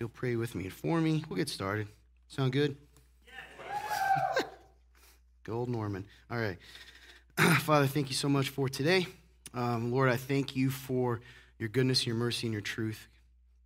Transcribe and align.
You'll 0.00 0.08
pray 0.08 0.34
with 0.36 0.54
me 0.54 0.64
and 0.64 0.72
for 0.72 0.98
me, 0.98 1.22
we'll 1.28 1.36
get 1.36 1.50
started. 1.50 1.86
Sound 2.28 2.52
good? 2.52 2.74
Yes. 3.26 4.44
Gold 5.44 5.68
Norman. 5.68 6.06
All 6.30 6.38
right. 6.38 6.56
Father, 7.60 7.86
thank 7.86 8.08
you 8.08 8.14
so 8.14 8.26
much 8.26 8.48
for 8.48 8.70
today. 8.70 9.06
Um, 9.52 9.92
Lord, 9.92 10.08
I 10.08 10.16
thank 10.16 10.56
you 10.56 10.70
for 10.70 11.20
your 11.58 11.68
goodness, 11.68 12.06
your 12.06 12.16
mercy, 12.16 12.46
and 12.46 12.52
your 12.54 12.62
truth. 12.62 13.08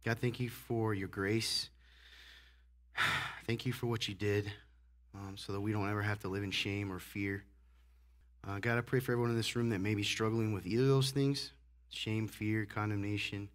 God, 0.05 0.19
thank 0.19 0.41
you 0.41 0.51
for 0.51 0.93
your 0.93 1.07
grace. 1.07 1.70
Thank 3.46 3.66
you 3.66 3.73
for 3.73 3.87
what 3.87 4.09
you 4.09 4.14
did 4.14 4.51
um, 5.14 5.37
so 5.37 5.53
that 5.53 5.61
we 5.61 5.71
don't 5.71 5.89
ever 5.89 6.03
have 6.03 6.19
to 6.21 6.29
live 6.29 6.43
in 6.43 6.51
shame 6.51 6.91
or 6.91 6.98
fear. 6.98 7.45
Uh, 8.48 8.59
God, 8.59 8.79
I 8.79 8.80
pray 8.80 9.01
for 9.01 9.12
everyone 9.12 9.30
in 9.30 9.37
this 9.37 9.55
room 9.55 9.69
that 9.71 9.80
may 9.80 9.95
be 9.95 10.03
struggling 10.03 10.53
with 10.53 10.66
either 10.66 10.82
of 10.82 10.89
those 10.89 11.11
things 11.11 11.51
shame, 11.91 12.27
fear, 12.27 12.64
condemnation, 12.64 13.48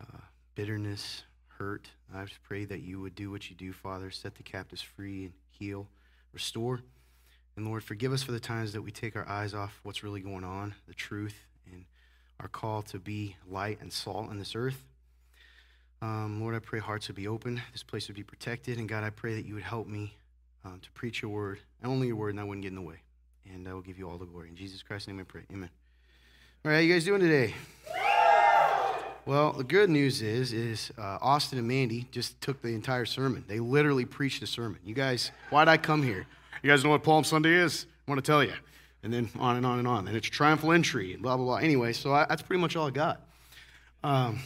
uh, 0.00 0.18
bitterness, 0.54 1.24
hurt. 1.58 1.88
I 2.14 2.24
just 2.24 2.42
pray 2.42 2.64
that 2.64 2.82
you 2.82 3.00
would 3.00 3.14
do 3.14 3.30
what 3.30 3.50
you 3.50 3.56
do, 3.56 3.72
Father, 3.72 4.10
set 4.10 4.34
the 4.34 4.42
captives 4.42 4.82
free 4.82 5.24
and 5.24 5.32
heal, 5.50 5.86
restore. 6.32 6.80
And 7.56 7.66
Lord, 7.66 7.84
forgive 7.84 8.12
us 8.12 8.22
for 8.22 8.32
the 8.32 8.40
times 8.40 8.72
that 8.72 8.82
we 8.82 8.90
take 8.90 9.16
our 9.16 9.28
eyes 9.28 9.54
off 9.54 9.78
what's 9.82 10.02
really 10.02 10.20
going 10.20 10.44
on, 10.44 10.74
the 10.88 10.94
truth, 10.94 11.36
and 11.72 11.84
our 12.40 12.48
call 12.48 12.82
to 12.82 12.98
be 12.98 13.36
light 13.48 13.80
and 13.80 13.92
salt 13.92 14.30
in 14.30 14.38
this 14.38 14.54
earth. 14.56 14.82
Um, 16.02 16.40
Lord, 16.40 16.54
I 16.54 16.58
pray 16.58 16.80
hearts 16.80 17.08
would 17.08 17.16
be 17.16 17.28
open, 17.28 17.62
this 17.72 17.82
place 17.82 18.08
would 18.08 18.16
be 18.16 18.22
protected, 18.22 18.78
and 18.78 18.88
God, 18.88 19.04
I 19.04 19.10
pray 19.10 19.34
that 19.36 19.46
you 19.46 19.54
would 19.54 19.62
help 19.62 19.86
me 19.86 20.16
um, 20.64 20.80
to 20.82 20.90
preach 20.90 21.22
your 21.22 21.30
word, 21.30 21.60
and 21.80 21.90
only 21.90 22.08
your 22.08 22.16
word, 22.16 22.30
and 22.30 22.40
I 22.40 22.44
wouldn't 22.44 22.62
get 22.62 22.68
in 22.68 22.74
the 22.74 22.82
way. 22.82 22.96
And 23.52 23.68
I 23.68 23.74
will 23.74 23.82
give 23.82 23.98
you 23.98 24.08
all 24.08 24.18
the 24.18 24.26
glory. 24.26 24.48
In 24.48 24.56
Jesus 24.56 24.82
Christ's 24.82 25.08
name 25.08 25.20
I 25.20 25.24
pray. 25.24 25.42
Amen. 25.52 25.70
All 26.64 26.70
right, 26.70 26.76
how 26.78 26.80
you 26.80 26.92
guys 26.92 27.04
doing 27.04 27.20
today? 27.20 27.54
Well, 29.26 29.52
the 29.52 29.64
good 29.64 29.88
news 29.88 30.20
is, 30.20 30.52
is 30.52 30.92
uh, 30.98 31.16
Austin 31.22 31.58
and 31.58 31.66
Mandy 31.66 32.06
just 32.10 32.38
took 32.42 32.60
the 32.60 32.68
entire 32.68 33.06
sermon. 33.06 33.42
They 33.48 33.58
literally 33.58 34.04
preached 34.04 34.42
a 34.42 34.46
sermon. 34.46 34.78
You 34.84 34.94
guys, 34.94 35.30
why'd 35.48 35.66
I 35.66 35.78
come 35.78 36.02
here? 36.02 36.26
You 36.62 36.70
guys 36.70 36.84
know 36.84 36.90
what 36.90 37.02
Palm 37.02 37.24
Sunday 37.24 37.54
is? 37.54 37.86
I 38.06 38.10
want 38.10 38.22
to 38.22 38.30
tell 38.30 38.44
you. 38.44 38.52
And 39.02 39.10
then 39.10 39.30
on 39.38 39.56
and 39.56 39.64
on 39.64 39.78
and 39.78 39.88
on. 39.88 40.08
And 40.08 40.16
it's 40.16 40.28
a 40.28 40.30
triumphal 40.30 40.72
entry 40.72 41.14
and 41.14 41.22
blah, 41.22 41.38
blah, 41.38 41.46
blah. 41.46 41.56
Anyway, 41.56 41.94
so 41.94 42.12
I, 42.12 42.26
that's 42.28 42.42
pretty 42.42 42.60
much 42.60 42.76
all 42.76 42.86
I 42.86 42.90
got. 42.90 43.22
Um, 44.02 44.40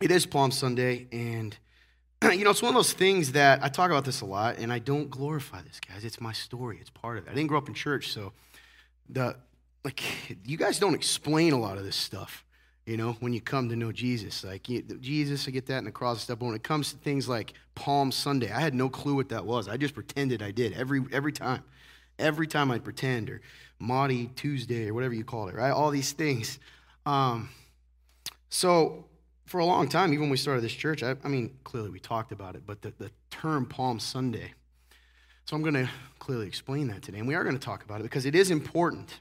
it 0.00 0.12
is 0.12 0.24
Palm 0.24 0.52
Sunday, 0.52 1.08
and 1.10 1.56
you 2.22 2.44
know, 2.44 2.50
it's 2.50 2.62
one 2.62 2.68
of 2.68 2.74
those 2.76 2.92
things 2.92 3.32
that 3.32 3.64
I 3.64 3.68
talk 3.68 3.90
about 3.90 4.04
this 4.04 4.20
a 4.20 4.26
lot, 4.26 4.58
and 4.58 4.72
I 4.72 4.78
don't 4.78 5.10
glorify 5.10 5.62
this, 5.62 5.80
guys. 5.80 6.04
It's 6.04 6.20
my 6.20 6.32
story. 6.32 6.78
It's 6.80 6.90
part 6.90 7.18
of 7.18 7.26
it. 7.26 7.30
I 7.30 7.34
didn't 7.34 7.48
grow 7.48 7.58
up 7.58 7.66
in 7.66 7.74
church, 7.74 8.12
so 8.12 8.32
the 9.08 9.36
like 9.84 10.00
you 10.44 10.56
guys 10.56 10.78
don't 10.78 10.94
explain 10.94 11.52
a 11.52 11.58
lot 11.58 11.78
of 11.78 11.84
this 11.84 11.96
stuff. 11.96 12.44
You 12.88 12.96
know, 12.96 13.12
when 13.20 13.34
you 13.34 13.42
come 13.42 13.68
to 13.68 13.76
know 13.76 13.92
Jesus, 13.92 14.42
like 14.44 14.62
Jesus, 14.62 15.46
I 15.46 15.50
get 15.50 15.66
that 15.66 15.76
in 15.76 15.84
the 15.84 15.90
cross 15.90 16.16
and 16.16 16.22
stuff. 16.22 16.38
But 16.38 16.46
when 16.46 16.54
it 16.54 16.62
comes 16.62 16.90
to 16.90 16.96
things 16.96 17.28
like 17.28 17.52
Palm 17.74 18.10
Sunday, 18.10 18.50
I 18.50 18.60
had 18.60 18.72
no 18.72 18.88
clue 18.88 19.14
what 19.14 19.28
that 19.28 19.44
was. 19.44 19.68
I 19.68 19.76
just 19.76 19.92
pretended 19.92 20.42
I 20.42 20.52
did 20.52 20.72
every 20.72 21.04
every 21.12 21.32
time, 21.32 21.62
every 22.18 22.46
time 22.46 22.70
I'd 22.70 22.84
pretend 22.84 23.28
or 23.28 23.42
Maundy 23.78 24.28
Tuesday 24.28 24.88
or 24.88 24.94
whatever 24.94 25.12
you 25.12 25.22
call 25.22 25.48
it, 25.48 25.54
right? 25.54 25.70
All 25.70 25.90
these 25.90 26.12
things. 26.12 26.58
Um, 27.04 27.50
so 28.48 29.04
for 29.44 29.58
a 29.58 29.66
long 29.66 29.90
time, 29.90 30.14
even 30.14 30.22
when 30.22 30.30
we 30.30 30.38
started 30.38 30.62
this 30.64 30.72
church, 30.72 31.02
I, 31.02 31.14
I 31.22 31.28
mean, 31.28 31.58
clearly 31.64 31.90
we 31.90 32.00
talked 32.00 32.32
about 32.32 32.54
it, 32.54 32.62
but 32.64 32.80
the, 32.80 32.94
the 32.96 33.10
term 33.30 33.66
Palm 33.66 34.00
Sunday. 34.00 34.54
So 35.44 35.54
I'm 35.56 35.60
going 35.60 35.74
to 35.74 35.90
clearly 36.20 36.46
explain 36.46 36.88
that 36.88 37.02
today, 37.02 37.18
and 37.18 37.28
we 37.28 37.34
are 37.34 37.44
going 37.44 37.58
to 37.58 37.62
talk 37.62 37.84
about 37.84 38.00
it 38.00 38.04
because 38.04 38.24
it 38.24 38.34
is 38.34 38.50
important. 38.50 39.20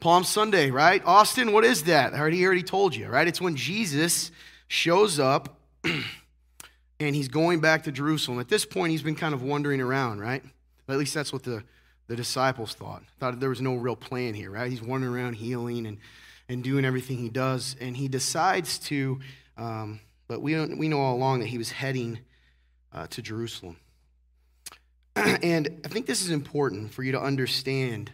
Palm 0.00 0.24
Sunday, 0.24 0.70
right? 0.70 1.02
Austin, 1.04 1.52
what 1.52 1.64
is 1.64 1.84
that? 1.84 2.14
I 2.14 2.18
already, 2.18 2.44
already 2.44 2.62
told 2.62 2.94
you, 2.94 3.08
right? 3.08 3.26
It's 3.26 3.40
when 3.40 3.56
Jesus 3.56 4.30
shows 4.68 5.18
up 5.18 5.58
and 7.00 7.16
he's 7.16 7.28
going 7.28 7.60
back 7.60 7.84
to 7.84 7.92
Jerusalem. 7.92 8.38
At 8.38 8.48
this 8.48 8.64
point, 8.64 8.90
he's 8.90 9.02
been 9.02 9.16
kind 9.16 9.34
of 9.34 9.42
wandering 9.42 9.80
around, 9.80 10.20
right? 10.20 10.42
At 10.88 10.98
least 10.98 11.14
that's 11.14 11.32
what 11.32 11.42
the, 11.42 11.62
the 12.06 12.16
disciples 12.16 12.74
thought. 12.74 13.02
Thought 13.18 13.40
there 13.40 13.48
was 13.48 13.62
no 13.62 13.74
real 13.74 13.96
plan 13.96 14.34
here, 14.34 14.50
right? 14.50 14.70
He's 14.70 14.82
wandering 14.82 15.14
around 15.14 15.34
healing 15.34 15.86
and 15.86 15.98
and 16.48 16.62
doing 16.62 16.84
everything 16.84 17.18
he 17.18 17.28
does. 17.28 17.76
And 17.80 17.96
he 17.96 18.08
decides 18.08 18.78
to, 18.80 19.20
um, 19.56 20.00
but 20.28 20.42
we, 20.42 20.54
don't, 20.54 20.78
we 20.78 20.88
know 20.88 21.00
all 21.00 21.16
along 21.16 21.40
that 21.40 21.46
he 21.46 21.58
was 21.58 21.70
heading 21.70 22.20
uh, 22.92 23.06
to 23.08 23.22
Jerusalem. 23.22 23.76
and 25.16 25.80
I 25.84 25.88
think 25.88 26.06
this 26.06 26.22
is 26.22 26.30
important 26.30 26.92
for 26.92 27.02
you 27.02 27.12
to 27.12 27.20
understand 27.20 28.12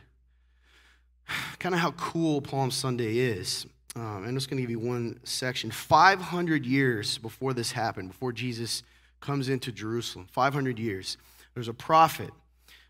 kind 1.59 1.75
of 1.75 1.81
how 1.81 1.93
cool 1.93 2.41
Palm 2.41 2.71
Sunday 2.71 3.19
is. 3.19 3.67
Um, 3.97 4.25
I'm 4.25 4.35
just 4.35 4.49
going 4.49 4.59
to 4.59 4.63
give 4.63 4.71
you 4.71 4.79
one 4.79 5.19
section. 5.25 5.71
500 5.71 6.65
years 6.65 7.19
before 7.19 7.53
this 7.53 7.73
happened, 7.73 8.09
before 8.09 8.33
Jesus 8.33 8.83
comes 9.21 9.49
into 9.49 9.73
Jerusalem, 9.73 10.29
500 10.31 10.79
years, 10.79 11.17
there's 11.55 11.69
a 11.69 11.75
prophet 11.75 12.31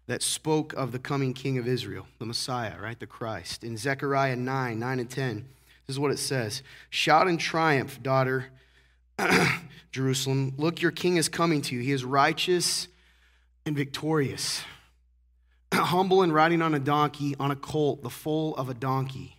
that 0.06 0.22
spoke 0.22 0.72
of 0.74 0.92
the 0.92 0.98
coming 0.98 1.32
king 1.32 1.56
of 1.56 1.66
Israel, 1.66 2.06
the 2.18 2.26
Messiah, 2.26 2.74
right? 2.80 2.98
The 2.98 3.06
Christ. 3.06 3.64
In 3.64 3.76
Zechariah 3.76 4.36
9, 4.36 4.78
9 4.78 5.00
and 5.00 5.08
10, 5.08 5.48
this 5.86 5.94
is 5.94 5.98
what 5.98 6.10
it 6.10 6.18
says 6.18 6.62
Shout 6.90 7.28
in 7.28 7.38
triumph, 7.38 8.02
daughter 8.02 8.46
Jerusalem. 9.92 10.54
Look, 10.56 10.82
your 10.82 10.90
king 10.90 11.16
is 11.16 11.28
coming 11.28 11.62
to 11.62 11.74
you. 11.74 11.80
He 11.80 11.92
is 11.92 12.04
righteous 12.04 12.88
and 13.66 13.76
victorious, 13.76 14.62
humble 15.74 16.22
and 16.22 16.32
riding 16.32 16.62
on 16.62 16.74
a 16.74 16.78
donkey, 16.78 17.34
on 17.38 17.50
a 17.50 17.56
colt, 17.56 18.02
the 18.02 18.10
foal 18.10 18.54
of 18.56 18.68
a 18.68 18.74
donkey. 18.74 19.36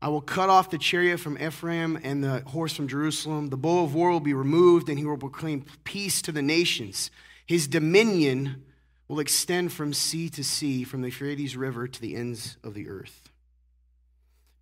I 0.00 0.08
will 0.08 0.20
cut 0.20 0.50
off 0.50 0.70
the 0.70 0.78
chariot 0.78 1.18
from 1.18 1.38
Ephraim 1.38 1.98
and 2.02 2.22
the 2.22 2.40
horse 2.46 2.74
from 2.74 2.86
Jerusalem. 2.86 3.48
The 3.48 3.56
bow 3.56 3.82
of 3.82 3.94
war 3.94 4.10
will 4.10 4.20
be 4.20 4.34
removed, 4.34 4.88
and 4.88 4.98
he 4.98 5.04
will 5.04 5.16
proclaim 5.16 5.64
peace 5.84 6.20
to 6.22 6.32
the 6.32 6.42
nations. 6.42 7.10
His 7.46 7.66
dominion 7.66 8.64
will 9.08 9.20
extend 9.20 9.72
from 9.72 9.94
sea 9.94 10.28
to 10.30 10.44
sea, 10.44 10.84
from 10.84 11.00
the 11.00 11.08
Euphrates 11.08 11.56
River 11.56 11.88
to 11.88 12.00
the 12.00 12.14
ends 12.14 12.56
of 12.62 12.74
the 12.74 12.88
earth. 12.88 13.30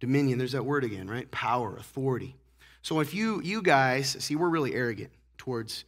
Dominion, 0.01 0.39
there's 0.39 0.53
that 0.53 0.65
word 0.65 0.85
again, 0.85 1.09
right? 1.09 1.31
Power, 1.31 1.77
authority. 1.77 2.37
So 2.83 3.01
if 3.01 3.15
you 3.15 3.41
you 3.43 3.63
guys, 3.63 4.17
see, 4.21 4.37
we're 4.37 4.51
really 4.51 4.75
arrogant 4.75 5.11
towards 5.39 5.85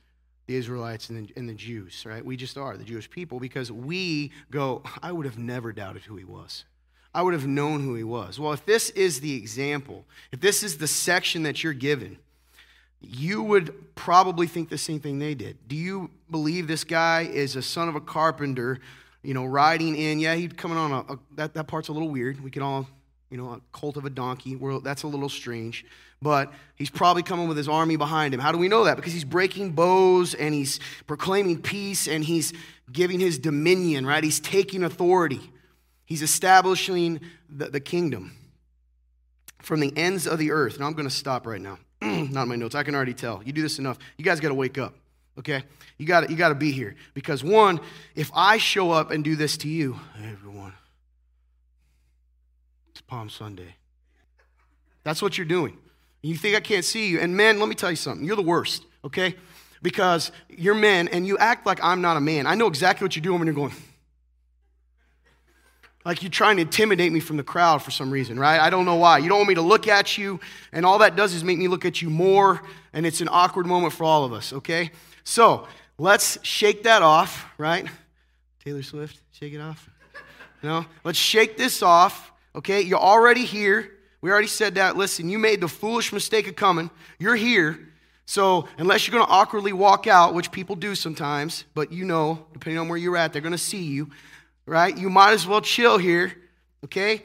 the 0.47 0.55
Israelites 0.55 1.11
and 1.11 1.27
the, 1.27 1.33
and 1.37 1.49
the 1.49 1.55
Jews, 1.55 2.05
right? 2.07 2.25
We 2.25 2.37
just 2.37 2.57
are, 2.57 2.77
the 2.77 2.84
Jewish 2.84 3.11
people, 3.11 3.41
because 3.41 3.71
we 3.73 4.33
go, 4.51 4.83
I 5.03 5.12
would 5.12 5.27
have 5.27 5.39
never 5.39 5.73
doubted 5.73 6.03
who 6.03 6.17
he 6.17 6.25
was. 6.25 6.65
I 7.12 7.23
would 7.23 7.34
have 7.34 7.47
known 7.47 7.83
who 7.83 7.95
he 7.95 8.05
was. 8.05 8.39
Well, 8.39 8.53
if 8.53 8.65
this 8.67 8.91
is 8.91 9.21
the 9.21 9.34
example, 9.34 10.05
if 10.33 10.41
this 10.41 10.62
is 10.62 10.79
the 10.79 10.87
section 10.87 11.45
that 11.45 11.65
you're 11.65 11.73
given, 11.73 12.19
you 13.01 13.43
would 13.43 13.95
probably 13.95 14.47
think 14.47 14.69
the 14.69 14.79
same 14.79 15.01
thing 15.01 15.19
they 15.19 15.34
did. 15.34 15.57
Do 15.67 15.77
you 15.77 16.11
believe 16.31 16.67
this 16.67 16.84
guy 16.84 17.23
is 17.23 17.57
a 17.57 17.63
son 17.63 17.89
of 17.89 17.95
a 17.95 18.01
carpenter, 18.01 18.81
you 19.23 19.34
know, 19.34 19.45
riding 19.45 19.97
in? 19.97 20.19
Yeah, 20.19 20.34
he's 20.34 20.53
coming 20.53 20.77
on 20.78 20.93
a, 20.93 21.13
a 21.13 21.19
that, 21.37 21.55
that 21.55 21.67
part's 21.67 21.89
a 21.89 21.93
little 21.93 22.09
weird. 22.09 22.43
We 22.43 22.51
can 22.51 22.63
all, 22.63 22.87
you 23.31 23.37
know, 23.37 23.53
a 23.53 23.60
colt 23.72 23.97
of 23.97 24.04
a 24.04 24.10
donkey. 24.10 24.56
We're, 24.56 24.78
that's 24.81 25.03
a 25.03 25.06
little 25.06 25.28
strange. 25.28 25.84
But 26.22 26.53
he's 26.76 26.91
probably 26.91 27.22
coming 27.22 27.48
with 27.48 27.56
his 27.56 27.69
army 27.69 27.97
behind 27.97 28.32
him. 28.32 28.41
How 28.41 28.53
do 28.53 28.59
we 28.59 28.69
know 28.69 28.84
that? 28.84 28.97
Because 28.97 29.12
he's 29.12 29.25
breaking 29.25 29.72
bows 29.72 30.34
and 30.34 30.54
he's 30.54 30.81
proclaiming 31.06 31.60
peace 31.60 32.09
and 32.09 32.25
he's 32.25 32.53
giving 32.91 33.20
his 33.20 33.38
dominion, 33.38 34.06
right? 34.06 34.22
He's 34.25 34.41
taking 34.41 34.82
authority. 34.82 35.41
He's 36.04 36.22
establishing 36.22 37.20
the, 37.48 37.66
the 37.66 37.81
kingdom 37.81 38.36
from 39.60 39.81
the 39.81 39.92
ends 39.97 40.26
of 40.26 40.38
the 40.38 40.53
earth. 40.53 40.78
Now 40.78 40.86
I'm 40.86 40.94
going 40.94 41.09
to 41.09 41.15
stop 41.15 41.47
right 41.47 41.60
now. 41.60 41.78
not 42.00 42.48
my 42.48 42.56
notes. 42.56 42.75
I 42.75 42.82
can 42.82 42.94
already 42.94 43.15
tell. 43.15 43.42
You 43.44 43.53
do 43.53 43.62
this 43.62 43.78
enough. 43.78 43.98
You 44.16 44.25
guys 44.25 44.41
got 44.41 44.48
to 44.48 44.54
wake 44.54 44.78
up. 44.78 44.94
Okay? 45.38 45.65
You 45.98 46.06
got 46.06 46.31
you 46.31 46.36
to 46.36 46.54
be 46.54 46.72
here 46.72 46.94
because 47.15 47.42
one, 47.42 47.81
if 48.15 48.31
I 48.34 48.59
show 48.59 48.91
up 48.91 49.10
and 49.10 49.25
do 49.25 49.36
this 49.36 49.56
to 49.59 49.69
you, 49.69 49.98
everyone, 50.22 50.72
Palm 53.06 53.28
Sunday. 53.28 53.77
That's 55.05 55.22
what 55.22 55.39
you're 55.39 55.47
doing. 55.47 55.78
You 56.22 56.37
think 56.37 56.56
I 56.56 56.61
can't 56.61 56.84
see 56.84 57.09
you. 57.09 57.21
And 57.21 57.37
men, 57.37 57.61
let 57.61 57.69
me 57.69 57.75
tell 57.75 57.91
you 57.91 57.97
something. 57.97 58.27
You're 58.27 58.36
the 58.36 58.42
worst, 58.42 58.84
okay? 59.04 59.36
Because 59.83 60.33
you're 60.48 60.75
men 60.75 61.09
and 61.09 61.27
you 61.27 61.39
act 61.39 61.66
like 61.66 61.78
I'm 61.83 62.01
not 62.01 62.16
a 62.16 62.21
man. 62.21 62.47
I 62.47 62.54
know 62.54 62.66
exactly 62.66 63.04
what 63.04 63.15
you're 63.15 63.22
doing 63.22 63.39
when 63.39 63.47
you're 63.47 63.54
going 63.54 63.72
like 66.04 66.22
you're 66.22 66.30
trying 66.30 66.57
to 66.57 66.63
intimidate 66.63 67.13
me 67.13 67.21
from 67.21 67.36
the 67.36 67.42
crowd 67.42 67.83
for 67.83 67.91
some 67.91 68.10
reason, 68.10 68.39
right? 68.39 68.60
I 68.60 68.71
don't 68.71 68.84
know 68.84 68.95
why. 68.95 69.19
You 69.19 69.28
don't 69.28 69.39
want 69.39 69.48
me 69.48 69.54
to 69.57 69.63
look 69.63 69.89
at 69.89 70.16
you, 70.16 70.39
and 70.72 70.86
all 70.86 70.98
that 70.98 71.16
does 71.16 71.34
is 71.34 71.42
make 71.42 71.59
me 71.59 71.66
look 71.66 71.84
at 71.84 72.01
you 72.01 72.10
more, 72.10 72.63
and 72.92 73.04
it's 73.04 73.21
an 73.21 73.28
awkward 73.30 73.66
moment 73.66 73.92
for 73.92 74.04
all 74.04 74.25
of 74.25 74.33
us, 74.33 74.53
okay? 74.53 74.92
So 75.25 75.66
let's 75.98 76.39
shake 76.45 76.84
that 76.84 77.03
off, 77.03 77.47
right? 77.59 77.86
Taylor 78.65 78.84
Swift, 78.84 79.21
shake 79.33 79.53
it 79.53 79.60
off. 79.60 79.91
No? 80.63 80.86
Let's 81.04 81.19
shake 81.19 81.57
this 81.57 81.83
off, 81.83 82.33
okay? 82.56 82.80
You're 82.80 82.98
already 82.98 83.44
here. 83.44 83.92
We 84.20 84.30
already 84.30 84.48
said 84.48 84.74
that. 84.74 84.97
Listen, 84.97 85.28
you 85.28 85.38
made 85.38 85.60
the 85.60 85.68
foolish 85.68 86.12
mistake 86.12 86.48
of 86.48 86.56
coming. 86.56 86.91
You're 87.18 87.36
here. 87.36 87.78
So, 88.28 88.66
unless 88.76 89.06
you're 89.06 89.12
going 89.12 89.24
to 89.24 89.30
awkwardly 89.32 89.72
walk 89.72 90.08
out, 90.08 90.34
which 90.34 90.50
people 90.50 90.74
do 90.74 90.97
sometimes, 90.97 91.64
but 91.74 91.92
you 91.92 92.04
know, 92.04 92.44
depending 92.53 92.80
on 92.80 92.88
where 92.88 92.98
you're 92.98 93.16
at, 93.16 93.32
they're 93.32 93.41
going 93.42 93.53
to 93.53 93.58
see 93.58 93.84
you 93.84 94.10
right? 94.66 94.97
You 94.97 95.08
might 95.08 95.32
as 95.32 95.47
well 95.47 95.60
chill 95.60 95.97
here, 95.97 96.34
okay? 96.84 97.22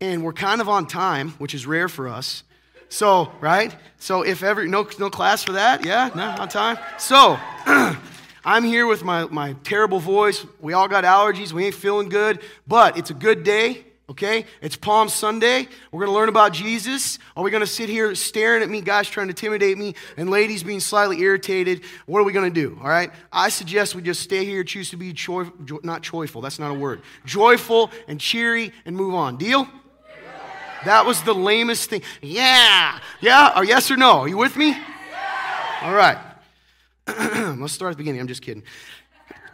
And 0.00 0.22
we're 0.22 0.32
kind 0.34 0.60
of 0.60 0.68
on 0.68 0.86
time, 0.86 1.30
which 1.32 1.54
is 1.54 1.66
rare 1.66 1.88
for 1.88 2.08
us. 2.08 2.44
So, 2.88 3.32
right? 3.40 3.74
So 3.98 4.22
if 4.22 4.42
ever, 4.42 4.66
no, 4.66 4.86
no 4.98 5.08
class 5.08 5.42
for 5.42 5.52
that? 5.52 5.84
Yeah? 5.84 6.10
No, 6.14 6.28
on 6.38 6.48
time? 6.48 6.76
So, 6.98 7.38
I'm 8.44 8.64
here 8.64 8.86
with 8.86 9.02
my, 9.02 9.24
my 9.26 9.54
terrible 9.64 9.98
voice. 9.98 10.44
We 10.60 10.74
all 10.74 10.88
got 10.88 11.04
allergies. 11.04 11.52
We 11.52 11.64
ain't 11.64 11.74
feeling 11.74 12.10
good, 12.10 12.40
but 12.66 12.98
it's 12.98 13.10
a 13.10 13.14
good 13.14 13.44
day, 13.44 13.84
okay? 14.12 14.44
It's 14.60 14.76
Palm 14.76 15.08
Sunday. 15.08 15.66
We're 15.90 16.00
going 16.00 16.12
to 16.12 16.14
learn 16.14 16.28
about 16.28 16.52
Jesus. 16.52 17.18
Are 17.34 17.42
we 17.42 17.50
going 17.50 17.62
to 17.62 17.66
sit 17.66 17.88
here 17.88 18.14
staring 18.14 18.62
at 18.62 18.68
me, 18.68 18.80
guys 18.80 19.08
trying 19.08 19.26
to 19.26 19.30
intimidate 19.30 19.78
me, 19.78 19.94
and 20.16 20.30
ladies 20.30 20.62
being 20.62 20.80
slightly 20.80 21.20
irritated? 21.20 21.82
What 22.06 22.20
are 22.20 22.24
we 22.24 22.32
going 22.32 22.52
to 22.52 22.60
do, 22.60 22.78
all 22.80 22.88
right? 22.88 23.10
I 23.32 23.48
suggest 23.48 23.94
we 23.94 24.02
just 24.02 24.20
stay 24.20 24.44
here, 24.44 24.64
choose 24.64 24.90
to 24.90 24.96
be 24.96 25.12
joy, 25.12 25.46
not 25.82 26.02
joyful, 26.02 26.40
that's 26.42 26.58
not 26.58 26.70
a 26.70 26.74
word. 26.74 27.02
Joyful 27.24 27.90
and 28.06 28.20
cheery 28.20 28.72
and 28.84 28.94
move 28.94 29.14
on. 29.14 29.36
Deal? 29.38 29.66
That 30.84 31.06
was 31.06 31.22
the 31.22 31.34
lamest 31.34 31.88
thing. 31.88 32.02
Yeah. 32.20 32.98
Yeah? 33.20 33.52
Or 33.56 33.64
yes 33.64 33.90
or 33.90 33.96
no? 33.96 34.20
Are 34.20 34.28
you 34.28 34.36
with 34.36 34.56
me? 34.56 34.76
All 35.82 35.94
right. 35.94 36.18
Let's 37.06 37.72
start 37.72 37.92
at 37.92 37.96
the 37.96 38.02
beginning. 38.02 38.20
I'm 38.20 38.28
just 38.28 38.42
kidding. 38.42 38.64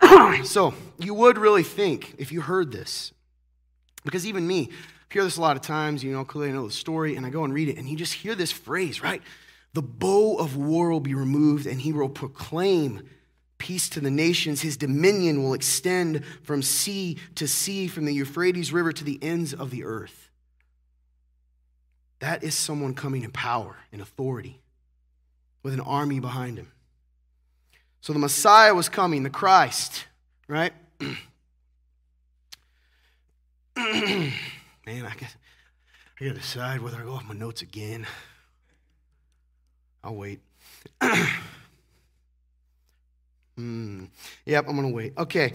so, 0.44 0.74
you 0.98 1.14
would 1.14 1.38
really 1.38 1.62
think, 1.62 2.14
if 2.18 2.32
you 2.32 2.40
heard 2.40 2.72
this, 2.72 3.12
because 4.08 4.26
even 4.26 4.46
me, 4.46 4.68
I 4.70 5.12
hear 5.12 5.24
this 5.24 5.36
a 5.36 5.40
lot 5.40 5.56
of 5.56 5.62
times, 5.62 6.02
you 6.02 6.12
know, 6.12 6.24
clearly 6.24 6.50
I 6.50 6.54
know 6.54 6.66
the 6.66 6.72
story, 6.72 7.16
and 7.16 7.26
I 7.26 7.30
go 7.30 7.44
and 7.44 7.52
read 7.52 7.68
it, 7.68 7.76
and 7.76 7.88
you 7.88 7.96
just 7.96 8.14
hear 8.14 8.34
this 8.34 8.50
phrase, 8.50 9.02
right? 9.02 9.22
The 9.74 9.82
bow 9.82 10.36
of 10.36 10.56
war 10.56 10.90
will 10.90 11.00
be 11.00 11.14
removed, 11.14 11.66
and 11.66 11.80
he 11.80 11.92
will 11.92 12.08
proclaim 12.08 13.08
peace 13.58 13.88
to 13.90 14.00
the 14.00 14.10
nations. 14.10 14.62
His 14.62 14.76
dominion 14.76 15.42
will 15.42 15.54
extend 15.54 16.24
from 16.42 16.62
sea 16.62 17.18
to 17.34 17.46
sea, 17.46 17.88
from 17.88 18.06
the 18.06 18.14
Euphrates 18.14 18.72
River 18.72 18.92
to 18.92 19.04
the 19.04 19.18
ends 19.22 19.52
of 19.52 19.70
the 19.70 19.84
earth. 19.84 20.30
That 22.20 22.42
is 22.42 22.54
someone 22.54 22.94
coming 22.94 23.22
in 23.22 23.30
power 23.30 23.76
and 23.92 24.00
authority 24.00 24.60
with 25.62 25.74
an 25.74 25.80
army 25.80 26.20
behind 26.20 26.58
him. 26.58 26.72
So 28.00 28.12
the 28.12 28.18
Messiah 28.18 28.74
was 28.74 28.88
coming, 28.88 29.22
the 29.22 29.30
Christ, 29.30 30.06
right? 30.46 30.72
Man, 34.86 35.06
I 35.06 35.14
guess 35.14 35.36
I 36.20 36.24
gotta 36.24 36.38
decide 36.40 36.80
whether 36.80 36.96
I 36.96 37.02
go 37.02 37.12
off 37.12 37.24
my 37.28 37.34
notes 37.34 37.62
again. 37.62 38.08
I'll 40.02 40.16
wait. 40.16 40.40
hmm. 43.56 44.06
Yep, 44.46 44.64
I'm 44.68 44.74
gonna 44.74 44.88
wait. 44.88 45.12
Okay. 45.16 45.52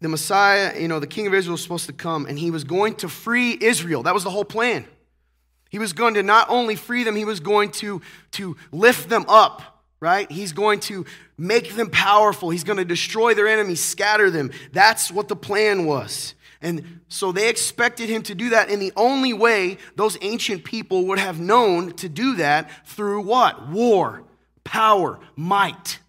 The 0.00 0.08
Messiah, 0.10 0.78
you 0.78 0.86
know, 0.86 1.00
the 1.00 1.06
King 1.06 1.26
of 1.26 1.32
Israel 1.32 1.52
was 1.52 1.62
supposed 1.62 1.86
to 1.86 1.94
come, 1.94 2.26
and 2.26 2.38
he 2.38 2.50
was 2.50 2.64
going 2.64 2.94
to 2.96 3.08
free 3.08 3.56
Israel. 3.58 4.02
That 4.02 4.12
was 4.12 4.22
the 4.22 4.30
whole 4.30 4.44
plan. 4.44 4.84
He 5.70 5.78
was 5.78 5.94
going 5.94 6.12
to 6.14 6.22
not 6.22 6.50
only 6.50 6.76
free 6.76 7.04
them, 7.04 7.16
he 7.16 7.24
was 7.24 7.40
going 7.40 7.70
to, 7.72 8.02
to 8.32 8.56
lift 8.70 9.08
them 9.08 9.24
up, 9.28 9.82
right? 9.98 10.30
He's 10.30 10.52
going 10.52 10.80
to 10.80 11.06
make 11.38 11.74
them 11.74 11.88
powerful. 11.90 12.50
He's 12.50 12.64
going 12.64 12.76
to 12.76 12.84
destroy 12.84 13.34
their 13.34 13.48
enemies, 13.48 13.82
scatter 13.82 14.30
them. 14.30 14.50
That's 14.72 15.10
what 15.10 15.28
the 15.28 15.36
plan 15.36 15.84
was. 15.86 16.34
And 16.60 17.00
so 17.08 17.30
they 17.30 17.48
expected 17.48 18.08
him 18.08 18.22
to 18.24 18.34
do 18.34 18.50
that. 18.50 18.68
And 18.70 18.82
the 18.82 18.92
only 18.96 19.32
way 19.32 19.78
those 19.96 20.18
ancient 20.20 20.64
people 20.64 21.06
would 21.06 21.18
have 21.18 21.38
known 21.38 21.92
to 21.94 22.08
do 22.08 22.36
that 22.36 22.70
through 22.86 23.22
what? 23.22 23.68
War, 23.68 24.24
power, 24.64 25.20
might. 25.36 26.00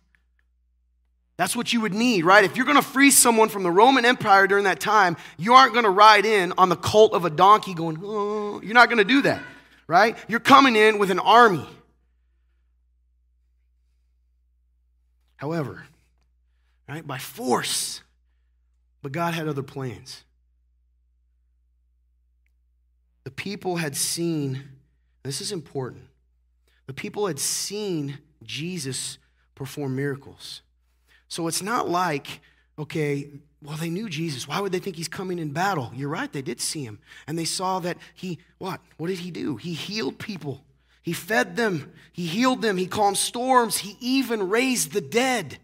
That's 1.38 1.56
what 1.56 1.72
you 1.72 1.82
would 1.82 1.94
need, 1.94 2.26
right? 2.26 2.44
If 2.44 2.58
you're 2.58 2.66
going 2.66 2.78
to 2.78 2.84
free 2.84 3.12
someone 3.12 3.48
from 3.48 3.64
the 3.64 3.72
Roman 3.72 4.04
Empire 4.06 4.48
during 4.48 4.66
that 4.66 4.80
time, 4.80 5.16
you 5.38 5.54
aren't 5.54 5.74
going 5.74 5.86
to 5.86 5.90
ride 5.90 6.26
in 6.26 6.52
on 6.58 6.68
the 6.68 6.76
colt 6.76 7.14
of 7.14 7.24
a 7.26 7.30
donkey 7.30 7.74
going, 7.74 7.98
oh. 8.04 8.60
You're 8.62 8.74
not 8.74 8.90
going 8.90 8.98
to 8.98 9.06
do 9.06 9.22
that, 9.22 9.42
right? 9.88 10.18
You're 10.28 10.42
coming 10.42 10.76
in 10.76 11.00
with 11.00 11.12
an 11.12 11.20
army. 11.20 11.66
However, 15.38 15.86
right, 16.90 17.08
by 17.08 17.20
force, 17.20 18.02
but 19.02 19.14
God 19.14 19.34
had 19.34 19.48
other 19.48 19.64
plans. 19.64 20.26
The 23.30 23.36
people 23.36 23.76
had 23.76 23.96
seen, 23.96 24.64
this 25.22 25.40
is 25.40 25.52
important, 25.52 26.06
the 26.88 26.96
people 26.96 27.28
had 27.28 27.38
seen 27.38 28.18
Jesus 28.42 29.20
perform 29.54 29.96
miracles. 29.96 30.64
So 31.28 31.48
it's 31.48 31.62
not 31.62 31.88
like, 31.88 32.42
okay, 32.80 33.30
well, 33.62 33.78
they 33.78 33.92
knew 33.92 34.10
Jesus. 34.10 34.48
Why 34.48 34.60
would 34.60 34.72
they 34.72 34.80
think 34.80 34.96
he's 34.96 35.08
coming 35.08 35.38
in 35.38 35.52
battle? 35.52 35.92
You're 35.94 36.10
right, 36.10 36.34
they 36.34 36.42
did 36.42 36.60
see 36.60 36.84
him. 36.84 36.98
And 37.28 37.38
they 37.38 37.46
saw 37.46 37.78
that 37.82 38.00
he, 38.16 38.40
what? 38.58 38.82
What 38.98 39.10
did 39.10 39.20
he 39.20 39.30
do? 39.30 39.58
He 39.58 39.74
healed 39.74 40.18
people, 40.18 40.64
he 41.04 41.14
fed 41.14 41.56
them, 41.56 41.94
he 42.12 42.26
healed 42.26 42.64
them, 42.64 42.78
he 42.78 42.88
calmed 42.88 43.18
storms, 43.18 43.78
he 43.78 43.96
even 44.00 44.50
raised 44.50 44.92
the 44.92 45.02
dead. 45.02 45.60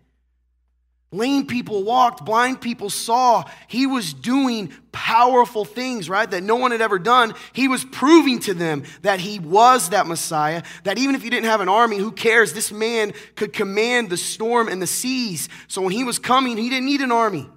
Lame 1.15 1.47
people 1.47 1.83
walked, 1.83 2.25
blind 2.25 2.59
people 2.59 2.89
saw. 2.89 3.45
He 3.67 3.87
was 3.87 4.13
doing 4.13 4.71
powerful 4.91 5.65
things, 5.65 6.09
right, 6.09 6.29
that 6.29 6.43
no 6.43 6.57
one 6.57 6.71
had 6.71 6.81
ever 6.81 6.99
done. 6.99 7.33
He 7.53 7.67
was 7.67 7.85
proving 7.85 8.39
to 8.39 8.53
them 8.53 8.83
that 9.01 9.19
he 9.19 9.39
was 9.39 9.89
that 9.89 10.07
Messiah, 10.07 10.63
that 10.83 10.97
even 10.97 11.15
if 11.15 11.23
he 11.23 11.29
didn't 11.29 11.45
have 11.45 11.61
an 11.61 11.69
army, 11.69 11.97
who 11.97 12.11
cares? 12.11 12.53
This 12.53 12.71
man 12.71 13.13
could 13.35 13.53
command 13.53 14.09
the 14.09 14.17
storm 14.17 14.67
and 14.67 14.81
the 14.81 14.87
seas. 14.87 15.47
So 15.67 15.81
when 15.81 15.91
he 15.91 16.03
was 16.03 16.19
coming, 16.19 16.57
he 16.57 16.69
didn't 16.69 16.85
need 16.85 17.01
an 17.01 17.11
army. 17.11 17.49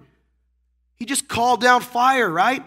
He 0.94 1.04
just 1.04 1.28
called 1.28 1.60
down 1.60 1.80
fire, 1.80 2.28
right? 2.28 2.62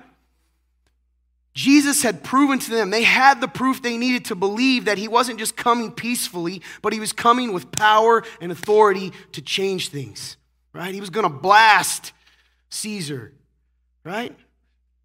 Jesus 1.53 2.01
had 2.01 2.23
proven 2.23 2.59
to 2.59 2.69
them, 2.69 2.91
they 2.91 3.03
had 3.03 3.41
the 3.41 3.47
proof 3.47 3.81
they 3.81 3.97
needed 3.97 4.25
to 4.25 4.35
believe 4.35 4.85
that 4.85 4.97
he 4.97 5.07
wasn't 5.07 5.37
just 5.37 5.57
coming 5.57 5.91
peacefully, 5.91 6.61
but 6.81 6.93
he 6.93 6.99
was 6.99 7.11
coming 7.11 7.51
with 7.51 7.71
power 7.71 8.23
and 8.39 8.51
authority 8.51 9.11
to 9.33 9.41
change 9.41 9.89
things 9.89 10.37
right? 10.73 10.93
He 10.93 10.99
was 10.99 11.09
going 11.09 11.23
to 11.23 11.29
blast 11.29 12.13
Caesar, 12.69 13.33
right? 14.03 14.35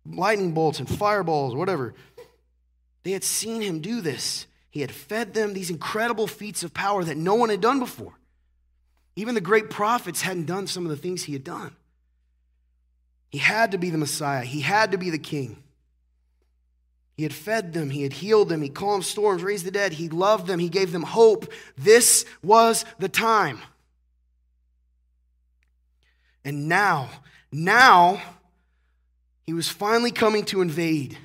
Lightning 0.04 0.52
bolts 0.52 0.78
and 0.78 0.88
fireballs, 0.88 1.54
whatever. 1.54 1.94
They 3.02 3.12
had 3.12 3.24
seen 3.24 3.60
him 3.60 3.80
do 3.80 4.00
this. 4.00 4.46
He 4.70 4.80
had 4.80 4.92
fed 4.92 5.34
them 5.34 5.54
these 5.54 5.70
incredible 5.70 6.26
feats 6.26 6.62
of 6.62 6.74
power 6.74 7.02
that 7.04 7.16
no 7.16 7.34
one 7.34 7.48
had 7.48 7.60
done 7.60 7.78
before. 7.78 8.12
Even 9.16 9.34
the 9.34 9.40
great 9.40 9.70
prophets 9.70 10.20
hadn't 10.20 10.46
done 10.46 10.66
some 10.66 10.84
of 10.84 10.90
the 10.90 10.96
things 10.96 11.24
he 11.24 11.32
had 11.32 11.44
done. 11.44 11.74
He 13.30 13.38
had 13.38 13.72
to 13.72 13.78
be 13.78 13.90
the 13.90 13.98
Messiah, 13.98 14.44
he 14.44 14.60
had 14.60 14.92
to 14.92 14.98
be 14.98 15.10
the 15.10 15.18
king. 15.18 15.62
He 17.16 17.22
had 17.22 17.32
fed 17.32 17.72
them, 17.72 17.88
he 17.88 18.02
had 18.02 18.12
healed 18.12 18.50
them, 18.50 18.60
he 18.60 18.68
calmed 18.68 19.04
storms, 19.04 19.42
raised 19.42 19.64
the 19.64 19.70
dead, 19.70 19.94
he 19.94 20.10
loved 20.10 20.46
them, 20.46 20.58
he 20.58 20.68
gave 20.68 20.92
them 20.92 21.02
hope. 21.02 21.50
This 21.78 22.26
was 22.42 22.84
the 22.98 23.08
time. 23.08 23.62
And 26.46 26.68
now, 26.68 27.10
now, 27.50 28.22
he 29.42 29.52
was 29.52 29.68
finally 29.68 30.12
coming 30.12 30.44
to 30.44 30.62
invade. 30.62 31.18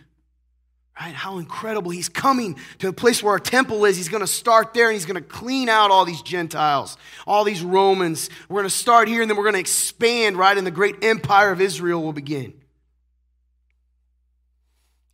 Right? 0.99 1.13
How 1.13 1.37
incredible. 1.37 1.91
He's 1.91 2.09
coming 2.09 2.55
to 2.79 2.87
the 2.87 2.93
place 2.93 3.21
where 3.21 3.33
our 3.33 3.39
temple 3.39 3.85
is. 3.85 3.95
He's 3.95 4.09
going 4.09 4.21
to 4.21 4.27
start 4.27 4.73
there 4.73 4.87
and 4.87 4.95
he's 4.95 5.05
going 5.05 5.21
to 5.21 5.29
clean 5.29 5.69
out 5.69 5.91
all 5.91 6.05
these 6.05 6.23
Gentiles, 6.23 6.97
all 7.27 7.43
these 7.43 7.61
Romans. 7.61 8.31
We're 8.49 8.61
going 8.61 8.69
to 8.69 8.75
start 8.75 9.07
here 9.07 9.21
and 9.21 9.29
then 9.29 9.37
we're 9.37 9.43
going 9.43 9.53
to 9.53 9.59
expand, 9.59 10.37
right? 10.37 10.57
And 10.57 10.65
the 10.65 10.71
great 10.71 11.03
empire 11.03 11.51
of 11.51 11.61
Israel 11.61 12.01
will 12.01 12.13
begin. 12.13 12.45
He 12.45 12.55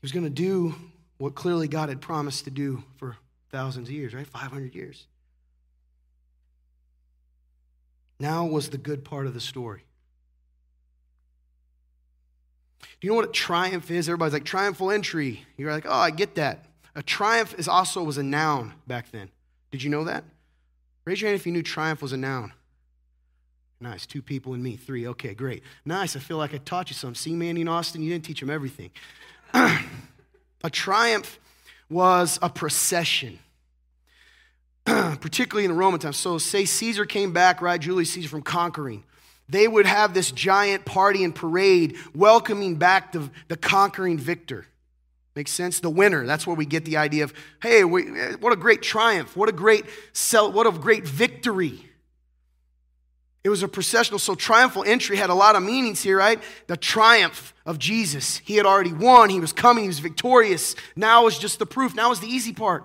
was 0.01 0.13
going 0.13 0.23
to 0.23 0.29
do 0.29 0.73
what 1.17 1.35
clearly 1.35 1.67
God 1.67 1.89
had 1.89 1.99
promised 1.99 2.45
to 2.45 2.49
do 2.49 2.81
for 2.95 3.17
thousands 3.51 3.89
of 3.89 3.93
years, 3.93 4.13
right? 4.13 4.25
500 4.25 4.73
years. 4.73 5.05
Now 8.21 8.45
was 8.45 8.69
the 8.69 8.77
good 8.77 9.03
part 9.03 9.27
of 9.27 9.33
the 9.33 9.41
story. 9.41 9.83
Do 12.81 12.87
you 13.01 13.09
know 13.11 13.15
what 13.15 13.29
a 13.29 13.31
triumph 13.31 13.91
is? 13.91 14.09
Everybody's 14.09 14.33
like, 14.33 14.45
triumphal 14.45 14.91
entry. 14.91 15.45
You're 15.57 15.71
like, 15.71 15.85
oh, 15.85 15.91
I 15.91 16.11
get 16.11 16.35
that. 16.35 16.65
A 16.95 17.03
triumph 17.03 17.53
is 17.57 17.67
also 17.67 18.03
was 18.03 18.17
a 18.17 18.23
noun 18.23 18.73
back 18.87 19.11
then. 19.11 19.29
Did 19.71 19.83
you 19.83 19.89
know 19.89 20.05
that? 20.05 20.23
Raise 21.05 21.21
your 21.21 21.29
hand 21.29 21.39
if 21.39 21.45
you 21.45 21.51
knew 21.51 21.63
triumph 21.63 22.01
was 22.01 22.13
a 22.13 22.17
noun. 22.17 22.53
Nice. 23.79 24.07
Two 24.07 24.21
people 24.21 24.53
and 24.53 24.63
me. 24.63 24.75
Three. 24.75 25.07
Okay, 25.07 25.35
great. 25.35 25.61
Nice. 25.85 26.15
I 26.15 26.19
feel 26.19 26.37
like 26.37 26.53
I 26.53 26.57
taught 26.57 26.89
you 26.89 26.95
some. 26.95 27.13
See, 27.13 27.33
Mandy 27.35 27.61
and 27.61 27.69
Austin, 27.69 28.01
you 28.01 28.09
didn't 28.09 28.25
teach 28.25 28.39
them 28.39 28.49
everything. 28.49 28.89
a 29.53 30.69
triumph 30.71 31.39
was 31.89 32.39
a 32.41 32.49
procession, 32.49 33.37
particularly 34.85 35.65
in 35.65 35.71
the 35.71 35.77
Roman 35.77 35.99
times. 35.99 36.17
So, 36.17 36.39
say 36.39 36.65
Caesar 36.65 37.05
came 37.05 37.31
back, 37.31 37.61
right? 37.61 37.79
Julius 37.79 38.11
Caesar 38.13 38.29
from 38.29 38.41
conquering 38.41 39.03
they 39.49 39.67
would 39.67 39.85
have 39.85 40.13
this 40.13 40.31
giant 40.31 40.85
party 40.85 41.23
and 41.23 41.33
parade 41.33 41.97
welcoming 42.13 42.75
back 42.75 43.13
the, 43.13 43.29
the 43.47 43.57
conquering 43.57 44.17
victor. 44.17 44.65
Makes 45.35 45.51
sense? 45.51 45.79
The 45.79 45.89
winner. 45.89 46.25
That's 46.25 46.47
where 46.47 46.55
we 46.55 46.65
get 46.65 46.83
the 46.83 46.97
idea 46.97 47.23
of, 47.23 47.33
hey, 47.61 47.83
we, 47.83 48.03
what 48.39 48.53
a 48.53 48.55
great 48.55 48.81
triumph. 48.81 49.37
What 49.37 49.49
a 49.49 49.51
great, 49.51 49.85
what 50.31 50.67
a 50.67 50.71
great 50.71 51.07
victory. 51.07 51.85
It 53.43 53.49
was 53.49 53.63
a 53.63 53.67
processional, 53.67 54.19
so 54.19 54.35
triumphal 54.35 54.83
entry 54.85 55.15
had 55.15 55.29
a 55.29 55.33
lot 55.33 55.55
of 55.55 55.63
meanings 55.63 56.01
here, 56.01 56.17
right? 56.17 56.41
The 56.65 56.75
triumph 56.75 57.53
of 57.65 57.79
Jesus. 57.79 58.39
He 58.39 58.57
had 58.57 58.65
already 58.65 58.91
won, 58.91 59.29
he 59.29 59.39
was 59.39 59.53
coming, 59.53 59.83
he 59.83 59.87
was 59.87 59.99
victorious. 59.99 60.75
Now 60.95 61.27
is 61.27 61.39
just 61.39 61.59
the 61.59 61.65
proof. 61.65 61.95
Now 61.95 62.11
is 62.11 62.19
the 62.19 62.27
easy 62.27 62.51
part. 62.51 62.83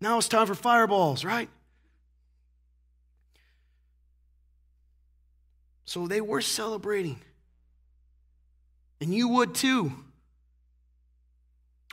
Now 0.00 0.18
it's 0.18 0.28
time 0.28 0.46
for 0.46 0.54
fireballs, 0.54 1.24
right? 1.24 1.48
So 5.88 6.06
they 6.06 6.20
were 6.20 6.42
celebrating. 6.42 7.18
And 9.00 9.14
you 9.14 9.26
would 9.28 9.54
too. 9.54 9.90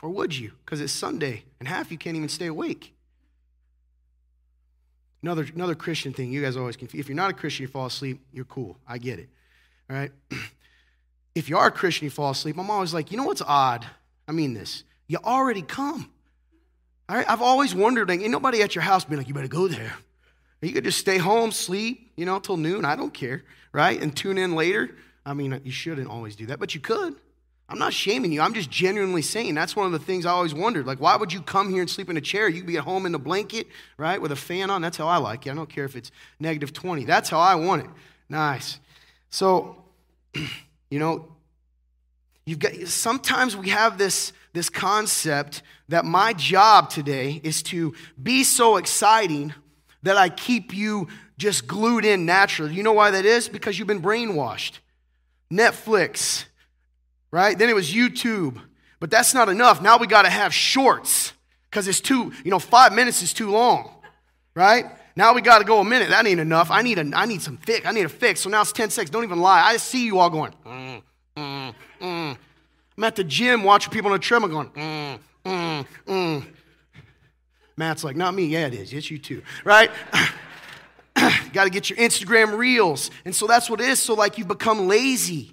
Or 0.02 0.10
would 0.10 0.36
you? 0.36 0.52
Because 0.62 0.82
it's 0.82 0.92
Sunday 0.92 1.44
and 1.58 1.66
half 1.66 1.90
you 1.90 1.96
can't 1.96 2.14
even 2.14 2.28
stay 2.28 2.44
awake. 2.44 2.92
Another, 5.22 5.46
another 5.54 5.74
Christian 5.74 6.12
thing, 6.12 6.30
you 6.30 6.42
guys 6.42 6.58
always 6.58 6.76
confuse. 6.76 7.00
If 7.00 7.08
you're 7.08 7.16
not 7.16 7.30
a 7.30 7.32
Christian, 7.32 7.62
you 7.62 7.68
fall 7.68 7.86
asleep, 7.86 8.20
you're 8.34 8.44
cool. 8.44 8.76
I 8.86 8.98
get 8.98 9.18
it. 9.18 9.30
All 9.88 9.96
right? 9.96 10.12
if 11.34 11.48
you 11.48 11.56
are 11.56 11.68
a 11.68 11.72
Christian, 11.72 12.04
you 12.04 12.10
fall 12.10 12.32
asleep, 12.32 12.58
I'm 12.58 12.70
always 12.70 12.92
like, 12.92 13.10
you 13.10 13.16
know 13.16 13.24
what's 13.24 13.40
odd? 13.40 13.86
I 14.28 14.32
mean 14.32 14.52
this. 14.52 14.84
You 15.06 15.20
already 15.24 15.62
come. 15.62 16.10
All 17.08 17.16
right? 17.16 17.30
I've 17.30 17.40
always 17.40 17.74
wondered, 17.74 18.10
like, 18.10 18.20
ain't 18.20 18.30
nobody 18.30 18.60
at 18.60 18.74
your 18.74 18.82
house 18.82 19.06
being 19.06 19.16
like, 19.16 19.26
you 19.26 19.32
better 19.32 19.48
go 19.48 19.68
there. 19.68 19.94
You 20.62 20.72
could 20.72 20.84
just 20.84 20.98
stay 20.98 21.18
home, 21.18 21.52
sleep, 21.52 22.12
you 22.16 22.24
know, 22.24 22.38
till 22.38 22.56
noon. 22.56 22.84
I 22.84 22.96
don't 22.96 23.12
care, 23.12 23.44
right? 23.72 24.00
And 24.00 24.16
tune 24.16 24.38
in 24.38 24.54
later. 24.54 24.90
I 25.24 25.34
mean, 25.34 25.60
you 25.64 25.72
shouldn't 25.72 26.08
always 26.08 26.36
do 26.36 26.46
that, 26.46 26.58
but 26.58 26.74
you 26.74 26.80
could. 26.80 27.16
I'm 27.68 27.78
not 27.78 27.92
shaming 27.92 28.30
you. 28.30 28.40
I'm 28.40 28.54
just 28.54 28.70
genuinely 28.70 29.22
saying 29.22 29.54
that's 29.54 29.74
one 29.74 29.86
of 29.86 29.92
the 29.92 29.98
things 29.98 30.24
I 30.24 30.30
always 30.30 30.54
wondered. 30.54 30.86
Like, 30.86 31.00
why 31.00 31.16
would 31.16 31.32
you 31.32 31.42
come 31.42 31.70
here 31.70 31.80
and 31.80 31.90
sleep 31.90 32.08
in 32.08 32.16
a 32.16 32.20
chair? 32.20 32.48
You 32.48 32.60
would 32.60 32.66
be 32.66 32.76
at 32.76 32.84
home 32.84 33.06
in 33.06 33.14
a 33.14 33.18
blanket, 33.18 33.66
right, 33.96 34.22
with 34.22 34.30
a 34.30 34.36
fan 34.36 34.70
on. 34.70 34.82
That's 34.82 34.96
how 34.96 35.08
I 35.08 35.16
like 35.16 35.46
it. 35.46 35.50
I 35.50 35.54
don't 35.54 35.68
care 35.68 35.84
if 35.84 35.96
it's 35.96 36.12
negative 36.38 36.72
20. 36.72 37.04
That's 37.04 37.28
how 37.28 37.40
I 37.40 37.56
want 37.56 37.84
it. 37.84 37.90
Nice. 38.28 38.78
So, 39.30 39.84
you 40.90 41.00
know, 41.00 41.26
you've 42.44 42.60
got 42.60 42.72
sometimes 42.86 43.56
we 43.56 43.70
have 43.70 43.98
this 43.98 44.32
this 44.52 44.70
concept 44.70 45.62
that 45.88 46.04
my 46.04 46.32
job 46.32 46.88
today 46.88 47.40
is 47.42 47.62
to 47.64 47.94
be 48.22 48.44
so 48.44 48.76
exciting 48.76 49.52
that 50.06 50.16
I 50.16 50.28
keep 50.28 50.74
you 50.74 51.08
just 51.36 51.66
glued 51.66 52.04
in 52.04 52.26
naturally. 52.26 52.74
You 52.74 52.82
know 52.82 52.92
why 52.92 53.10
that 53.10 53.24
is? 53.24 53.48
Because 53.48 53.78
you've 53.78 53.88
been 53.88 54.02
brainwashed. 54.02 54.78
Netflix, 55.52 56.44
right? 57.30 57.56
Then 57.58 57.68
it 57.68 57.74
was 57.74 57.92
YouTube. 57.92 58.60
But 58.98 59.10
that's 59.10 59.34
not 59.34 59.48
enough. 59.48 59.82
Now 59.82 59.98
we 59.98 60.06
got 60.06 60.22
to 60.22 60.30
have 60.30 60.54
shorts 60.54 61.32
because 61.70 61.86
it's 61.86 62.00
too, 62.00 62.32
you 62.44 62.50
know, 62.50 62.58
five 62.58 62.92
minutes 62.92 63.22
is 63.22 63.32
too 63.32 63.50
long, 63.50 63.90
right? 64.54 64.86
Now 65.16 65.34
we 65.34 65.42
got 65.42 65.58
to 65.58 65.64
go 65.64 65.80
a 65.80 65.84
minute. 65.84 66.08
That 66.10 66.26
ain't 66.26 66.40
enough. 66.40 66.70
I 66.70 66.82
need, 66.82 66.98
a, 66.98 67.10
I 67.14 67.26
need 67.26 67.42
some 67.42 67.56
fix. 67.58 67.86
I 67.86 67.92
need 67.92 68.04
a 68.04 68.08
fix. 68.08 68.40
So 68.40 68.50
now 68.50 68.62
it's 68.62 68.72
10 68.72 68.90
seconds. 68.90 69.10
Don't 69.10 69.24
even 69.24 69.40
lie. 69.40 69.60
I 69.60 69.76
see 69.76 70.06
you 70.06 70.18
all 70.18 70.30
going, 70.30 70.54
mm, 70.64 71.02
mm, 71.36 71.74
mm. 72.00 72.38
I'm 72.96 73.04
at 73.04 73.16
the 73.16 73.24
gym 73.24 73.62
watching 73.62 73.92
people 73.92 74.10
on 74.10 74.18
the 74.18 74.22
treadmill 74.22 74.50
going, 74.50 74.70
mm, 74.70 75.18
mm, 75.44 75.86
mm. 76.06 76.46
Matt's 77.76 78.04
like, 78.04 78.16
not 78.16 78.34
me. 78.34 78.46
Yeah, 78.46 78.66
it 78.66 78.74
is. 78.74 78.92
It's 78.92 79.10
you 79.10 79.18
too, 79.18 79.42
right? 79.64 79.90
got 81.52 81.64
to 81.64 81.70
get 81.70 81.90
your 81.90 81.98
Instagram 81.98 82.56
reels. 82.56 83.10
And 83.24 83.34
so 83.34 83.46
that's 83.46 83.68
what 83.68 83.80
it 83.80 83.88
is. 83.88 83.98
So, 83.98 84.14
like, 84.14 84.38
you've 84.38 84.48
become 84.48 84.88
lazy. 84.88 85.52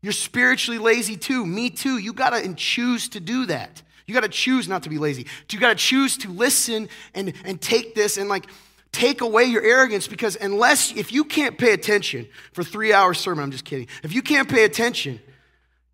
You're 0.00 0.12
spiritually 0.12 0.78
lazy 0.78 1.16
too. 1.16 1.44
Me 1.44 1.70
too. 1.70 1.98
You 1.98 2.12
got 2.12 2.30
to 2.30 2.54
choose 2.54 3.08
to 3.10 3.20
do 3.20 3.46
that. 3.46 3.82
You 4.06 4.14
got 4.14 4.22
to 4.22 4.28
choose 4.28 4.68
not 4.68 4.84
to 4.84 4.88
be 4.88 4.98
lazy. 4.98 5.26
You 5.50 5.58
got 5.58 5.70
to 5.70 5.74
choose 5.74 6.16
to 6.18 6.30
listen 6.30 6.88
and, 7.14 7.32
and 7.44 7.60
take 7.60 7.94
this 7.94 8.16
and 8.16 8.28
like 8.28 8.46
take 8.92 9.20
away 9.20 9.44
your 9.44 9.62
arrogance 9.62 10.08
because 10.08 10.36
unless, 10.36 10.96
if 10.96 11.12
you 11.12 11.24
can't 11.24 11.58
pay 11.58 11.72
attention 11.72 12.26
for 12.52 12.64
three 12.64 12.92
hours 12.92 13.18
sermon, 13.18 13.44
I'm 13.44 13.50
just 13.50 13.64
kidding. 13.64 13.86
If 14.02 14.14
you 14.14 14.22
can't 14.22 14.48
pay 14.48 14.64
attention, 14.64 15.20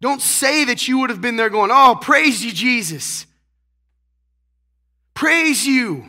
don't 0.00 0.22
say 0.22 0.64
that 0.66 0.86
you 0.86 0.98
would 0.98 1.10
have 1.10 1.20
been 1.20 1.36
there 1.36 1.50
going, 1.50 1.70
oh, 1.72 1.98
praise 2.00 2.44
you, 2.44 2.52
Jesus. 2.52 3.26
Praise 5.14 5.66
you. 5.66 6.04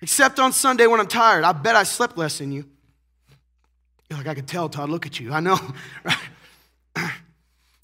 Except 0.00 0.40
on 0.40 0.52
Sunday 0.52 0.86
when 0.86 0.98
I'm 0.98 1.06
tired. 1.06 1.44
I 1.44 1.52
bet 1.52 1.76
I 1.76 1.82
slept 1.82 2.16
less 2.16 2.38
than 2.38 2.52
you. 2.52 2.64
You're 4.08 4.18
like, 4.18 4.26
I 4.26 4.34
can 4.34 4.46
tell, 4.46 4.68
Todd, 4.68 4.88
look 4.88 5.06
at 5.06 5.20
you. 5.20 5.32
I 5.32 5.40
know? 5.40 5.58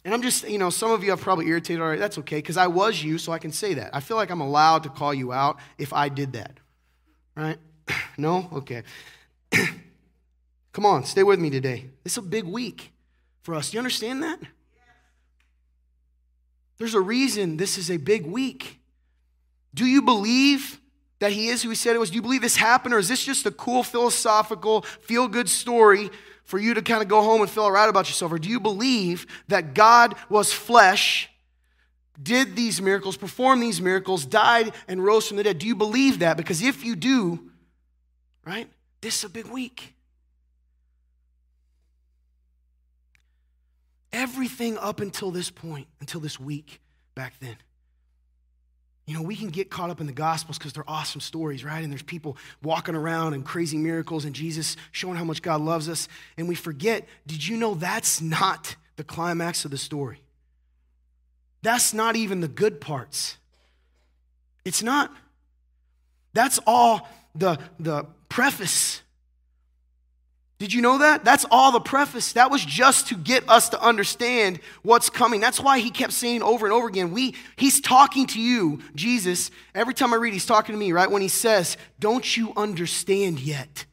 And 0.06 0.14
I'm 0.14 0.22
just, 0.22 0.48
you 0.48 0.56
know, 0.56 0.70
some 0.70 0.92
of 0.92 1.02
you 1.02 1.10
I've 1.10 1.20
probably 1.20 1.48
irritated 1.48 1.82
already. 1.82 1.98
That's 1.98 2.16
okay, 2.18 2.36
because 2.36 2.56
I 2.56 2.68
was 2.68 3.02
you, 3.02 3.18
so 3.18 3.32
I 3.32 3.40
can 3.40 3.50
say 3.50 3.74
that. 3.74 3.90
I 3.92 3.98
feel 3.98 4.16
like 4.16 4.30
I'm 4.30 4.40
allowed 4.40 4.84
to 4.84 4.88
call 4.88 5.12
you 5.12 5.32
out 5.32 5.58
if 5.78 5.92
I 5.92 6.08
did 6.08 6.34
that. 6.34 6.52
Right? 7.36 7.58
No? 8.16 8.48
Okay. 8.52 8.84
Come 10.72 10.86
on, 10.86 11.04
stay 11.04 11.24
with 11.24 11.40
me 11.40 11.50
today. 11.50 11.90
It's 12.04 12.16
a 12.16 12.22
big 12.22 12.44
week 12.44 12.92
for 13.42 13.56
us. 13.56 13.70
Do 13.70 13.74
you 13.74 13.80
understand 13.80 14.22
that? 14.22 14.38
There's 16.78 16.94
a 16.94 17.00
reason 17.00 17.56
this 17.56 17.76
is 17.76 17.90
a 17.90 17.96
big 17.96 18.26
week. 18.26 18.78
Do 19.76 19.84
you 19.84 20.00
believe 20.00 20.80
that 21.18 21.32
he 21.32 21.48
is 21.48 21.62
who 21.62 21.68
he 21.68 21.74
said 21.74 21.94
it 21.94 21.98
was? 21.98 22.08
Do 22.08 22.16
you 22.16 22.22
believe 22.22 22.40
this 22.40 22.56
happened, 22.56 22.94
or 22.94 22.98
is 22.98 23.08
this 23.08 23.22
just 23.22 23.44
a 23.44 23.50
cool 23.50 23.82
philosophical, 23.82 24.82
feel 25.02 25.28
good 25.28 25.50
story 25.50 26.10
for 26.44 26.58
you 26.58 26.72
to 26.72 26.80
kind 26.80 27.02
of 27.02 27.08
go 27.08 27.20
home 27.22 27.42
and 27.42 27.50
feel 27.50 27.70
right 27.70 27.88
about 27.88 28.08
yourself? 28.08 28.32
Or 28.32 28.38
do 28.38 28.48
you 28.48 28.58
believe 28.58 29.26
that 29.48 29.74
God 29.74 30.14
was 30.30 30.50
flesh, 30.50 31.28
did 32.22 32.56
these 32.56 32.80
miracles, 32.80 33.18
performed 33.18 33.62
these 33.62 33.82
miracles, 33.82 34.24
died 34.24 34.72
and 34.88 35.04
rose 35.04 35.28
from 35.28 35.36
the 35.36 35.42
dead? 35.42 35.58
Do 35.58 35.66
you 35.66 35.76
believe 35.76 36.20
that? 36.20 36.38
Because 36.38 36.62
if 36.62 36.82
you 36.82 36.96
do, 36.96 37.50
right, 38.46 38.70
this 39.02 39.18
is 39.18 39.24
a 39.24 39.28
big 39.28 39.46
week. 39.46 39.92
Everything 44.10 44.78
up 44.78 45.00
until 45.00 45.30
this 45.30 45.50
point, 45.50 45.86
until 46.00 46.20
this 46.20 46.40
week 46.40 46.80
back 47.14 47.34
then, 47.40 47.56
you 49.06 49.14
know, 49.14 49.22
we 49.22 49.36
can 49.36 49.50
get 49.50 49.70
caught 49.70 49.88
up 49.88 50.00
in 50.00 50.06
the 50.06 50.12
Gospels 50.12 50.58
because 50.58 50.72
they're 50.72 50.88
awesome 50.88 51.20
stories, 51.20 51.64
right? 51.64 51.82
And 51.82 51.92
there's 51.92 52.02
people 52.02 52.36
walking 52.62 52.96
around 52.96 53.34
and 53.34 53.44
crazy 53.44 53.78
miracles 53.78 54.24
and 54.24 54.34
Jesus 54.34 54.76
showing 54.90 55.14
how 55.16 55.22
much 55.22 55.42
God 55.42 55.60
loves 55.60 55.88
us. 55.88 56.08
And 56.36 56.48
we 56.48 56.56
forget, 56.56 57.06
did 57.24 57.46
you 57.46 57.56
know 57.56 57.74
that's 57.74 58.20
not 58.20 58.74
the 58.96 59.04
climax 59.04 59.64
of 59.64 59.70
the 59.70 59.78
story? 59.78 60.20
That's 61.62 61.94
not 61.94 62.16
even 62.16 62.40
the 62.40 62.48
good 62.48 62.80
parts. 62.80 63.36
It's 64.64 64.82
not. 64.82 65.14
That's 66.32 66.58
all 66.66 67.08
the, 67.36 67.58
the 67.78 68.06
preface 68.28 69.02
did 70.58 70.72
you 70.72 70.80
know 70.80 70.98
that? 70.98 71.22
That's 71.22 71.44
all 71.50 71.70
the 71.70 71.80
preface. 71.80 72.32
That 72.32 72.50
was 72.50 72.64
just 72.64 73.08
to 73.08 73.14
get 73.14 73.46
us 73.48 73.68
to 73.70 73.82
understand 73.82 74.58
what's 74.82 75.10
coming. 75.10 75.38
That's 75.38 75.60
why 75.60 75.80
he 75.80 75.90
kept 75.90 76.14
saying 76.14 76.42
over 76.42 76.64
and 76.64 76.72
over 76.72 76.88
again, 76.88 77.12
we, 77.12 77.34
he's 77.56 77.80
talking 77.80 78.26
to 78.28 78.40
you, 78.40 78.80
Jesus. 78.94 79.50
Every 79.74 79.92
time 79.92 80.14
I 80.14 80.16
read, 80.16 80.32
he's 80.32 80.46
talking 80.46 80.72
to 80.72 80.78
me, 80.78 80.92
right? 80.92 81.10
When 81.10 81.20
he 81.20 81.28
says, 81.28 81.76
Don't 82.00 82.36
you 82.36 82.54
understand 82.56 83.38
yet? 83.38 83.84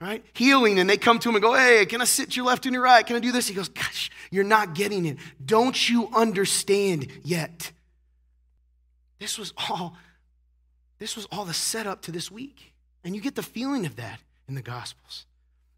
Right? 0.00 0.24
Healing, 0.32 0.78
and 0.78 0.88
they 0.88 0.96
come 0.96 1.18
to 1.18 1.28
him 1.28 1.34
and 1.34 1.42
go, 1.42 1.54
Hey, 1.54 1.86
can 1.86 2.00
I 2.00 2.04
sit 2.04 2.36
your 2.36 2.46
left 2.46 2.66
and 2.66 2.72
your 2.72 2.84
right? 2.84 3.04
Can 3.04 3.16
I 3.16 3.20
do 3.20 3.32
this? 3.32 3.48
He 3.48 3.54
goes, 3.54 3.68
Gosh, 3.68 4.12
you're 4.30 4.44
not 4.44 4.76
getting 4.76 5.04
it. 5.04 5.16
Don't 5.44 5.88
you 5.88 6.08
understand 6.14 7.08
yet? 7.24 7.72
This 9.18 9.36
was 9.36 9.52
all, 9.56 9.96
this 11.00 11.16
was 11.16 11.26
all 11.32 11.44
the 11.44 11.52
setup 11.52 12.02
to 12.02 12.12
this 12.12 12.30
week. 12.30 12.74
And 13.04 13.14
you 13.14 13.20
get 13.20 13.34
the 13.34 13.42
feeling 13.42 13.86
of 13.86 13.96
that 13.96 14.20
in 14.48 14.54
the 14.54 14.62
Gospels. 14.62 15.24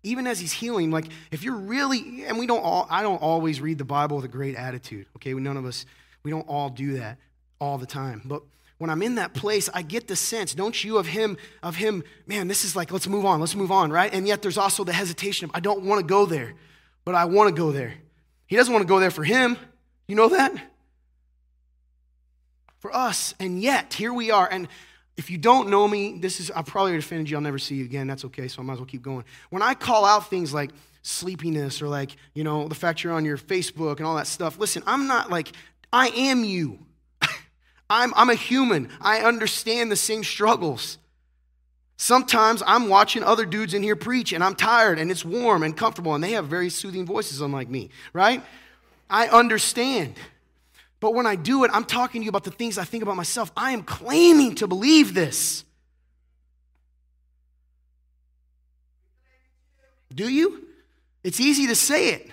Even 0.02 0.26
as 0.26 0.40
he's 0.40 0.52
healing, 0.52 0.90
like 0.90 1.06
if 1.30 1.42
you're 1.42 1.56
really, 1.56 2.24
and 2.24 2.38
we 2.38 2.46
don't 2.46 2.62
all, 2.62 2.86
I 2.90 3.02
don't 3.02 3.20
always 3.20 3.60
read 3.60 3.78
the 3.78 3.84
Bible 3.84 4.16
with 4.16 4.24
a 4.24 4.28
great 4.28 4.56
attitude, 4.56 5.06
okay? 5.16 5.34
None 5.34 5.56
of 5.56 5.66
us, 5.66 5.84
we 6.22 6.30
don't 6.30 6.48
all 6.48 6.70
do 6.70 6.94
that 6.94 7.18
all 7.60 7.76
the 7.76 7.86
time. 7.86 8.22
But 8.24 8.42
when 8.78 8.88
I'm 8.88 9.02
in 9.02 9.16
that 9.16 9.34
place, 9.34 9.68
I 9.74 9.82
get 9.82 10.08
the 10.08 10.16
sense, 10.16 10.54
don't 10.54 10.82
you, 10.82 10.96
of 10.96 11.06
him, 11.06 11.36
of 11.62 11.76
him, 11.76 12.02
man, 12.26 12.48
this 12.48 12.64
is 12.64 12.74
like, 12.74 12.90
let's 12.90 13.06
move 13.06 13.26
on, 13.26 13.38
let's 13.38 13.54
move 13.54 13.70
on, 13.70 13.92
right? 13.92 14.12
And 14.12 14.26
yet 14.26 14.40
there's 14.40 14.56
also 14.56 14.84
the 14.84 14.92
hesitation 14.94 15.44
of, 15.44 15.50
I 15.52 15.60
don't 15.60 15.82
want 15.82 16.00
to 16.00 16.06
go 16.06 16.24
there, 16.24 16.54
but 17.04 17.14
I 17.14 17.26
want 17.26 17.54
to 17.54 17.60
go 17.60 17.72
there. 17.72 17.92
He 18.46 18.56
doesn't 18.56 18.72
want 18.72 18.82
to 18.82 18.88
go 18.88 18.98
there 18.98 19.10
for 19.10 19.22
him. 19.22 19.58
You 20.08 20.16
know 20.16 20.30
that? 20.30 20.54
For 22.78 22.94
us. 22.96 23.34
And 23.38 23.60
yet, 23.60 23.92
here 23.92 24.14
we 24.14 24.30
are. 24.30 24.48
And 24.50 24.66
if 25.20 25.28
you 25.28 25.36
don't 25.36 25.68
know 25.68 25.86
me, 25.86 26.16
this 26.18 26.40
is, 26.40 26.50
I 26.50 26.62
probably 26.62 26.96
offended 26.96 27.28
you. 27.28 27.36
I'll 27.36 27.42
never 27.42 27.58
see 27.58 27.74
you 27.74 27.84
again. 27.84 28.06
That's 28.06 28.24
okay, 28.24 28.48
so 28.48 28.62
I 28.62 28.64
might 28.64 28.72
as 28.72 28.78
well 28.78 28.86
keep 28.86 29.02
going. 29.02 29.22
When 29.50 29.60
I 29.60 29.74
call 29.74 30.06
out 30.06 30.30
things 30.30 30.54
like 30.54 30.70
sleepiness 31.02 31.82
or 31.82 31.88
like, 31.88 32.16
you 32.32 32.42
know, 32.42 32.68
the 32.68 32.74
fact 32.74 33.04
you're 33.04 33.12
on 33.12 33.26
your 33.26 33.36
Facebook 33.36 33.98
and 33.98 34.06
all 34.06 34.16
that 34.16 34.26
stuff, 34.26 34.58
listen, 34.58 34.82
I'm 34.86 35.06
not 35.06 35.28
like, 35.28 35.52
I 35.92 36.08
am 36.08 36.42
you. 36.42 36.78
I'm, 37.90 38.14
I'm 38.16 38.30
a 38.30 38.34
human. 38.34 38.88
I 38.98 39.20
understand 39.20 39.92
the 39.92 39.96
same 39.96 40.24
struggles. 40.24 40.96
Sometimes 41.98 42.62
I'm 42.66 42.88
watching 42.88 43.22
other 43.22 43.44
dudes 43.44 43.74
in 43.74 43.82
here 43.82 43.96
preach 43.96 44.32
and 44.32 44.42
I'm 44.42 44.54
tired 44.54 44.98
and 44.98 45.10
it's 45.10 45.22
warm 45.22 45.62
and 45.62 45.76
comfortable 45.76 46.14
and 46.14 46.24
they 46.24 46.32
have 46.32 46.46
very 46.46 46.70
soothing 46.70 47.04
voices, 47.04 47.42
unlike 47.42 47.68
me, 47.68 47.90
right? 48.14 48.42
I 49.10 49.28
understand. 49.28 50.14
But 51.00 51.14
when 51.14 51.26
I 51.26 51.34
do 51.34 51.64
it, 51.64 51.70
I'm 51.72 51.84
talking 51.84 52.20
to 52.20 52.24
you 52.24 52.28
about 52.28 52.44
the 52.44 52.50
things 52.50 52.76
I 52.76 52.84
think 52.84 53.02
about 53.02 53.16
myself. 53.16 53.50
I 53.56 53.72
am 53.72 53.82
claiming 53.82 54.54
to 54.56 54.66
believe 54.66 55.14
this. 55.14 55.64
Do 60.14 60.28
you? 60.28 60.66
It's 61.24 61.40
easy 61.40 61.66
to 61.68 61.74
say 61.74 62.10
it. 62.10 62.30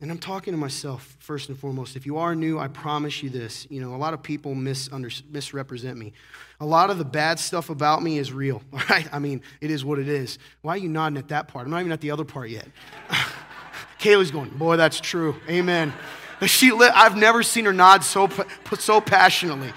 And 0.00 0.12
I'm 0.12 0.18
talking 0.18 0.52
to 0.52 0.58
myself 0.58 1.16
first 1.18 1.48
and 1.48 1.58
foremost. 1.58 1.96
If 1.96 2.06
you 2.06 2.18
are 2.18 2.36
new, 2.36 2.56
I 2.58 2.68
promise 2.68 3.20
you 3.20 3.30
this. 3.30 3.66
You 3.68 3.80
know, 3.80 3.96
a 3.96 3.98
lot 3.98 4.14
of 4.14 4.22
people 4.22 4.54
misrepresent 4.54 5.98
me. 5.98 6.12
A 6.60 6.66
lot 6.66 6.90
of 6.90 6.98
the 6.98 7.04
bad 7.04 7.40
stuff 7.40 7.68
about 7.68 8.00
me 8.02 8.18
is 8.18 8.32
real, 8.32 8.62
all 8.72 8.80
right? 8.88 9.08
I 9.12 9.18
mean, 9.18 9.42
it 9.60 9.72
is 9.72 9.84
what 9.84 9.98
it 9.98 10.08
is. 10.08 10.38
Why 10.62 10.74
are 10.74 10.78
you 10.78 10.88
nodding 10.88 11.18
at 11.18 11.28
that 11.28 11.48
part? 11.48 11.64
I'm 11.64 11.70
not 11.70 11.80
even 11.80 11.90
at 11.90 12.00
the 12.00 12.12
other 12.12 12.24
part 12.24 12.50
yet. 12.50 12.68
Kaylee's 13.98 14.30
going, 14.30 14.50
boy, 14.50 14.76
that's 14.76 15.00
true. 15.00 15.36
Amen. 15.48 15.92
She 16.46 16.70
I've 16.70 17.16
never 17.16 17.42
seen 17.42 17.64
her 17.64 17.72
nod 17.72 18.04
so, 18.04 18.30
so 18.78 19.00
passionately. 19.00 19.72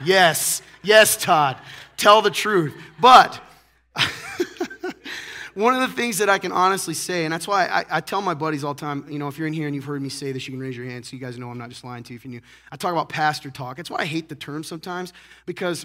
Yes, 0.00 0.62
yes, 0.80 1.16
Todd. 1.16 1.56
Tell 1.96 2.22
the 2.22 2.30
truth. 2.30 2.72
But 3.00 3.40
one 5.58 5.74
of 5.74 5.80
the 5.80 5.96
things 5.96 6.18
that 6.18 6.28
I 6.28 6.38
can 6.38 6.52
honestly 6.52 6.94
say, 6.94 7.24
and 7.24 7.32
that's 7.32 7.48
why 7.48 7.66
I, 7.66 7.84
I, 7.90 8.00
tell 8.00 8.22
my 8.22 8.32
buddies 8.32 8.62
all 8.62 8.74
the 8.74 8.80
time, 8.80 9.04
you 9.10 9.18
know, 9.18 9.26
if 9.26 9.36
you're 9.36 9.48
in 9.48 9.52
here 9.52 9.66
and 9.66 9.74
you've 9.74 9.86
heard 9.86 10.00
me 10.00 10.08
say 10.08 10.30
this, 10.30 10.46
you 10.46 10.52
can 10.52 10.60
raise 10.60 10.76
your 10.76 10.86
hand 10.86 11.04
so 11.04 11.16
you 11.16 11.20
guys 11.20 11.36
know 11.36 11.50
I'm 11.50 11.58
not 11.58 11.68
just 11.68 11.82
lying 11.82 12.04
to 12.04 12.12
you 12.12 12.16
if 12.16 12.24
you 12.24 12.30
knew. 12.30 12.40
I 12.70 12.76
talk 12.76 12.92
about 12.92 13.08
pastor 13.08 13.50
talk. 13.50 13.80
It's 13.80 13.90
why 13.90 13.98
I 13.98 14.04
hate 14.04 14.28
the 14.28 14.36
term 14.36 14.62
sometimes 14.62 15.12
because 15.46 15.84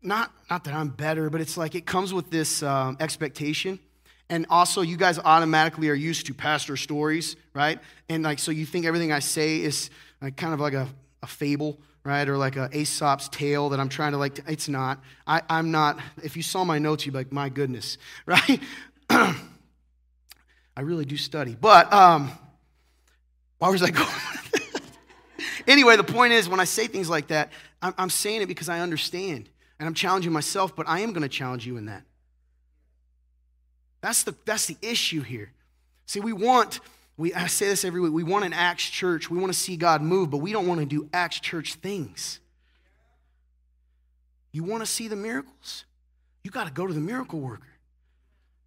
not, 0.00 0.32
not 0.48 0.64
that 0.64 0.72
I'm 0.72 0.88
better, 0.88 1.28
but 1.28 1.42
it's 1.42 1.58
like 1.58 1.74
it 1.74 1.84
comes 1.84 2.14
with 2.14 2.30
this 2.30 2.62
um, 2.62 2.96
expectation. 2.98 3.78
And 4.30 4.46
also, 4.48 4.80
you 4.80 4.96
guys 4.96 5.18
automatically 5.18 5.90
are 5.90 5.94
used 5.94 6.24
to 6.28 6.32
pastor 6.32 6.78
stories, 6.78 7.36
right? 7.52 7.78
And 8.08 8.22
like, 8.22 8.38
so 8.38 8.50
you 8.52 8.64
think 8.64 8.86
everything 8.86 9.12
I 9.12 9.18
say 9.18 9.60
is 9.60 9.90
like 10.22 10.38
kind 10.38 10.54
of 10.54 10.60
like 10.60 10.72
a, 10.72 10.88
a 11.22 11.26
fable 11.26 11.78
right? 12.04 12.28
Or 12.28 12.36
like 12.36 12.56
a 12.56 12.68
Aesop's 12.72 13.28
tale 13.28 13.68
that 13.70 13.80
I'm 13.80 13.88
trying 13.88 14.12
to 14.12 14.18
like, 14.18 14.40
it's 14.48 14.68
not. 14.68 15.00
I, 15.26 15.42
I'm 15.50 15.70
not, 15.70 15.98
if 16.22 16.36
you 16.36 16.42
saw 16.42 16.64
my 16.64 16.78
notes, 16.78 17.04
you'd 17.04 17.12
be 17.12 17.18
like, 17.18 17.32
my 17.32 17.48
goodness, 17.48 17.98
right? 18.26 18.60
I 20.76 20.82
really 20.82 21.04
do 21.04 21.16
study. 21.16 21.56
But 21.60 21.92
um, 21.92 22.30
why 23.58 23.68
was 23.70 23.82
I 23.82 23.90
going? 23.90 24.08
anyway, 25.66 25.96
the 25.96 26.04
point 26.04 26.32
is, 26.32 26.48
when 26.48 26.60
I 26.60 26.64
say 26.64 26.86
things 26.86 27.10
like 27.10 27.28
that, 27.28 27.50
I'm, 27.82 27.94
I'm 27.98 28.10
saying 28.10 28.42
it 28.42 28.46
because 28.46 28.68
I 28.68 28.80
understand 28.80 29.48
and 29.78 29.86
I'm 29.86 29.94
challenging 29.94 30.32
myself, 30.32 30.76
but 30.76 30.88
I 30.88 31.00
am 31.00 31.12
going 31.12 31.22
to 31.22 31.28
challenge 31.28 31.66
you 31.66 31.76
in 31.76 31.86
that. 31.86 32.02
That's 34.00 34.22
the, 34.22 34.34
that's 34.44 34.66
the 34.66 34.76
issue 34.80 35.22
here. 35.22 35.52
See, 36.06 36.20
we 36.20 36.32
want, 36.32 36.80
we, 37.16 37.34
I 37.34 37.46
say 37.48 37.66
this 37.66 37.84
every 37.84 38.00
week, 38.00 38.12
we 38.12 38.22
want 38.22 38.44
an 38.44 38.52
Acts 38.52 38.88
church. 38.88 39.28
We 39.28 39.38
want 39.38 39.52
to 39.52 39.58
see 39.58 39.76
God 39.76 40.02
move, 40.02 40.30
but 40.30 40.38
we 40.38 40.52
don't 40.52 40.66
want 40.66 40.80
to 40.80 40.86
do 40.86 41.08
Acts 41.12 41.40
church 41.40 41.74
things. 41.74 42.40
You 44.52 44.64
want 44.64 44.82
to 44.82 44.86
see 44.86 45.08
the 45.08 45.16
miracles? 45.16 45.84
You 46.42 46.50
got 46.50 46.66
to 46.66 46.72
go 46.72 46.86
to 46.86 46.92
the 46.92 47.00
miracle 47.00 47.40
worker. 47.40 47.66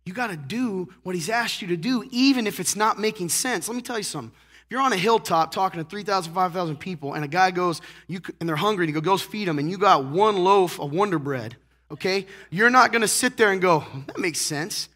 You 0.06 0.14
got 0.14 0.28
to 0.28 0.38
do 0.38 0.90
what 1.04 1.16
he's 1.16 1.30
asked 1.30 1.62
you 1.62 1.68
to 1.70 1.78
do, 1.78 2.08
even 2.12 2.46
if 2.46 2.60
it's 2.60 2.76
not 2.76 3.00
making 3.00 3.30
sense. 3.30 3.68
Let 3.68 3.76
me 3.76 3.82
tell 3.82 3.98
you 3.98 4.04
something. 4.04 4.36
If 4.66 4.72
you're 4.72 4.82
on 4.82 4.94
a 4.94 4.98
hilltop 4.98 5.52
talking 5.52 5.82
to 5.82 5.90
3,000, 5.90 6.34
5,000 6.34 6.78
people, 6.78 7.14
and 7.14 7.24
a 7.24 7.28
guy 7.28 7.52
goes, 7.52 7.82
you, 8.08 8.20
and 8.40 8.48
they're 8.48 8.56
hungry, 8.56 8.86
and 8.86 8.96
he 8.96 9.02
goes, 9.02 9.22
feed 9.22 9.48
them, 9.48 9.60
and 9.60 9.70
you 9.70 9.78
got 9.78 10.06
one 10.06 10.38
loaf 10.38 10.80
of 10.80 10.92
Wonder 10.92 11.20
Bread, 11.20 11.56
okay? 11.92 12.26
You're 12.50 12.70
not 12.70 12.92
going 12.92 13.02
to 13.02 13.08
sit 13.08 13.38
there 13.38 13.52
and 13.52 13.62
go, 13.62 13.86
that 14.08 14.20
makes 14.20 14.42
sense. 14.42 14.90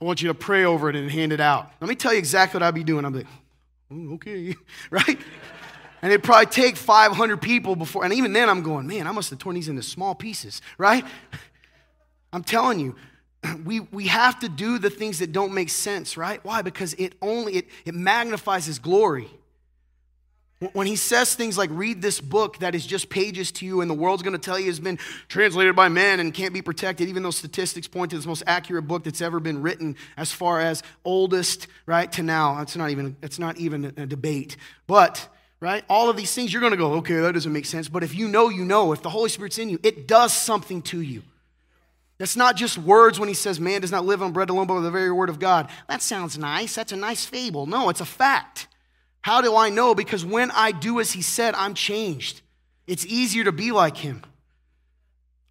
I 0.00 0.04
want 0.04 0.22
you 0.22 0.28
to 0.28 0.34
pray 0.34 0.64
over 0.64 0.88
it 0.88 0.96
and 0.96 1.10
hand 1.10 1.32
it 1.32 1.40
out. 1.40 1.70
Let 1.80 1.88
me 1.88 1.94
tell 1.94 2.12
you 2.12 2.18
exactly 2.18 2.58
what 2.58 2.66
I'd 2.66 2.74
be 2.74 2.84
doing. 2.84 3.04
I'm 3.04 3.14
like, 3.14 3.26
oh, 3.92 4.14
okay, 4.14 4.54
right? 4.90 5.18
And 6.02 6.10
it'd 6.10 6.24
probably 6.24 6.46
take 6.46 6.76
500 6.76 7.42
people 7.42 7.76
before, 7.76 8.04
and 8.04 8.14
even 8.14 8.32
then 8.32 8.48
I'm 8.48 8.62
going, 8.62 8.86
man, 8.86 9.06
I 9.06 9.12
must 9.12 9.28
have 9.28 9.38
torn 9.38 9.56
these 9.56 9.68
into 9.68 9.82
small 9.82 10.14
pieces, 10.14 10.62
right? 10.78 11.04
I'm 12.32 12.44
telling 12.44 12.80
you, 12.80 12.94
we, 13.64 13.80
we 13.80 14.06
have 14.06 14.38
to 14.40 14.48
do 14.48 14.78
the 14.78 14.90
things 14.90 15.18
that 15.20 15.32
don't 15.32 15.52
make 15.52 15.70
sense, 15.70 16.16
right? 16.16 16.44
Why? 16.44 16.62
Because 16.62 16.94
it 16.94 17.14
only 17.22 17.56
it, 17.56 17.68
it 17.84 17.94
magnifies 17.94 18.66
his 18.66 18.78
glory. 18.78 19.28
When 20.74 20.86
he 20.86 20.96
says 20.96 21.34
things 21.34 21.56
like, 21.56 21.70
read 21.72 22.02
this 22.02 22.20
book 22.20 22.58
that 22.58 22.74
is 22.74 22.86
just 22.86 23.08
pages 23.08 23.50
to 23.52 23.66
you, 23.66 23.80
and 23.80 23.90
the 23.90 23.94
world's 23.94 24.22
going 24.22 24.34
to 24.34 24.38
tell 24.38 24.60
you 24.60 24.66
has 24.66 24.78
been 24.78 24.98
translated 25.26 25.74
by 25.74 25.88
men 25.88 26.20
and 26.20 26.34
can't 26.34 26.52
be 26.52 26.60
protected, 26.60 27.08
even 27.08 27.22
though 27.22 27.30
statistics 27.30 27.88
point 27.88 28.10
to 28.10 28.16
this 28.16 28.26
most 28.26 28.42
accurate 28.46 28.86
book 28.86 29.04
that's 29.04 29.22
ever 29.22 29.40
been 29.40 29.62
written 29.62 29.96
as 30.18 30.32
far 30.32 30.60
as 30.60 30.82
oldest, 31.02 31.66
right, 31.86 32.12
to 32.12 32.22
now. 32.22 32.60
It's 32.60 32.76
not 32.76 32.90
even, 32.90 33.16
it's 33.22 33.38
not 33.38 33.56
even 33.56 33.86
a 33.96 34.04
debate. 34.04 34.58
But, 34.86 35.28
right, 35.60 35.82
all 35.88 36.10
of 36.10 36.18
these 36.18 36.34
things, 36.34 36.52
you're 36.52 36.60
going 36.60 36.72
to 36.72 36.76
go, 36.76 36.92
okay, 36.96 37.14
that 37.14 37.32
doesn't 37.32 37.54
make 37.54 37.64
sense. 37.64 37.88
But 37.88 38.02
if 38.02 38.14
you 38.14 38.28
know, 38.28 38.50
you 38.50 38.66
know. 38.66 38.92
If 38.92 39.00
the 39.00 39.08
Holy 39.08 39.30
Spirit's 39.30 39.56
in 39.56 39.70
you, 39.70 39.80
it 39.82 40.06
does 40.06 40.34
something 40.34 40.82
to 40.82 41.00
you. 41.00 41.22
That's 42.20 42.36
not 42.36 42.54
just 42.54 42.76
words 42.76 43.18
when 43.18 43.30
he 43.30 43.34
says, 43.34 43.58
man 43.58 43.80
does 43.80 43.90
not 43.90 44.04
live 44.04 44.22
on 44.22 44.32
bread 44.32 44.50
alone, 44.50 44.66
but 44.66 44.74
with 44.74 44.82
the 44.82 44.90
very 44.90 45.10
word 45.10 45.30
of 45.30 45.38
God. 45.38 45.70
That 45.88 46.02
sounds 46.02 46.36
nice. 46.36 46.74
That's 46.74 46.92
a 46.92 46.96
nice 46.96 47.24
fable. 47.24 47.64
No, 47.64 47.88
it's 47.88 48.02
a 48.02 48.04
fact. 48.04 48.68
How 49.22 49.40
do 49.40 49.56
I 49.56 49.70
know? 49.70 49.94
Because 49.94 50.22
when 50.22 50.50
I 50.50 50.70
do 50.70 51.00
as 51.00 51.12
he 51.12 51.22
said, 51.22 51.54
I'm 51.54 51.72
changed. 51.72 52.42
It's 52.86 53.06
easier 53.06 53.44
to 53.44 53.52
be 53.52 53.72
like 53.72 53.96
him. 53.96 54.20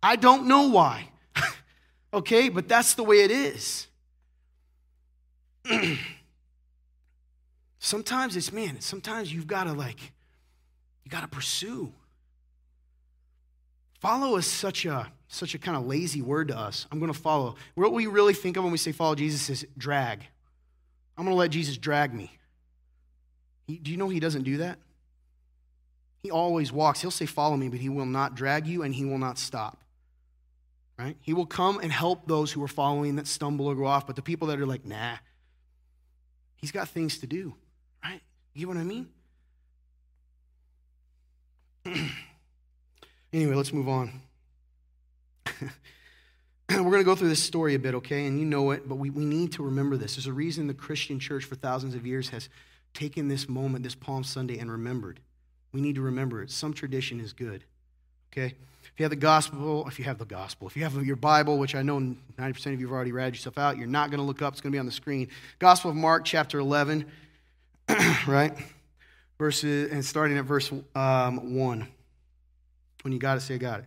I 0.04 0.16
don't 0.16 0.46
know 0.46 0.68
why. 0.70 1.10
okay, 2.14 2.50
but 2.50 2.68
that's 2.68 2.94
the 2.94 3.04
way 3.04 3.22
it 3.22 3.32
is. 3.32 3.88
sometimes 7.80 8.38
it's, 8.38 8.52
man, 8.52 8.80
sometimes 8.80 9.34
you've 9.34 9.48
got 9.48 9.64
to 9.64 9.74
like, 9.74 10.00
you 11.04 11.10
got 11.10 11.22
to 11.22 11.28
pursue. 11.28 11.92
Follow 14.00 14.36
is 14.36 14.46
such 14.46 14.86
a 14.86 15.12
such 15.30 15.54
a 15.54 15.60
kind 15.60 15.78
of 15.78 15.86
lazy 15.86 16.22
word 16.22 16.50
to 16.50 16.58
us. 16.58 16.88
I'm 16.92 17.00
going 17.00 17.14
to 17.14 17.18
follow. 17.18 17.56
What 17.76 17.94
we 17.94 18.08
really 18.08 18.34
think 18.34 18.58
of 18.58 18.64
when 18.64 18.72
we 18.72 18.78
say 18.78 18.92
follow 18.92 19.16
Jesus 19.16 19.50
is 19.50 19.66
drag. 19.78 20.26
I'm 21.18 21.24
going 21.24 21.36
to 21.36 21.40
let 21.40 21.52
Jesus 21.52 21.78
drag 21.78 22.14
me. 22.14 22.32
He, 23.68 23.78
do 23.78 23.92
you 23.92 23.98
know 23.98 24.10
he 24.10 24.20
doesn't 24.20 24.44
do 24.44 24.58
that? 24.58 24.80
He 26.24 26.32
always 26.32 26.72
walks. 26.72 27.02
He'll 27.02 27.12
say, 27.12 27.28
Follow 27.28 27.56
me, 27.56 27.70
but 27.70 27.80
he 27.80 27.90
will 27.90 28.08
not 28.08 28.36
drag 28.36 28.66
you 28.66 28.82
and 28.82 28.94
he 28.94 29.06
will 29.06 29.20
not 29.20 29.38
stop. 29.38 29.78
Right? 30.98 31.16
He 31.22 31.34
will 31.34 31.46
come 31.46 31.80
and 31.80 31.92
help 31.92 32.28
those 32.28 32.52
who 32.52 32.62
are 32.64 32.68
following 32.68 33.16
that 33.18 33.28
stumble 33.28 33.68
or 33.68 33.76
go 33.76 33.86
off, 33.86 34.08
but 34.08 34.16
the 34.16 34.22
people 34.22 34.48
that 34.48 34.60
are 34.60 34.66
like, 34.66 34.84
Nah, 34.84 35.18
he's 36.58 36.72
got 36.72 36.90
things 36.90 37.20
to 37.20 37.28
do. 37.28 37.54
Right? 38.04 38.22
You 38.54 38.66
know 38.66 38.74
what 38.74 38.80
I 38.80 38.84
mean? 38.84 39.08
anyway, 43.32 43.54
let's 43.54 43.72
move 43.72 43.88
on. 43.88 44.22
We're 46.70 46.84
going 46.84 47.00
to 47.00 47.04
go 47.04 47.16
through 47.16 47.30
this 47.30 47.44
story 47.44 47.74
a 47.74 47.80
bit, 47.80 47.96
okay? 47.96 48.28
And 48.28 48.40
you 48.40 48.46
know 48.46 48.72
it, 48.72 48.88
but 48.88 48.96
we, 48.96 49.10
we 49.10 49.26
need 49.26 49.52
to 49.54 49.64
remember 49.64 49.98
this. 49.98 50.16
There's 50.16 50.28
a 50.28 50.34
reason 50.34 50.68
the 50.68 50.74
Christian 50.74 51.20
church 51.20 51.46
for 51.46 51.56
thousands 51.56 51.96
of 51.96 52.06
years 52.06 52.30
has 52.30 52.48
taken 52.94 53.28
this 53.28 53.50
moment, 53.50 53.84
this 53.84 53.96
Palm 53.96 54.24
Sunday, 54.24 54.60
and 54.60 54.72
remembered. 54.72 55.20
We 55.72 55.82
need 55.82 55.96
to 55.96 56.02
remember 56.02 56.44
it. 56.44 56.52
Some 56.52 56.74
tradition 56.74 57.20
is 57.20 57.34
good, 57.34 57.64
okay? 58.32 58.56
If 58.84 59.00
you 59.00 59.04
have 59.04 59.10
the 59.10 59.16
gospel, 59.16 59.88
if 59.88 59.98
you 59.98 60.06
have 60.06 60.20
the 60.20 60.26
gospel, 60.26 60.68
if 60.68 60.76
you 60.76 60.84
have 60.84 61.04
your 61.06 61.16
Bible, 61.16 61.58
which 61.58 61.74
I 61.74 61.82
know 61.82 62.00
90% 62.00 62.74
of 62.74 62.80
you 62.80 62.88
have 62.88 62.94
already 62.94 63.12
read 63.12 63.34
yourself 63.34 63.58
out, 63.58 63.78
you're 63.78 63.88
not 63.88 64.12
going 64.12 64.20
to 64.20 64.26
look 64.26 64.42
up, 64.42 64.54
it's 64.54 64.62
going 64.62 64.72
to 64.72 64.76
be 64.76 64.80
on 64.80 64.86
the 64.86 64.92
screen. 64.92 65.28
Gospel 65.58 65.92
of 65.92 65.98
Mark, 65.98 66.24
chapter 66.26 66.60
11, 66.60 67.06
right? 68.28 68.54
Verses, 69.38 69.92
and 69.92 70.04
starting 70.04 70.38
at 70.38 70.46
verse 70.46 70.72
um, 70.96 71.56
1. 71.56 71.88
When 73.02 73.14
you 73.14 73.20
got 73.20 73.38
it, 73.38 73.42
say, 73.42 73.56
I 73.56 73.58
got 73.58 73.80
it. 73.80 73.86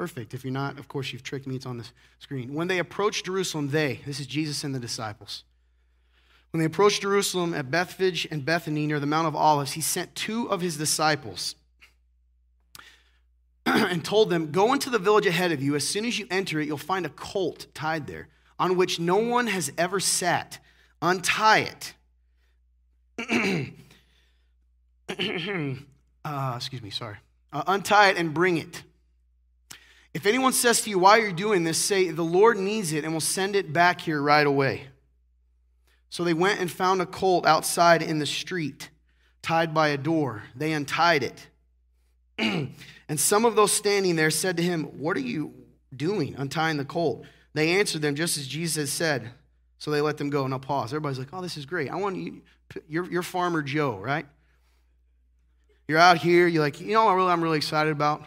Perfect. 0.00 0.32
If 0.32 0.44
you're 0.44 0.50
not, 0.50 0.78
of 0.78 0.88
course, 0.88 1.12
you've 1.12 1.22
tricked 1.22 1.46
me. 1.46 1.56
It's 1.56 1.66
on 1.66 1.76
the 1.76 1.84
screen. 2.20 2.54
When 2.54 2.68
they 2.68 2.78
approached 2.78 3.26
Jerusalem, 3.26 3.68
they, 3.68 4.00
this 4.06 4.18
is 4.18 4.26
Jesus 4.26 4.64
and 4.64 4.74
the 4.74 4.78
disciples, 4.78 5.44
when 6.50 6.60
they 6.60 6.64
approached 6.64 7.02
Jerusalem 7.02 7.52
at 7.52 7.70
Bethphage 7.70 8.26
and 8.30 8.42
Bethany 8.42 8.86
near 8.86 8.98
the 8.98 9.04
Mount 9.04 9.26
of 9.26 9.36
Olives, 9.36 9.72
he 9.72 9.82
sent 9.82 10.14
two 10.14 10.50
of 10.50 10.62
his 10.62 10.78
disciples 10.78 11.54
and 13.66 14.02
told 14.02 14.30
them, 14.30 14.50
Go 14.50 14.72
into 14.72 14.88
the 14.88 14.98
village 14.98 15.26
ahead 15.26 15.52
of 15.52 15.62
you. 15.62 15.76
As 15.76 15.86
soon 15.86 16.06
as 16.06 16.18
you 16.18 16.26
enter 16.30 16.60
it, 16.60 16.66
you'll 16.66 16.78
find 16.78 17.04
a 17.04 17.10
colt 17.10 17.66
tied 17.74 18.06
there 18.06 18.28
on 18.58 18.78
which 18.78 18.98
no 18.98 19.18
one 19.18 19.48
has 19.48 19.70
ever 19.76 20.00
sat. 20.00 20.60
Untie 21.02 21.68
it. 23.18 23.68
uh, 26.24 26.54
excuse 26.56 26.80
me, 26.80 26.88
sorry. 26.88 27.16
Uh, 27.52 27.64
untie 27.66 28.08
it 28.08 28.16
and 28.16 28.32
bring 28.32 28.56
it. 28.56 28.82
If 30.12 30.26
anyone 30.26 30.52
says 30.52 30.80
to 30.82 30.90
you, 30.90 30.98
Why 30.98 31.18
are 31.18 31.26
you 31.26 31.32
doing 31.32 31.64
this? 31.64 31.78
say, 31.78 32.10
The 32.10 32.22
Lord 32.22 32.58
needs 32.58 32.92
it 32.92 33.04
and 33.04 33.12
will 33.12 33.20
send 33.20 33.54
it 33.54 33.72
back 33.72 34.00
here 34.00 34.20
right 34.20 34.46
away. 34.46 34.88
So 36.08 36.24
they 36.24 36.34
went 36.34 36.60
and 36.60 36.70
found 36.70 37.00
a 37.00 37.06
colt 37.06 37.46
outside 37.46 38.02
in 38.02 38.18
the 38.18 38.26
street, 38.26 38.90
tied 39.42 39.72
by 39.72 39.88
a 39.88 39.96
door. 39.96 40.42
They 40.56 40.72
untied 40.72 41.22
it. 41.22 41.46
and 43.08 43.20
some 43.20 43.44
of 43.44 43.54
those 43.54 43.72
standing 43.72 44.16
there 44.16 44.30
said 44.30 44.56
to 44.56 44.62
him, 44.62 44.84
What 44.98 45.16
are 45.16 45.20
you 45.20 45.54
doing, 45.94 46.34
untying 46.36 46.76
the 46.76 46.84
colt? 46.84 47.24
They 47.54 47.78
answered 47.78 48.02
them 48.02 48.16
just 48.16 48.36
as 48.36 48.46
Jesus 48.46 48.92
said. 48.92 49.30
So 49.78 49.90
they 49.90 50.00
let 50.00 50.18
them 50.18 50.28
go. 50.28 50.46
Now 50.46 50.58
pause. 50.58 50.90
Everybody's 50.90 51.18
like, 51.18 51.28
Oh, 51.32 51.40
this 51.40 51.56
is 51.56 51.66
great. 51.66 51.88
I 51.88 51.96
want 51.96 52.16
you, 52.16 52.42
you're, 52.88 53.08
you're 53.08 53.22
Farmer 53.22 53.62
Joe, 53.62 53.96
right? 53.96 54.26
You're 55.86 55.98
out 55.98 56.18
here. 56.18 56.48
You're 56.48 56.62
like, 56.62 56.80
You 56.80 56.94
know 56.94 57.04
what 57.04 57.30
I'm 57.30 57.42
really 57.42 57.58
excited 57.58 57.92
about? 57.92 58.24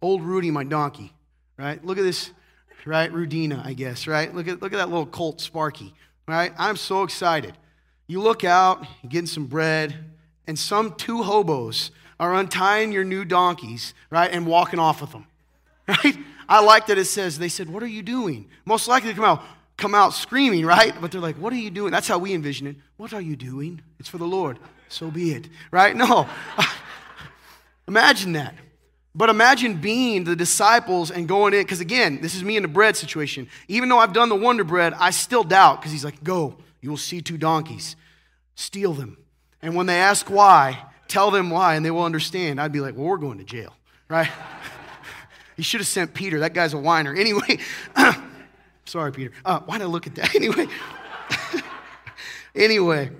Old 0.00 0.22
Rudy, 0.22 0.52
my 0.52 0.62
donkey 0.62 1.12
right? 1.58 1.84
Look 1.84 1.98
at 1.98 2.02
this, 2.02 2.30
right? 2.84 3.12
Rudina, 3.12 3.64
I 3.64 3.72
guess, 3.72 4.06
right? 4.06 4.34
Look 4.34 4.48
at, 4.48 4.62
look 4.62 4.72
at 4.72 4.76
that 4.76 4.88
little 4.88 5.06
colt 5.06 5.40
Sparky, 5.40 5.94
right? 6.26 6.52
I'm 6.58 6.76
so 6.76 7.02
excited. 7.02 7.56
You 8.06 8.20
look 8.20 8.44
out, 8.44 8.86
getting 9.08 9.26
some 9.26 9.46
bread, 9.46 9.94
and 10.46 10.58
some 10.58 10.94
two 10.94 11.22
hobos 11.22 11.90
are 12.20 12.34
untying 12.34 12.92
your 12.92 13.04
new 13.04 13.24
donkeys, 13.24 13.94
right, 14.10 14.30
and 14.30 14.46
walking 14.46 14.78
off 14.78 15.00
with 15.00 15.10
them, 15.12 15.26
right? 15.88 16.16
I 16.48 16.62
like 16.62 16.86
that 16.86 16.98
it 16.98 17.06
says, 17.06 17.38
they 17.38 17.48
said, 17.48 17.68
What 17.68 17.82
are 17.82 17.88
you 17.88 18.02
doing? 18.02 18.48
Most 18.64 18.88
likely 18.88 19.10
to 19.10 19.16
come 19.16 19.24
out, 19.24 19.42
come 19.76 19.94
out 19.94 20.14
screaming, 20.14 20.64
right? 20.64 20.94
But 21.00 21.10
they're 21.10 21.20
like, 21.20 21.36
What 21.36 21.52
are 21.52 21.56
you 21.56 21.70
doing? 21.70 21.90
That's 21.90 22.08
how 22.08 22.18
we 22.18 22.32
envision 22.34 22.66
it. 22.66 22.76
What 22.96 23.12
are 23.12 23.20
you 23.20 23.36
doing? 23.36 23.80
It's 23.98 24.08
for 24.08 24.18
the 24.18 24.26
Lord. 24.26 24.58
So 24.88 25.10
be 25.10 25.32
it, 25.32 25.48
right? 25.72 25.94
No. 25.96 26.28
imagine 27.88 28.32
that. 28.32 28.54
But 29.16 29.30
imagine 29.30 29.78
being 29.78 30.24
the 30.24 30.36
disciples 30.36 31.10
and 31.10 31.26
going 31.26 31.54
in, 31.54 31.62
because 31.62 31.80
again, 31.80 32.20
this 32.20 32.34
is 32.34 32.44
me 32.44 32.58
in 32.58 32.62
the 32.62 32.68
bread 32.68 32.96
situation. 32.96 33.48
Even 33.66 33.88
though 33.88 33.98
I've 33.98 34.12
done 34.12 34.28
the 34.28 34.36
Wonder 34.36 34.62
Bread, 34.62 34.92
I 34.92 35.10
still 35.10 35.42
doubt, 35.42 35.80
because 35.80 35.90
he's 35.90 36.04
like, 36.04 36.22
Go, 36.22 36.58
you 36.82 36.90
will 36.90 36.98
see 36.98 37.22
two 37.22 37.38
donkeys, 37.38 37.96
steal 38.56 38.92
them. 38.92 39.16
And 39.62 39.74
when 39.74 39.86
they 39.86 39.98
ask 39.98 40.28
why, 40.28 40.84
tell 41.08 41.30
them 41.30 41.48
why, 41.48 41.76
and 41.76 41.84
they 41.84 41.90
will 41.90 42.04
understand. 42.04 42.60
I'd 42.60 42.72
be 42.72 42.80
like, 42.80 42.94
Well, 42.94 43.06
we're 43.06 43.16
going 43.16 43.38
to 43.38 43.44
jail, 43.44 43.74
right? 44.08 44.28
He 45.56 45.62
should 45.62 45.80
have 45.80 45.88
sent 45.88 46.12
Peter. 46.12 46.40
That 46.40 46.52
guy's 46.52 46.74
a 46.74 46.78
whiner. 46.78 47.14
Anyway, 47.18 47.60
sorry, 48.84 49.10
Peter. 49.10 49.32
Uh, 49.42 49.60
why 49.60 49.78
did 49.78 49.84
I 49.84 49.86
look 49.86 50.06
at 50.06 50.14
that? 50.16 50.34
Anyway, 50.36 50.66
anyway, 52.54 53.10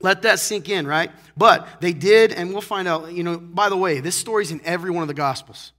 let 0.00 0.22
that 0.22 0.38
sink 0.38 0.68
in, 0.68 0.86
right? 0.86 1.10
But 1.36 1.80
they 1.80 1.92
did, 1.92 2.32
and 2.32 2.52
we'll 2.52 2.60
find 2.60 2.86
out. 2.86 3.12
You 3.12 3.24
know, 3.24 3.38
by 3.38 3.68
the 3.68 3.76
way, 3.76 4.00
this 4.00 4.14
story's 4.14 4.50
in 4.50 4.60
every 4.64 4.90
one 4.90 5.02
of 5.02 5.08
the 5.08 5.14
Gospels. 5.14 5.72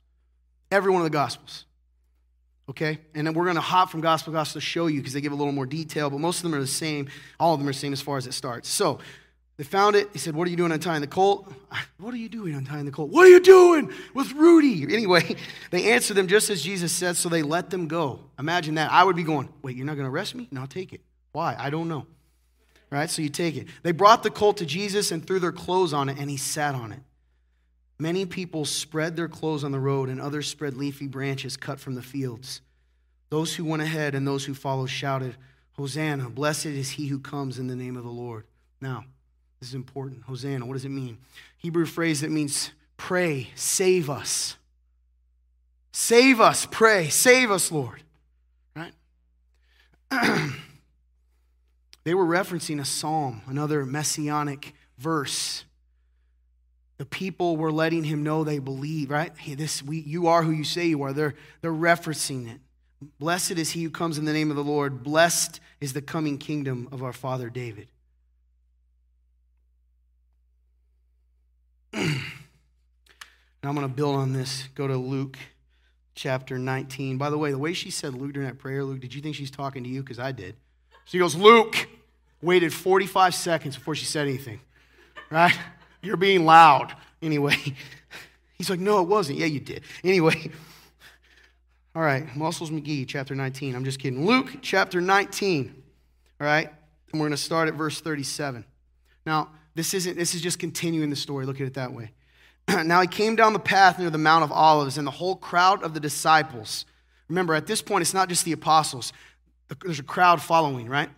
Every 0.71 0.91
one 0.91 1.01
of 1.01 1.05
the 1.05 1.09
Gospels. 1.09 1.65
Okay? 2.69 2.99
And 3.15 3.25
then 3.25 3.33
we're 3.33 3.45
going 3.45 3.55
to 3.55 3.61
hop 3.61 3.89
from 3.89 4.01
gospel 4.01 4.31
to 4.31 4.37
gospel 4.37 4.61
to 4.61 4.65
show 4.65 4.85
you 4.87 4.99
because 4.99 5.13
they 5.13 5.21
give 5.21 5.31
a 5.31 5.35
little 5.35 5.51
more 5.51 5.65
detail, 5.65 6.09
but 6.09 6.19
most 6.19 6.37
of 6.37 6.43
them 6.43 6.53
are 6.53 6.59
the 6.59 6.67
same. 6.67 7.09
All 7.39 7.53
of 7.53 7.59
them 7.59 7.67
are 7.67 7.71
the 7.71 7.77
same 7.77 7.93
as 7.93 8.01
far 8.01 8.17
as 8.17 8.27
it 8.27 8.33
starts. 8.33 8.69
So 8.69 8.99
they 9.57 9.63
found 9.63 9.95
it. 9.95 10.07
He 10.13 10.19
said, 10.19 10.35
What 10.35 10.47
are 10.47 10.51
you 10.51 10.55
doing 10.55 10.71
untying 10.71 11.01
the 11.01 11.07
colt? 11.07 11.51
What 11.97 12.13
are 12.13 12.17
you 12.17 12.29
doing 12.29 12.53
untying 12.53 12.85
the 12.85 12.91
colt? 12.91 13.09
What 13.09 13.25
are 13.25 13.29
you 13.29 13.41
doing 13.41 13.91
with 14.13 14.31
Rudy? 14.33 14.83
Anyway, 14.93 15.35
they 15.71 15.91
answered 15.91 16.13
them 16.13 16.27
just 16.27 16.49
as 16.49 16.61
Jesus 16.61 16.91
said, 16.91 17.17
so 17.17 17.27
they 17.27 17.41
let 17.41 17.69
them 17.69 17.87
go. 17.87 18.19
Imagine 18.37 18.75
that. 18.75 18.91
I 18.91 19.03
would 19.03 19.15
be 19.15 19.23
going, 19.23 19.49
Wait, 19.63 19.75
you're 19.75 19.85
not 19.85 19.95
going 19.95 20.05
to 20.05 20.11
arrest 20.11 20.35
me? 20.35 20.47
No, 20.51 20.61
I'll 20.61 20.67
take 20.67 20.93
it. 20.93 21.01
Why? 21.31 21.55
I 21.57 21.71
don't 21.71 21.89
know. 21.89 22.05
Right? 22.91 23.09
So 23.09 23.21
you 23.21 23.29
take 23.29 23.55
it. 23.55 23.67
They 23.83 23.91
brought 23.91 24.23
the 24.23 24.31
colt 24.31 24.57
to 24.57 24.65
Jesus 24.65 25.11
and 25.11 25.25
threw 25.25 25.39
their 25.39 25.51
clothes 25.51 25.93
on 25.93 26.09
it, 26.09 26.17
and 26.17 26.29
he 26.29 26.37
sat 26.37 26.73
on 26.73 26.91
it. 26.91 27.01
Many 27.99 28.25
people 28.25 28.65
spread 28.65 29.15
their 29.15 29.27
clothes 29.27 29.63
on 29.63 29.71
the 29.71 29.79
road, 29.79 30.09
and 30.09 30.19
others 30.19 30.47
spread 30.47 30.75
leafy 30.75 31.07
branches 31.07 31.57
cut 31.57 31.79
from 31.79 31.95
the 31.95 32.01
fields. 32.01 32.61
Those 33.29 33.55
who 33.55 33.65
went 33.65 33.83
ahead 33.83 34.15
and 34.15 34.25
those 34.25 34.45
who 34.45 34.53
followed 34.53 34.87
shouted, 34.87 35.35
Hosanna, 35.73 36.29
blessed 36.29 36.67
is 36.67 36.91
he 36.91 37.07
who 37.07 37.19
comes 37.19 37.59
in 37.59 37.67
the 37.67 37.75
name 37.75 37.95
of 37.95 38.03
the 38.03 38.09
Lord. 38.09 38.45
Now, 38.81 39.05
this 39.59 39.69
is 39.69 39.75
important. 39.75 40.23
Hosanna, 40.23 40.65
what 40.65 40.73
does 40.73 40.85
it 40.85 40.89
mean? 40.89 41.17
Hebrew 41.57 41.85
phrase 41.85 42.21
that 42.21 42.31
means 42.31 42.71
pray, 42.97 43.49
save 43.55 44.09
us. 44.09 44.55
Save 45.91 46.39
us, 46.39 46.65
pray, 46.65 47.09
save 47.09 47.51
us, 47.51 47.71
Lord. 47.71 48.01
Right? 48.75 48.93
they 52.09 52.15
were 52.15 52.25
referencing 52.25 52.81
a 52.81 52.85
psalm, 52.85 53.43
another 53.45 53.85
messianic 53.85 54.73
verse. 54.97 55.63
The 56.97 57.05
people 57.05 57.55
were 57.55 57.71
letting 57.71 58.03
him 58.03 58.23
know 58.23 58.43
they 58.43 58.57
believe, 58.57 59.11
right? 59.11 59.31
Hey, 59.37 59.53
this 59.53 59.83
we, 59.83 59.99
you 59.99 60.25
are 60.25 60.41
who 60.41 60.49
you 60.49 60.63
say 60.63 60.87
you 60.87 61.03
are. 61.03 61.13
They're, 61.13 61.35
they're 61.61 61.71
referencing 61.71 62.51
it. 62.51 62.61
Blessed 63.19 63.59
is 63.59 63.69
he 63.69 63.83
who 63.83 63.91
comes 63.91 64.17
in 64.17 64.25
the 64.25 64.33
name 64.33 64.49
of 64.49 64.55
the 64.55 64.63
Lord. 64.63 65.03
Blessed 65.03 65.59
is 65.79 65.93
the 65.93 66.01
coming 66.01 66.39
kingdom 66.39 66.89
of 66.91 67.03
our 67.03 67.13
father 67.13 67.47
David. 67.47 67.89
now 71.93 72.01
I'm 73.61 73.75
going 73.75 73.87
to 73.87 73.87
build 73.87 74.15
on 74.15 74.33
this. 74.33 74.67
Go 74.73 74.87
to 74.87 74.97
Luke 74.97 75.37
chapter 76.15 76.57
19. 76.57 77.19
By 77.19 77.29
the 77.29 77.37
way, 77.37 77.51
the 77.51 77.59
way 77.59 77.73
she 77.73 77.91
said 77.91 78.15
Luke 78.15 78.33
during 78.33 78.49
that 78.49 78.57
prayer, 78.57 78.83
Luke, 78.83 78.99
did 78.99 79.13
you 79.13 79.21
think 79.21 79.35
she's 79.35 79.51
talking 79.51 79.83
to 79.83 79.89
you? 79.91 80.01
Because 80.01 80.17
I 80.17 80.31
did. 80.31 80.55
She 81.05 81.19
goes, 81.19 81.35
Luke, 81.35 81.87
waited 82.41 82.73
45 82.73 83.35
seconds 83.35 83.75
before 83.75 83.95
she 83.95 84.05
said 84.05 84.27
anything, 84.27 84.59
right? 85.29 85.57
You're 86.01 86.17
being 86.17 86.45
loud. 86.45 86.95
Anyway, 87.21 87.55
he's 88.57 88.69
like, 88.69 88.79
no, 88.79 89.01
it 89.01 89.07
wasn't. 89.07 89.39
Yeah, 89.39 89.47
you 89.47 89.59
did. 89.59 89.83
Anyway, 90.03 90.51
all 91.95 92.01
right, 92.01 92.35
Muscles 92.35 92.71
McGee, 92.71 93.07
chapter 93.07 93.35
19. 93.35 93.75
I'm 93.75 93.83
just 93.83 93.99
kidding. 93.99 94.25
Luke 94.25 94.57
chapter 94.61 95.01
19. 95.01 95.83
All 96.39 96.47
right, 96.47 96.69
and 97.11 97.19
we're 97.19 97.27
going 97.27 97.31
to 97.31 97.37
start 97.37 97.67
at 97.67 97.73
verse 97.73 97.99
37. 97.99 98.63
Now, 99.25 99.49
this 99.75 99.93
isn't, 99.93 100.17
this 100.17 100.33
is 100.33 100.41
just 100.41 100.59
continuing 100.59 101.09
the 101.09 101.15
story. 101.15 101.45
Look 101.45 101.59
at 101.59 101.67
it 101.67 101.73
that 101.73 101.93
way. 101.93 102.11
now 102.85 103.01
he 103.01 103.07
came 103.07 103.35
down 103.35 103.53
the 103.53 103.59
path 103.59 103.99
near 103.99 104.09
the 104.09 104.17
Mount 104.17 104.43
of 104.43 104.51
Olives, 104.51 104.97
and 104.97 105.05
the 105.05 105.11
whole 105.11 105.35
crowd 105.35 105.83
of 105.83 105.93
the 105.93 105.99
disciples. 105.99 106.85
Remember, 107.27 107.53
at 107.53 107.67
this 107.67 107.81
point, 107.81 108.01
it's 108.01 108.13
not 108.13 108.29
just 108.29 108.45
the 108.45 108.53
apostles, 108.53 109.13
there's 109.83 109.99
a 109.99 110.03
crowd 110.03 110.41
following, 110.41 110.87
right? 110.87 111.09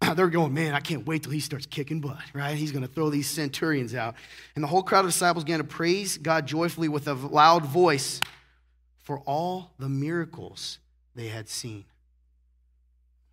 They're 0.14 0.28
going, 0.28 0.54
man, 0.54 0.74
I 0.74 0.80
can't 0.80 1.06
wait 1.06 1.24
till 1.24 1.32
he 1.32 1.40
starts 1.40 1.66
kicking 1.66 2.00
butt, 2.00 2.18
right? 2.32 2.56
He's 2.56 2.72
going 2.72 2.86
to 2.86 2.92
throw 2.92 3.10
these 3.10 3.28
centurions 3.28 3.94
out. 3.94 4.14
And 4.54 4.62
the 4.62 4.68
whole 4.68 4.82
crowd 4.82 5.04
of 5.04 5.10
disciples 5.10 5.44
began 5.44 5.58
to 5.58 5.64
praise 5.64 6.18
God 6.18 6.46
joyfully 6.46 6.88
with 6.88 7.08
a 7.08 7.14
loud 7.14 7.64
voice 7.64 8.20
for 9.02 9.20
all 9.20 9.72
the 9.78 9.88
miracles 9.88 10.78
they 11.14 11.28
had 11.28 11.48
seen. 11.48 11.84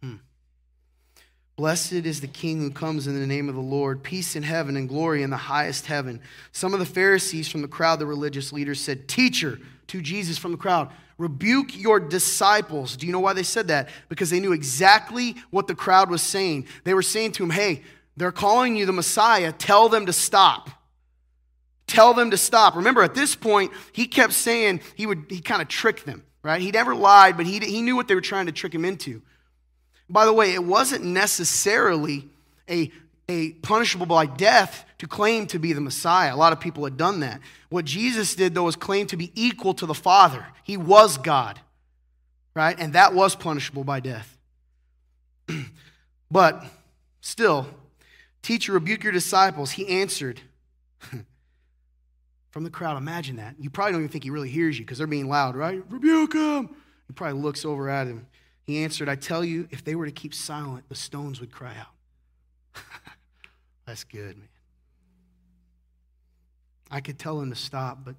Hmm. 0.01 0.15
Blessed 1.55 1.93
is 1.93 2.21
the 2.21 2.27
King 2.27 2.59
who 2.59 2.71
comes 2.71 3.07
in 3.07 3.19
the 3.19 3.27
name 3.27 3.47
of 3.47 3.55
the 3.55 3.61
Lord. 3.61 4.03
Peace 4.03 4.35
in 4.35 4.43
heaven 4.43 4.75
and 4.75 4.89
glory 4.89 5.23
in 5.23 5.29
the 5.29 5.37
highest 5.37 5.85
heaven. 5.85 6.19
Some 6.51 6.73
of 6.73 6.79
the 6.79 6.85
Pharisees 6.85 7.47
from 7.47 7.61
the 7.61 7.67
crowd, 7.67 7.99
the 7.99 8.05
religious 8.05 8.51
leaders, 8.51 8.81
said, 8.81 9.07
Teacher, 9.07 9.59
to 9.87 10.01
Jesus 10.01 10.37
from 10.37 10.51
the 10.51 10.57
crowd, 10.57 10.89
rebuke 11.17 11.77
your 11.77 11.99
disciples. 11.99 12.97
Do 12.97 13.05
you 13.05 13.13
know 13.13 13.19
why 13.19 13.33
they 13.33 13.43
said 13.43 13.69
that? 13.69 13.89
Because 14.09 14.29
they 14.29 14.39
knew 14.39 14.51
exactly 14.51 15.35
what 15.49 15.67
the 15.67 15.75
crowd 15.75 16.09
was 16.09 16.21
saying. 16.21 16.67
They 16.83 16.93
were 16.93 17.01
saying 17.01 17.33
to 17.33 17.43
him, 17.43 17.49
Hey, 17.49 17.83
they're 18.17 18.31
calling 18.31 18.75
you 18.75 18.85
the 18.85 18.93
Messiah. 18.93 19.51
Tell 19.51 19.89
them 19.89 20.05
to 20.05 20.13
stop. 20.13 20.69
Tell 21.87 22.13
them 22.13 22.31
to 22.31 22.37
stop. 22.37 22.75
Remember, 22.75 23.03
at 23.03 23.13
this 23.13 23.35
point, 23.35 23.71
he 23.91 24.07
kept 24.07 24.33
saying 24.33 24.81
he 24.95 25.05
would, 25.05 25.25
he 25.29 25.39
kind 25.39 25.61
of 25.61 25.67
tricked 25.67 26.05
them, 26.05 26.23
right? 26.43 26.61
He 26.61 26.71
never 26.71 26.95
lied, 26.95 27.37
but 27.37 27.45
he, 27.45 27.59
he 27.59 27.81
knew 27.81 27.95
what 27.95 28.07
they 28.07 28.15
were 28.15 28.21
trying 28.21 28.47
to 28.47 28.51
trick 28.51 28.73
him 28.73 28.85
into. 28.85 29.21
By 30.09 30.25
the 30.25 30.33
way, 30.33 30.53
it 30.53 30.63
wasn't 30.63 31.03
necessarily 31.03 32.27
a, 32.69 32.91
a 33.27 33.51
punishable 33.53 34.05
by 34.05 34.25
death 34.25 34.85
to 34.99 35.07
claim 35.07 35.47
to 35.47 35.59
be 35.59 35.73
the 35.73 35.81
Messiah. 35.81 36.33
A 36.33 36.37
lot 36.37 36.53
of 36.53 36.59
people 36.59 36.83
had 36.83 36.97
done 36.97 37.21
that. 37.21 37.41
What 37.69 37.85
Jesus 37.85 38.35
did, 38.35 38.53
though, 38.53 38.63
was 38.63 38.75
claim 38.75 39.07
to 39.07 39.17
be 39.17 39.31
equal 39.35 39.73
to 39.75 39.85
the 39.85 39.93
Father. 39.93 40.45
He 40.63 40.77
was 40.77 41.17
God, 41.17 41.59
right? 42.53 42.75
And 42.79 42.93
that 42.93 43.13
was 43.13 43.35
punishable 43.35 43.83
by 43.83 43.99
death. 43.99 44.37
but 46.31 46.63
still, 47.21 47.67
teacher, 48.41 48.73
rebuke 48.73 49.03
your 49.03 49.13
disciples. 49.13 49.71
He 49.71 49.87
answered 49.87 50.41
from 52.51 52.63
the 52.63 52.69
crowd. 52.69 52.97
Imagine 52.97 53.37
that. 53.37 53.55
You 53.59 53.69
probably 53.69 53.93
don't 53.93 54.01
even 54.01 54.11
think 54.11 54.23
he 54.23 54.29
really 54.29 54.49
hears 54.49 54.77
you 54.77 54.85
because 54.85 54.99
they're 54.99 55.07
being 55.07 55.29
loud, 55.29 55.55
right? 55.55 55.83
Rebuke 55.89 56.33
him. 56.33 56.69
He 57.07 57.13
probably 57.13 57.41
looks 57.41 57.65
over 57.65 57.89
at 57.89 58.07
him. 58.07 58.27
He 58.63 58.83
answered, 58.83 59.09
I 59.09 59.15
tell 59.15 59.43
you, 59.43 59.67
if 59.69 59.83
they 59.83 59.93
were 59.95 60.05
to 60.05 60.11
keep 60.11 60.33
silent, 60.33 60.89
the 60.89 60.95
stones 60.95 61.39
would 61.39 61.51
cry 61.51 61.75
out. 61.79 61.94
That's 63.85 64.03
good, 64.03 64.37
man. 64.37 64.47
I 66.89 67.01
could 67.01 67.17
tell 67.17 67.39
him 67.39 67.49
to 67.49 67.55
stop, 67.55 67.99
but 68.05 68.15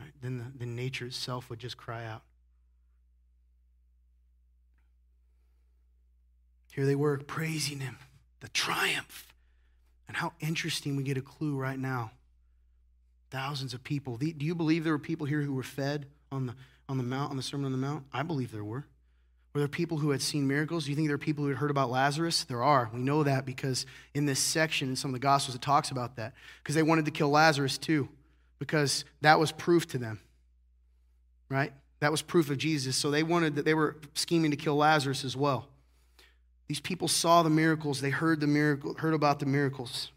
right, 0.00 0.10
then 0.20 0.38
the, 0.38 0.64
the 0.64 0.66
nature 0.66 1.06
itself 1.06 1.48
would 1.50 1.58
just 1.58 1.76
cry 1.76 2.04
out. 2.04 2.22
Here 6.72 6.86
they 6.86 6.96
were 6.96 7.16
praising 7.18 7.80
him, 7.80 7.98
the 8.40 8.48
triumph. 8.48 9.28
And 10.08 10.16
how 10.16 10.32
interesting 10.40 10.96
we 10.96 11.02
get 11.02 11.16
a 11.16 11.22
clue 11.22 11.56
right 11.56 11.78
now. 11.78 12.10
Thousands 13.30 13.74
of 13.74 13.82
people. 13.82 14.16
Do 14.16 14.32
you 14.38 14.54
believe 14.54 14.84
there 14.84 14.92
were 14.92 14.98
people 14.98 15.26
here 15.26 15.40
who 15.40 15.54
were 15.54 15.62
fed 15.62 16.06
on 16.30 16.46
the 16.46 16.54
on 16.88 16.98
the 16.98 17.02
mount, 17.02 17.30
on 17.30 17.36
the 17.36 17.42
Sermon 17.42 17.66
on 17.66 17.72
the 17.72 17.78
Mount? 17.78 18.04
I 18.12 18.22
believe 18.22 18.52
there 18.52 18.64
were. 18.64 18.86
Were 19.54 19.60
there 19.60 19.68
people 19.68 19.98
who 19.98 20.10
had 20.10 20.20
seen 20.20 20.48
miracles? 20.48 20.84
Do 20.84 20.90
you 20.90 20.96
think 20.96 21.06
there 21.06 21.14
are 21.14 21.18
people 21.18 21.44
who 21.44 21.50
had 21.50 21.58
heard 21.58 21.70
about 21.70 21.88
Lazarus? 21.88 22.42
There 22.42 22.62
are. 22.62 22.90
We 22.92 23.00
know 23.00 23.22
that 23.22 23.46
because 23.46 23.86
in 24.12 24.26
this 24.26 24.40
section, 24.40 24.88
in 24.88 24.96
some 24.96 25.10
of 25.10 25.12
the 25.12 25.20
Gospels, 25.20 25.54
it 25.54 25.62
talks 25.62 25.92
about 25.92 26.16
that. 26.16 26.34
Because 26.62 26.74
they 26.74 26.82
wanted 26.82 27.04
to 27.04 27.12
kill 27.12 27.30
Lazarus 27.30 27.78
too, 27.78 28.08
because 28.58 29.04
that 29.20 29.38
was 29.38 29.52
proof 29.52 29.86
to 29.88 29.98
them. 29.98 30.18
Right? 31.48 31.72
That 32.00 32.10
was 32.10 32.20
proof 32.20 32.50
of 32.50 32.58
Jesus. 32.58 32.96
So 32.96 33.12
they 33.12 33.22
wanted 33.22 33.54
that 33.54 33.64
they 33.64 33.74
were 33.74 33.96
scheming 34.14 34.50
to 34.50 34.56
kill 34.56 34.74
Lazarus 34.74 35.24
as 35.24 35.36
well. 35.36 35.68
These 36.66 36.80
people 36.80 37.06
saw 37.06 37.44
the 37.44 37.50
miracles, 37.50 38.00
they 38.00 38.10
heard 38.10 38.40
the 38.40 38.48
miracle, 38.48 38.94
heard 38.94 39.14
about 39.14 39.38
the 39.38 39.46
miracles. 39.46 40.10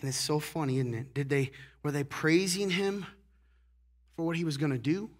And 0.00 0.08
it's 0.08 0.18
so 0.18 0.38
funny, 0.38 0.78
isn't 0.78 0.94
it? 0.94 1.14
Did 1.14 1.30
they 1.30 1.50
were 1.82 1.90
they 1.90 2.04
praising 2.04 2.70
him 2.70 3.06
for 4.14 4.24
what 4.24 4.36
he 4.36 4.44
was 4.44 4.56
going 4.56 4.70
to 4.70 4.78
do? 4.78 5.10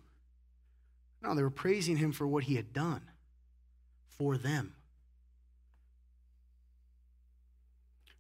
No, 1.23 1.35
they 1.35 1.43
were 1.43 1.51
praising 1.51 1.97
him 1.97 2.13
for 2.13 2.27
what 2.27 2.45
he 2.45 2.57
had 2.57 2.73
done 2.73 3.03
for 4.09 4.37
them. 4.37 4.75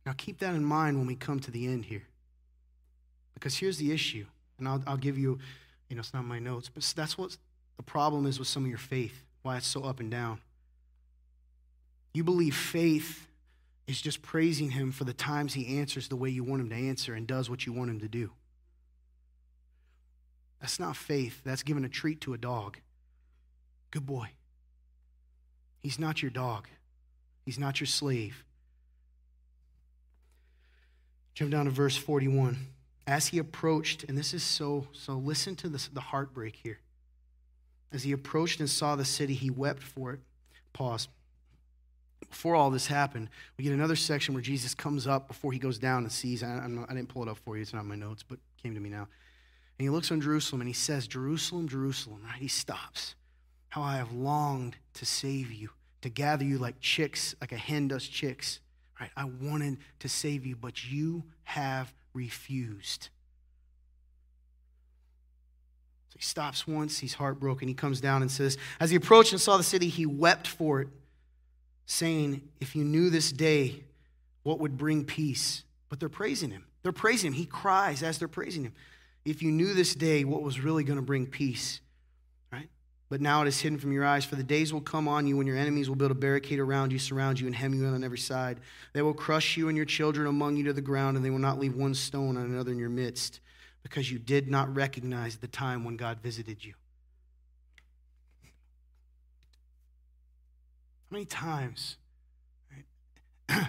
Now, 0.06 0.14
keep 0.16 0.38
that 0.38 0.54
in 0.54 0.64
mind 0.64 0.98
when 0.98 1.06
we 1.06 1.14
come 1.14 1.40
to 1.40 1.50
the 1.50 1.66
end 1.66 1.84
here. 1.84 2.04
Because 3.34 3.56
here's 3.56 3.78
the 3.78 3.92
issue, 3.92 4.26
and 4.58 4.68
I'll, 4.68 4.82
I'll 4.86 4.96
give 4.96 5.18
you, 5.18 5.38
you 5.88 5.96
know, 5.96 6.00
it's 6.00 6.14
not 6.14 6.24
my 6.24 6.38
notes, 6.38 6.68
but 6.68 6.82
that's 6.96 7.18
what 7.18 7.36
the 7.76 7.82
problem 7.82 8.26
is 8.26 8.38
with 8.38 8.48
some 8.48 8.64
of 8.64 8.68
your 8.68 8.78
faith, 8.78 9.22
why 9.42 9.56
it's 9.56 9.66
so 9.66 9.82
up 9.82 10.00
and 10.00 10.10
down. 10.10 10.40
You 12.14 12.24
believe 12.24 12.54
faith 12.54 13.26
is 13.86 14.00
just 14.00 14.22
praising 14.22 14.70
Him 14.70 14.92
for 14.92 15.04
the 15.04 15.12
times 15.12 15.54
He 15.54 15.78
answers 15.78 16.08
the 16.08 16.16
way 16.16 16.30
you 16.30 16.44
want 16.44 16.62
Him 16.62 16.70
to 16.70 16.76
answer 16.76 17.14
and 17.14 17.26
does 17.26 17.50
what 17.50 17.66
you 17.66 17.72
want 17.72 17.90
Him 17.90 18.00
to 18.00 18.08
do. 18.08 18.30
That's 20.60 20.78
not 20.78 20.96
faith, 20.96 21.42
that's 21.44 21.64
giving 21.64 21.84
a 21.84 21.88
treat 21.88 22.20
to 22.22 22.34
a 22.34 22.38
dog. 22.38 22.78
Good 23.92 24.06
boy. 24.06 24.30
He's 25.78 25.98
not 26.00 26.22
your 26.22 26.30
dog, 26.32 26.66
He's 27.44 27.58
not 27.58 27.78
your 27.78 27.86
slave. 27.86 28.44
Jump 31.34 31.50
down 31.50 31.66
to 31.66 31.70
verse 31.70 31.96
41. 31.96 32.58
As 33.06 33.28
he 33.28 33.38
approached, 33.38 34.04
and 34.04 34.16
this 34.16 34.32
is 34.32 34.42
so, 34.42 34.86
so 34.92 35.14
listen 35.14 35.56
to 35.56 35.68
this, 35.68 35.88
the 35.88 36.00
heartbreak 36.00 36.54
here. 36.62 36.78
As 37.90 38.02
he 38.02 38.12
approached 38.12 38.60
and 38.60 38.70
saw 38.70 38.96
the 38.96 39.04
city, 39.04 39.34
he 39.34 39.50
wept 39.50 39.82
for 39.82 40.12
it. 40.12 40.20
Pause. 40.72 41.08
Before 42.30 42.54
all 42.54 42.70
this 42.70 42.86
happened, 42.86 43.28
we 43.58 43.64
get 43.64 43.72
another 43.72 43.96
section 43.96 44.34
where 44.34 44.42
Jesus 44.42 44.74
comes 44.74 45.06
up 45.06 45.26
before 45.26 45.52
he 45.52 45.58
goes 45.58 45.78
down 45.78 46.04
and 46.04 46.12
sees. 46.12 46.42
I, 46.42 46.66
not, 46.68 46.90
I 46.90 46.94
didn't 46.94 47.08
pull 47.08 47.22
it 47.22 47.28
up 47.28 47.38
for 47.38 47.56
you, 47.56 47.62
it's 47.62 47.72
not 47.72 47.82
in 47.82 47.88
my 47.88 47.96
notes, 47.96 48.22
but 48.22 48.38
came 48.62 48.74
to 48.74 48.80
me 48.80 48.88
now. 48.88 49.08
And 49.78 49.86
he 49.86 49.90
looks 49.90 50.12
on 50.12 50.20
Jerusalem 50.20 50.60
and 50.60 50.68
he 50.68 50.74
says, 50.74 51.06
Jerusalem, 51.06 51.66
Jerusalem, 51.66 52.22
right? 52.24 52.40
He 52.40 52.48
stops. 52.48 53.16
How 53.72 53.80
I 53.80 53.96
have 53.96 54.12
longed 54.12 54.76
to 54.92 55.06
save 55.06 55.50
you, 55.50 55.70
to 56.02 56.10
gather 56.10 56.44
you 56.44 56.58
like 56.58 56.78
chicks, 56.80 57.34
like 57.40 57.52
a 57.52 57.56
hen 57.56 57.88
does 57.88 58.06
chicks. 58.06 58.60
Right? 59.00 59.08
I 59.16 59.24
wanted 59.24 59.78
to 60.00 60.10
save 60.10 60.44
you, 60.44 60.56
but 60.56 60.90
you 60.92 61.22
have 61.44 61.90
refused. 62.12 63.08
So 66.10 66.18
he 66.18 66.22
stops 66.22 66.66
once, 66.68 66.98
he's 66.98 67.14
heartbroken. 67.14 67.66
He 67.66 67.72
comes 67.72 68.02
down 68.02 68.20
and 68.20 68.30
says, 68.30 68.58
As 68.78 68.90
he 68.90 68.96
approached 68.96 69.32
and 69.32 69.40
saw 69.40 69.56
the 69.56 69.62
city, 69.62 69.88
he 69.88 70.04
wept 70.04 70.46
for 70.46 70.82
it, 70.82 70.88
saying, 71.86 72.42
If 72.60 72.76
you 72.76 72.84
knew 72.84 73.08
this 73.08 73.32
day 73.32 73.84
what 74.42 74.58
would 74.58 74.76
bring 74.76 75.06
peace. 75.06 75.64
But 75.88 75.98
they're 75.98 76.10
praising 76.10 76.50
him. 76.50 76.66
They're 76.82 76.92
praising 76.92 77.28
him. 77.28 77.32
He 77.32 77.46
cries 77.46 78.02
as 78.02 78.18
they're 78.18 78.28
praising 78.28 78.64
him. 78.64 78.74
If 79.24 79.40
you 79.40 79.50
knew 79.50 79.72
this 79.72 79.94
day 79.94 80.24
what 80.24 80.42
was 80.42 80.60
really 80.60 80.84
going 80.84 80.98
to 80.98 81.02
bring 81.02 81.26
peace 81.26 81.80
but 83.12 83.20
now 83.20 83.42
it 83.42 83.46
is 83.46 83.60
hidden 83.60 83.78
from 83.78 83.92
your 83.92 84.06
eyes. 84.06 84.24
For 84.24 84.36
the 84.36 84.42
days 84.42 84.72
will 84.72 84.80
come 84.80 85.06
on 85.06 85.26
you 85.26 85.36
when 85.36 85.46
your 85.46 85.58
enemies 85.58 85.86
will 85.86 85.96
build 85.96 86.12
a 86.12 86.14
barricade 86.14 86.58
around 86.58 86.92
you, 86.92 86.98
surround 86.98 87.38
you, 87.38 87.46
and 87.46 87.54
hem 87.54 87.74
you 87.74 87.84
in 87.84 87.92
on 87.92 88.02
every 88.02 88.16
side. 88.16 88.58
They 88.94 89.02
will 89.02 89.12
crush 89.12 89.54
you 89.54 89.68
and 89.68 89.76
your 89.76 89.84
children 89.84 90.26
among 90.26 90.56
you 90.56 90.64
to 90.64 90.72
the 90.72 90.80
ground, 90.80 91.18
and 91.18 91.26
they 91.26 91.28
will 91.28 91.38
not 91.38 91.58
leave 91.58 91.76
one 91.76 91.92
stone 91.92 92.38
on 92.38 92.44
another 92.44 92.72
in 92.72 92.78
your 92.78 92.88
midst, 92.88 93.40
because 93.82 94.10
you 94.10 94.18
did 94.18 94.48
not 94.48 94.74
recognize 94.74 95.36
the 95.36 95.46
time 95.46 95.84
when 95.84 95.98
God 95.98 96.20
visited 96.22 96.64
you. 96.64 96.72
How 101.10 101.14
many 101.16 101.26
times, 101.26 101.98
right, 103.50 103.66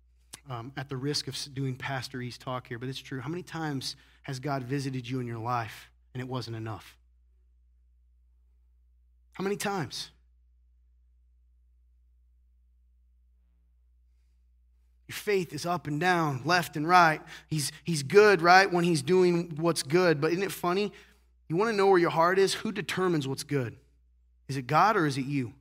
um, 0.50 0.72
at 0.78 0.88
the 0.88 0.96
risk 0.96 1.28
of 1.28 1.36
doing 1.52 1.76
Pastorese 1.76 2.38
talk 2.38 2.66
here, 2.66 2.78
but 2.78 2.88
it's 2.88 2.98
true, 2.98 3.20
how 3.20 3.28
many 3.28 3.42
times 3.42 3.96
has 4.22 4.40
God 4.40 4.62
visited 4.62 5.06
you 5.06 5.20
in 5.20 5.26
your 5.26 5.40
life 5.40 5.90
and 6.14 6.22
it 6.22 6.26
wasn't 6.26 6.56
enough? 6.56 6.97
How 9.38 9.44
many 9.44 9.54
times? 9.56 10.10
Your 15.06 15.14
faith 15.14 15.52
is 15.52 15.64
up 15.64 15.86
and 15.86 16.00
down, 16.00 16.42
left 16.44 16.76
and 16.76 16.86
right. 16.86 17.22
He's, 17.46 17.70
he's 17.84 18.02
good, 18.02 18.42
right, 18.42 18.70
when 18.70 18.82
he's 18.82 19.00
doing 19.00 19.54
what's 19.56 19.84
good. 19.84 20.20
But 20.20 20.32
isn't 20.32 20.42
it 20.42 20.50
funny? 20.50 20.92
You 21.48 21.56
want 21.56 21.70
to 21.70 21.76
know 21.76 21.86
where 21.86 22.00
your 22.00 22.10
heart 22.10 22.38
is? 22.38 22.52
Who 22.52 22.72
determines 22.72 23.28
what's 23.28 23.44
good? 23.44 23.76
Is 24.48 24.56
it 24.56 24.66
God 24.66 24.96
or 24.96 25.06
is 25.06 25.16
it 25.16 25.24
you? 25.24 25.52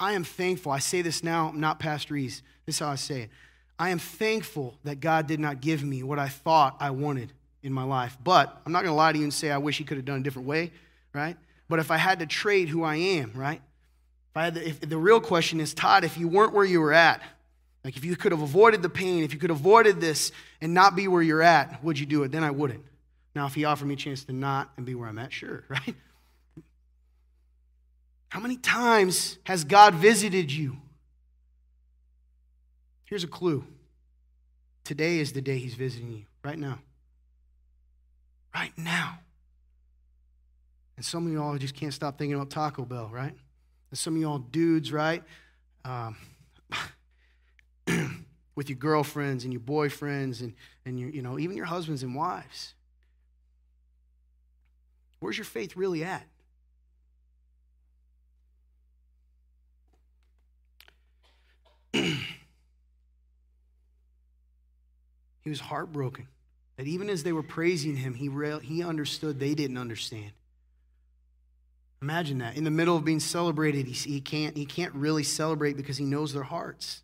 I 0.00 0.14
am 0.14 0.24
thankful. 0.24 0.72
I 0.72 0.80
say 0.80 1.02
this 1.02 1.22
now, 1.22 1.52
not 1.54 1.78
Pastorese. 1.78 2.42
This 2.66 2.76
is 2.76 2.78
how 2.80 2.88
I 2.88 2.96
say 2.96 3.22
it. 3.22 3.30
I 3.78 3.90
am 3.90 4.00
thankful 4.00 4.76
that 4.82 4.98
God 4.98 5.28
did 5.28 5.38
not 5.38 5.60
give 5.60 5.84
me 5.84 6.02
what 6.02 6.18
I 6.18 6.28
thought 6.28 6.76
I 6.80 6.90
wanted 6.90 7.32
in 7.62 7.72
my 7.72 7.84
life. 7.84 8.18
But 8.22 8.60
I'm 8.66 8.72
not 8.72 8.82
going 8.82 8.92
to 8.92 8.96
lie 8.96 9.12
to 9.12 9.18
you 9.18 9.24
and 9.24 9.32
say 9.32 9.52
I 9.52 9.58
wish 9.58 9.78
He 9.78 9.84
could 9.84 9.98
have 9.98 10.04
done 10.04 10.20
a 10.20 10.22
different 10.22 10.48
way 10.48 10.72
right? 11.14 11.36
But 11.68 11.78
if 11.78 11.90
I 11.90 11.96
had 11.96 12.18
to 12.18 12.26
trade 12.26 12.68
who 12.68 12.82
I 12.82 12.96
am, 12.96 13.32
right? 13.34 13.62
If 14.32 14.36
I 14.36 14.44
had 14.44 14.54
to, 14.56 14.68
if 14.68 14.80
the 14.80 14.98
real 14.98 15.20
question 15.20 15.60
is, 15.60 15.72
Todd, 15.72 16.04
if 16.04 16.18
you 16.18 16.28
weren't 16.28 16.52
where 16.52 16.64
you 16.64 16.80
were 16.80 16.92
at, 16.92 17.22
like 17.84 17.96
if 17.96 18.04
you 18.04 18.16
could 18.16 18.32
have 18.32 18.42
avoided 18.42 18.82
the 18.82 18.88
pain, 18.88 19.24
if 19.24 19.32
you 19.32 19.38
could 19.38 19.50
have 19.50 19.60
avoided 19.60 20.00
this 20.00 20.32
and 20.60 20.74
not 20.74 20.96
be 20.96 21.08
where 21.08 21.22
you're 21.22 21.42
at, 21.42 21.82
would 21.84 21.98
you 21.98 22.06
do 22.06 22.22
it? 22.24 22.32
Then 22.32 22.42
I 22.42 22.50
wouldn't. 22.50 22.84
Now, 23.34 23.46
if 23.46 23.54
he 23.54 23.64
offered 23.64 23.86
me 23.86 23.94
a 23.94 23.96
chance 23.96 24.24
to 24.24 24.32
not 24.32 24.70
and 24.76 24.84
be 24.84 24.94
where 24.94 25.08
I'm 25.08 25.18
at, 25.18 25.32
sure, 25.32 25.64
right? 25.68 25.94
How 28.28 28.40
many 28.40 28.56
times 28.56 29.38
has 29.44 29.64
God 29.64 29.94
visited 29.94 30.50
you? 30.50 30.76
Here's 33.04 33.22
a 33.22 33.28
clue. 33.28 33.64
Today 34.82 35.18
is 35.18 35.32
the 35.32 35.40
day 35.40 35.58
he's 35.58 35.74
visiting 35.74 36.10
you, 36.10 36.24
right 36.42 36.58
now. 36.58 36.80
Right 38.54 38.72
now. 38.76 39.18
And 40.96 41.04
some 41.04 41.26
of 41.26 41.32
y'all 41.32 41.58
just 41.58 41.74
can't 41.74 41.92
stop 41.92 42.18
thinking 42.18 42.34
about 42.34 42.50
Taco 42.50 42.84
Bell, 42.84 43.10
right? 43.12 43.34
And 43.90 43.98
some 43.98 44.14
of 44.14 44.22
y'all 44.22 44.38
dudes, 44.38 44.92
right? 44.92 45.22
Um, 45.84 46.16
with 48.54 48.68
your 48.68 48.78
girlfriends 48.78 49.44
and 49.44 49.52
your 49.52 49.60
boyfriends 49.60 50.40
and, 50.40 50.54
and 50.84 50.98
your, 50.98 51.10
you 51.10 51.22
know, 51.22 51.38
even 51.38 51.56
your 51.56 51.66
husbands 51.66 52.02
and 52.02 52.14
wives. 52.14 52.74
Where's 55.18 55.36
your 55.36 55.44
faith 55.44 55.76
really 55.76 56.04
at? 56.04 56.26
he 61.92 62.18
was 65.46 65.60
heartbroken 65.60 66.28
that 66.76 66.86
even 66.86 67.08
as 67.08 67.22
they 67.22 67.32
were 67.32 67.42
praising 67.42 67.96
him, 67.96 68.14
he, 68.14 68.28
re- 68.28 68.60
he 68.60 68.82
understood 68.82 69.40
they 69.40 69.54
didn't 69.54 69.78
understand. 69.78 70.32
Imagine 72.02 72.38
that. 72.38 72.56
In 72.56 72.64
the 72.64 72.70
middle 72.70 72.96
of 72.96 73.04
being 73.04 73.20
celebrated, 73.20 73.86
he, 73.86 73.92
he, 73.92 74.20
can't, 74.20 74.56
he 74.56 74.66
can't 74.66 74.94
really 74.94 75.22
celebrate 75.22 75.76
because 75.76 75.96
he 75.96 76.04
knows 76.04 76.32
their 76.32 76.42
hearts. 76.42 77.02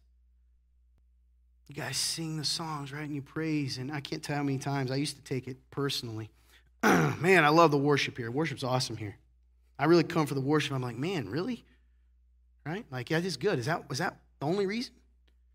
You 1.68 1.74
guys 1.74 1.96
sing 1.96 2.36
the 2.36 2.44
songs, 2.44 2.92
right? 2.92 3.04
And 3.04 3.14
you 3.14 3.22
praise. 3.22 3.78
And 3.78 3.92
I 3.92 4.00
can't 4.00 4.22
tell 4.22 4.36
how 4.36 4.42
many 4.42 4.58
times 4.58 4.90
I 4.90 4.96
used 4.96 5.16
to 5.16 5.22
take 5.22 5.46
it 5.46 5.56
personally. 5.70 6.30
man, 6.82 7.44
I 7.44 7.48
love 7.48 7.70
the 7.70 7.78
worship 7.78 8.16
here. 8.16 8.30
Worship's 8.30 8.64
awesome 8.64 8.96
here. 8.96 9.16
I 9.78 9.84
really 9.84 10.02
come 10.02 10.26
for 10.26 10.34
the 10.34 10.40
worship. 10.40 10.72
I'm 10.72 10.82
like, 10.82 10.98
man, 10.98 11.28
really? 11.28 11.64
Right? 12.66 12.84
Like, 12.90 13.08
yeah, 13.08 13.20
this 13.20 13.28
is 13.28 13.36
good. 13.36 13.58
Is 13.58 13.66
that, 13.66 13.88
was 13.88 13.98
that 13.98 14.16
the 14.40 14.46
only 14.46 14.66
reason? 14.66 14.92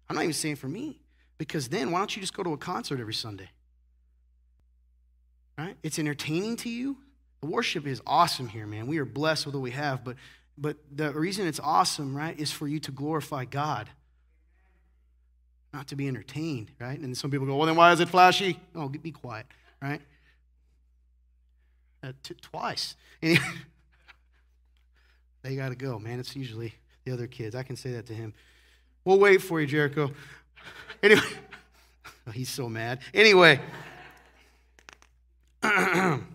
I'm 0.09 0.15
not 0.15 0.23
even 0.23 0.33
saying 0.33 0.55
for 0.55 0.67
me. 0.67 1.01
Because 1.37 1.67
then, 1.67 1.91
why 1.91 1.99
don't 1.99 2.15
you 2.15 2.21
just 2.21 2.33
go 2.33 2.43
to 2.43 2.53
a 2.53 2.57
concert 2.57 2.99
every 2.99 3.13
Sunday? 3.13 3.49
Right? 5.57 5.75
It's 5.83 5.99
entertaining 5.99 6.55
to 6.57 6.69
you. 6.69 6.97
The 7.41 7.47
worship 7.47 7.85
is 7.85 8.01
awesome 8.07 8.47
here, 8.47 8.65
man. 8.65 8.87
We 8.87 8.97
are 8.97 9.05
blessed 9.05 9.45
with 9.45 9.55
what 9.55 9.61
we 9.61 9.71
have, 9.71 10.03
but 10.03 10.15
but 10.57 10.77
the 10.91 11.11
reason 11.11 11.47
it's 11.47 11.59
awesome, 11.59 12.15
right, 12.15 12.39
is 12.39 12.51
for 12.51 12.67
you 12.67 12.79
to 12.79 12.91
glorify 12.91 13.45
God. 13.45 13.89
Not 15.73 15.87
to 15.89 15.95
be 15.95 16.07
entertained, 16.07 16.71
right? 16.79 16.97
And 16.97 17.17
some 17.17 17.29
people 17.29 17.45
go, 17.45 17.57
well, 17.57 17.65
then 17.67 17.75
why 17.75 17.91
is 17.91 17.99
it 17.99 18.07
flashy? 18.07 18.57
Oh, 18.73 18.87
be 18.87 19.11
quiet, 19.11 19.45
right? 19.81 20.01
Uh, 22.01 22.13
t- 22.23 22.35
twice. 22.41 22.95
they 23.21 23.37
got 25.55 25.69
to 25.69 25.75
go, 25.75 25.99
man. 25.99 26.19
It's 26.19 26.35
usually 26.35 26.73
the 27.03 27.11
other 27.11 27.27
kids. 27.27 27.55
I 27.55 27.63
can 27.63 27.75
say 27.75 27.91
that 27.93 28.05
to 28.05 28.13
him. 28.13 28.33
We'll 29.03 29.19
wait 29.19 29.41
for 29.41 29.59
you, 29.59 29.67
Jericho. 29.67 30.11
Anyway, 31.03 31.21
he's 32.33 32.49
so 32.49 32.67
mad. 32.67 32.99
Anyway. 33.13 33.59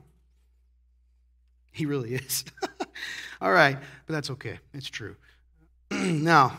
He 1.72 1.87
really 1.87 2.14
is. 2.14 2.44
All 3.40 3.52
right, 3.52 3.78
but 4.06 4.12
that's 4.12 4.30
okay. 4.30 4.59
It's 4.74 4.88
true. 4.88 5.16
now, 5.90 6.59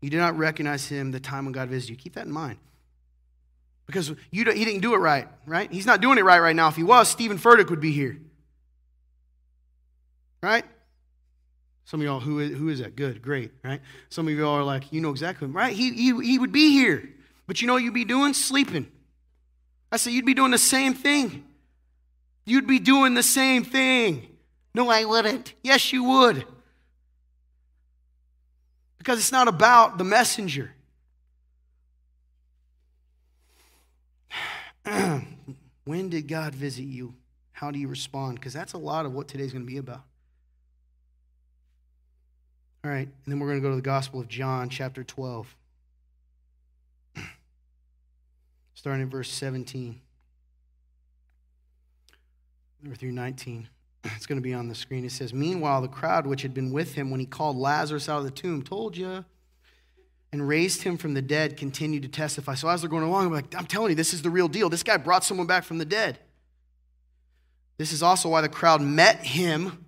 you 0.00 0.10
do 0.10 0.18
not 0.18 0.36
recognize 0.36 0.86
him 0.86 1.10
the 1.10 1.20
time 1.20 1.44
when 1.44 1.52
God 1.52 1.68
visited 1.68 1.92
you. 1.92 1.96
Keep 1.96 2.14
that 2.14 2.26
in 2.26 2.32
mind. 2.32 2.58
Because 3.86 4.08
you 4.30 4.50
he 4.50 4.64
didn't 4.64 4.80
do 4.80 4.94
it 4.94 4.98
right, 4.98 5.28
right? 5.46 5.70
He's 5.70 5.86
not 5.86 6.00
doing 6.00 6.18
it 6.18 6.24
right 6.24 6.40
right 6.40 6.56
now. 6.56 6.68
If 6.68 6.76
he 6.76 6.82
was, 6.82 7.08
Steven 7.08 7.38
Furtick 7.38 7.68
would 7.70 7.80
be 7.80 7.92
here. 7.92 8.18
Right? 10.42 10.64
Some 11.84 12.00
of 12.00 12.06
y'all, 12.06 12.20
who 12.20 12.40
is, 12.40 12.56
who 12.56 12.68
is 12.70 12.78
that? 12.78 12.96
Good, 12.96 13.20
great, 13.20 13.52
right? 13.62 13.80
Some 14.08 14.26
of 14.26 14.34
y'all 14.34 14.54
are 14.54 14.64
like, 14.64 14.92
you 14.92 15.00
know 15.00 15.10
exactly, 15.10 15.48
right? 15.48 15.74
He, 15.74 15.92
he, 15.92 16.24
he 16.24 16.38
would 16.38 16.52
be 16.52 16.70
here. 16.70 17.10
But 17.46 17.60
you 17.60 17.66
know 17.66 17.76
you'd 17.76 17.92
be 17.92 18.06
doing? 18.06 18.32
Sleeping. 18.32 18.90
I 19.92 19.98
said, 19.98 20.14
you'd 20.14 20.24
be 20.24 20.34
doing 20.34 20.50
the 20.50 20.58
same 20.58 20.94
thing. 20.94 21.44
You'd 22.46 22.66
be 22.66 22.78
doing 22.78 23.14
the 23.14 23.22
same 23.22 23.64
thing. 23.64 24.33
No, 24.74 24.90
I 24.90 25.04
wouldn't. 25.04 25.54
Yes, 25.62 25.92
you 25.92 26.02
would. 26.04 26.44
Because 28.98 29.18
it's 29.18 29.32
not 29.32 29.46
about 29.46 29.98
the 29.98 30.04
messenger. 30.04 30.72
when 35.84 36.08
did 36.08 36.26
God 36.26 36.54
visit 36.54 36.84
you? 36.84 37.14
How 37.52 37.70
do 37.70 37.78
you 37.78 37.86
respond? 37.86 38.40
Because 38.40 38.52
that's 38.52 38.72
a 38.72 38.78
lot 38.78 39.06
of 39.06 39.12
what 39.12 39.28
today's 39.28 39.52
going 39.52 39.64
to 39.64 39.70
be 39.70 39.78
about. 39.78 40.02
All 42.84 42.90
right, 42.90 43.08
and 43.08 43.32
then 43.32 43.38
we're 43.38 43.46
going 43.46 43.60
to 43.60 43.62
go 43.62 43.70
to 43.70 43.76
the 43.76 43.82
Gospel 43.82 44.20
of 44.20 44.28
John, 44.28 44.68
chapter 44.68 45.02
12, 45.02 45.56
starting 48.74 49.02
in 49.02 49.08
verse 49.08 49.30
17 49.30 50.00
through 52.98 53.12
19. 53.12 53.68
It's 54.04 54.26
going 54.26 54.38
to 54.38 54.42
be 54.42 54.54
on 54.54 54.68
the 54.68 54.74
screen. 54.74 55.04
It 55.04 55.12
says, 55.12 55.32
Meanwhile, 55.32 55.82
the 55.82 55.88
crowd 55.88 56.26
which 56.26 56.42
had 56.42 56.54
been 56.54 56.72
with 56.72 56.94
him 56.94 57.10
when 57.10 57.20
he 57.20 57.26
called 57.26 57.56
Lazarus 57.56 58.08
out 58.08 58.18
of 58.18 58.24
the 58.24 58.30
tomb 58.30 58.62
told 58.62 58.96
you 58.96 59.24
and 60.32 60.48
raised 60.48 60.82
him 60.82 60.96
from 60.96 61.14
the 61.14 61.22
dead 61.22 61.56
continued 61.56 62.02
to 62.02 62.08
testify. 62.08 62.54
So 62.54 62.68
as 62.68 62.80
they're 62.80 62.90
going 62.90 63.04
along, 63.04 63.26
I'm 63.26 63.32
like, 63.32 63.54
I'm 63.54 63.66
telling 63.66 63.90
you, 63.90 63.94
this 63.94 64.12
is 64.12 64.22
the 64.22 64.30
real 64.30 64.48
deal. 64.48 64.68
This 64.68 64.82
guy 64.82 64.96
brought 64.96 65.24
someone 65.24 65.46
back 65.46 65.64
from 65.64 65.78
the 65.78 65.84
dead. 65.84 66.18
This 67.78 67.92
is 67.92 68.02
also 68.02 68.28
why 68.28 68.40
the 68.40 68.48
crowd 68.48 68.82
met 68.82 69.18
him. 69.18 69.84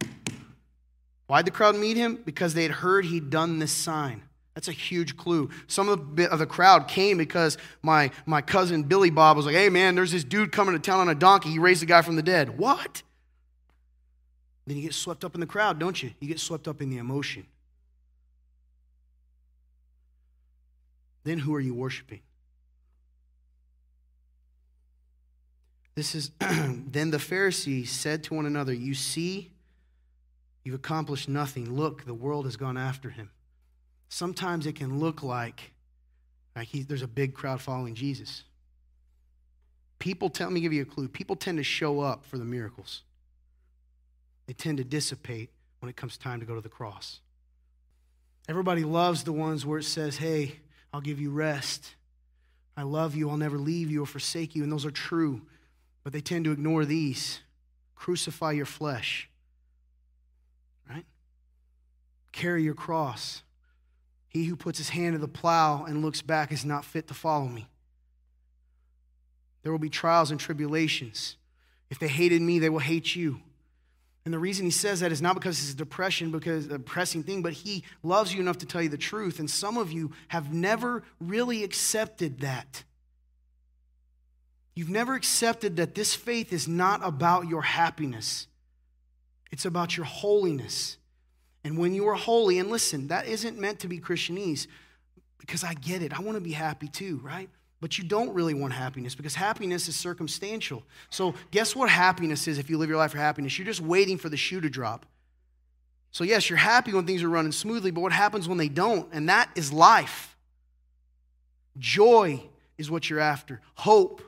Why'd 1.26 1.46
the 1.46 1.50
crowd 1.50 1.76
meet 1.76 1.96
him? 1.96 2.22
Because 2.24 2.55
they 2.55 2.62
had 2.62 2.72
heard 2.72 3.07
he'd 3.07 3.29
done 3.29 3.59
this 3.59 3.72
sign. 3.72 4.22
That's 4.55 4.68
a 4.68 4.72
huge 4.72 5.16
clue. 5.16 5.50
Some 5.66 5.88
of 5.88 6.16
the, 6.16 6.31
of 6.31 6.38
the 6.38 6.46
crowd 6.46 6.88
came 6.88 7.18
because 7.18 7.59
my, 7.83 8.11
my 8.24 8.40
cousin 8.40 8.85
Billy 8.85 9.11
Bob 9.11 9.37
was 9.37 9.46
like, 9.46 9.55
hey 9.55 9.68
man, 9.68 9.96
there's 9.96 10.12
this 10.12 10.24
dude 10.24 10.50
coming 10.50 10.74
to 10.74 10.79
town 10.79 11.00
on 11.00 11.09
a 11.09 11.14
donkey. 11.14 11.50
He 11.50 11.59
raised 11.59 11.83
a 11.83 11.87
guy 11.87 12.02
from 12.02 12.16
the 12.16 12.22
dead. 12.22 12.57
What? 12.57 13.02
Then 14.66 14.76
you 14.76 14.83
get 14.83 14.94
swept 14.94 15.24
up 15.24 15.35
in 15.35 15.40
the 15.40 15.46
crowd, 15.46 15.79
don't 15.79 16.02
you? 16.02 16.11
You 16.20 16.29
get 16.29 16.40
swept 16.40 16.66
up 16.66 16.83
in 16.83 16.90
the 16.90 16.98
emotion. 16.98 17.46
then 21.26 21.38
who 21.38 21.55
are 21.55 21.61
you 21.61 21.74
worshiping? 21.74 22.20
This 25.94 26.14
is 26.14 26.31
then 26.40 27.11
the 27.11 27.18
Pharisees 27.18 27.90
said 27.90 28.22
to 28.24 28.35
one 28.35 28.46
another, 28.46 28.72
You 28.72 28.94
see, 28.94 29.50
you've 30.62 30.74
accomplished 30.74 31.29
nothing. 31.29 31.74
Look, 31.74 32.05
the 32.05 32.14
world 32.14 32.44
has 32.44 32.57
gone 32.57 32.76
after 32.76 33.11
him. 33.11 33.31
Sometimes 34.09 34.66
it 34.66 34.76
can 34.76 35.00
look 35.00 35.22
like, 35.22 35.72
like 36.55 36.68
he, 36.68 36.83
there's 36.83 37.02
a 37.02 37.09
big 37.09 37.35
crowd 37.35 37.61
following 37.61 37.94
Jesus. 37.94 38.44
People 39.98 40.31
tell 40.31 40.50
me 40.50 40.61
give 40.61 40.72
you 40.72 40.83
a 40.83 40.87
clue. 40.87 41.09
People 41.09 41.35
tend 41.35 41.59
to 41.59 41.64
show 41.64 42.00
up 42.00 42.24
for 42.24 42.38
the 42.38 42.44
miracles. 42.44 43.02
They 44.46 44.52
tend 44.52 44.78
to 44.78 44.85
dissipate 44.85 45.50
when 45.80 45.90
it 45.90 45.96
comes 45.96 46.16
time 46.16 46.40
to 46.40 46.46
go 46.46 46.54
to 46.54 46.61
the 46.61 46.68
cross. 46.68 47.20
Everybody 48.48 48.85
loves 48.85 49.24
the 49.24 49.32
ones 49.32 49.66
where 49.66 49.78
it 49.78 49.85
says, 49.85 50.16
Hey, 50.16 50.61
I'll 50.92 51.00
give 51.00 51.20
you 51.20 51.30
rest. 51.30 51.94
I 52.76 52.82
love 52.82 53.14
you. 53.14 53.30
I'll 53.30 53.37
never 53.37 53.59
leave 53.59 53.90
you 53.90 54.02
or 54.02 54.06
forsake 54.06 54.54
you. 54.54 54.62
And 54.62 54.70
those 54.70 54.87
are 54.87 54.90
true. 54.90 55.42
But 56.04 56.12
they 56.12 56.20
tend 56.20 56.44
to 56.44 56.52
ignore 56.52 56.85
these. 56.85 57.40
Crucify 57.96 58.52
your 58.52 58.66
flesh. 58.66 59.28
Right? 60.88 61.06
Carry 62.32 62.62
your 62.62 62.74
cross. 62.74 63.42
He 64.28 64.44
who 64.44 64.54
puts 64.54 64.78
his 64.78 64.90
hand 64.90 65.14
to 65.14 65.18
the 65.18 65.26
plow 65.26 65.85
and 65.85 66.02
looks 66.02 66.22
back 66.22 66.52
is 66.52 66.64
not 66.64 66.85
fit 66.85 67.09
to 67.09 67.14
follow 67.14 67.48
me. 67.48 67.68
There 69.62 69.72
will 69.72 69.78
be 69.78 69.90
trials 69.90 70.30
and 70.30 70.38
tribulations. 70.38 71.37
If 71.90 71.98
they 71.98 72.09
hated 72.09 72.42
me, 72.42 72.59
they 72.59 72.68
will 72.68 72.78
hate 72.78 73.16
you. 73.16 73.40
And 74.26 74.34
the 74.34 74.40
reason 74.40 74.64
he 74.64 74.72
says 74.72 75.00
that 75.00 75.12
is 75.12 75.22
not 75.22 75.34
because 75.34 75.60
it's 75.60 75.72
depression, 75.72 76.32
because 76.32 76.66
a 76.66 76.80
pressing 76.80 77.22
thing, 77.22 77.42
but 77.42 77.52
he 77.52 77.84
loves 78.02 78.34
you 78.34 78.40
enough 78.40 78.58
to 78.58 78.66
tell 78.66 78.82
you 78.82 78.88
the 78.88 78.98
truth. 78.98 79.38
And 79.38 79.48
some 79.48 79.78
of 79.78 79.92
you 79.92 80.10
have 80.26 80.52
never 80.52 81.04
really 81.20 81.62
accepted 81.62 82.40
that. 82.40 82.82
You've 84.74 84.90
never 84.90 85.14
accepted 85.14 85.76
that 85.76 85.94
this 85.94 86.16
faith 86.16 86.52
is 86.52 86.66
not 86.66 87.02
about 87.04 87.46
your 87.46 87.62
happiness, 87.62 88.48
it's 89.52 89.64
about 89.64 89.96
your 89.96 90.06
holiness. 90.06 90.98
And 91.62 91.78
when 91.78 91.94
you 91.94 92.08
are 92.08 92.14
holy, 92.14 92.58
and 92.58 92.68
listen, 92.68 93.08
that 93.08 93.26
isn't 93.26 93.58
meant 93.58 93.80
to 93.80 93.88
be 93.88 94.00
Christianese, 94.00 94.66
because 95.38 95.62
I 95.62 95.74
get 95.74 96.02
it. 96.02 96.12
I 96.12 96.20
want 96.20 96.36
to 96.36 96.40
be 96.40 96.52
happy 96.52 96.88
too, 96.88 97.20
right? 97.22 97.48
But 97.80 97.98
you 97.98 98.04
don't 98.04 98.32
really 98.32 98.54
want 98.54 98.72
happiness 98.72 99.14
because 99.14 99.34
happiness 99.34 99.86
is 99.88 99.96
circumstantial. 99.96 100.82
So, 101.10 101.34
guess 101.50 101.76
what 101.76 101.90
happiness 101.90 102.48
is 102.48 102.58
if 102.58 102.70
you 102.70 102.78
live 102.78 102.88
your 102.88 102.98
life 102.98 103.12
for 103.12 103.18
happiness? 103.18 103.58
You're 103.58 103.66
just 103.66 103.82
waiting 103.82 104.16
for 104.16 104.28
the 104.28 104.36
shoe 104.36 104.60
to 104.62 104.70
drop. 104.70 105.04
So, 106.10 106.24
yes, 106.24 106.48
you're 106.48 106.56
happy 106.56 106.94
when 106.94 107.06
things 107.06 107.22
are 107.22 107.28
running 107.28 107.52
smoothly, 107.52 107.90
but 107.90 108.00
what 108.00 108.12
happens 108.12 108.48
when 108.48 108.56
they 108.56 108.70
don't? 108.70 109.08
And 109.12 109.28
that 109.28 109.50
is 109.54 109.72
life. 109.72 110.36
Joy 111.78 112.42
is 112.78 112.90
what 112.90 113.10
you're 113.10 113.20
after, 113.20 113.60
hope, 113.74 114.22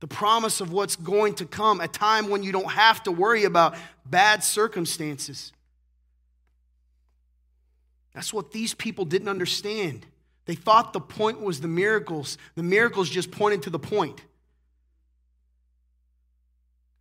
the 0.00 0.08
promise 0.08 0.60
of 0.60 0.72
what's 0.72 0.96
going 0.96 1.34
to 1.34 1.46
come, 1.46 1.80
a 1.80 1.88
time 1.88 2.28
when 2.28 2.42
you 2.42 2.50
don't 2.50 2.70
have 2.70 3.02
to 3.04 3.12
worry 3.12 3.44
about 3.44 3.76
bad 4.04 4.42
circumstances. 4.42 5.52
That's 8.14 8.32
what 8.32 8.50
these 8.50 8.74
people 8.74 9.04
didn't 9.04 9.28
understand. 9.28 10.04
They 10.44 10.54
thought 10.54 10.92
the 10.92 11.00
point 11.00 11.40
was 11.40 11.60
the 11.60 11.68
miracles. 11.68 12.36
The 12.54 12.62
miracles 12.62 13.08
just 13.08 13.30
pointed 13.30 13.62
to 13.62 13.70
the 13.70 13.78
point. 13.78 14.20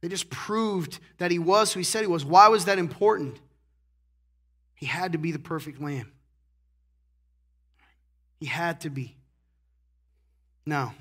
They 0.01 0.09
just 0.09 0.29
proved 0.29 0.99
that 1.17 1.31
he 1.31 1.39
was 1.39 1.73
who 1.73 1.79
he 1.79 1.83
said 1.83 2.01
he 2.01 2.07
was. 2.07 2.25
Why 2.25 2.47
was 2.47 2.65
that 2.65 2.79
important? 2.79 3.39
He 4.75 4.87
had 4.87 5.11
to 5.11 5.19
be 5.19 5.31
the 5.31 5.39
perfect 5.39 5.79
lamb. 5.79 6.11
He 8.39 8.47
had 8.47 8.81
to 8.81 8.89
be. 8.89 9.15
Now, 10.65 10.95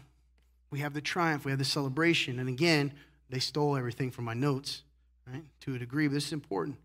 we 0.70 0.80
have 0.80 0.92
the 0.92 1.00
triumph, 1.00 1.44
we 1.44 1.50
have 1.50 1.58
the 1.58 1.64
celebration. 1.64 2.38
And 2.38 2.48
again, 2.48 2.92
they 3.30 3.38
stole 3.38 3.76
everything 3.76 4.10
from 4.10 4.26
my 4.26 4.34
notes, 4.34 4.82
right? 5.26 5.44
To 5.62 5.74
a 5.74 5.78
degree, 5.78 6.06
but 6.08 6.14
this 6.14 6.26
is 6.26 6.32
important. 6.32 6.76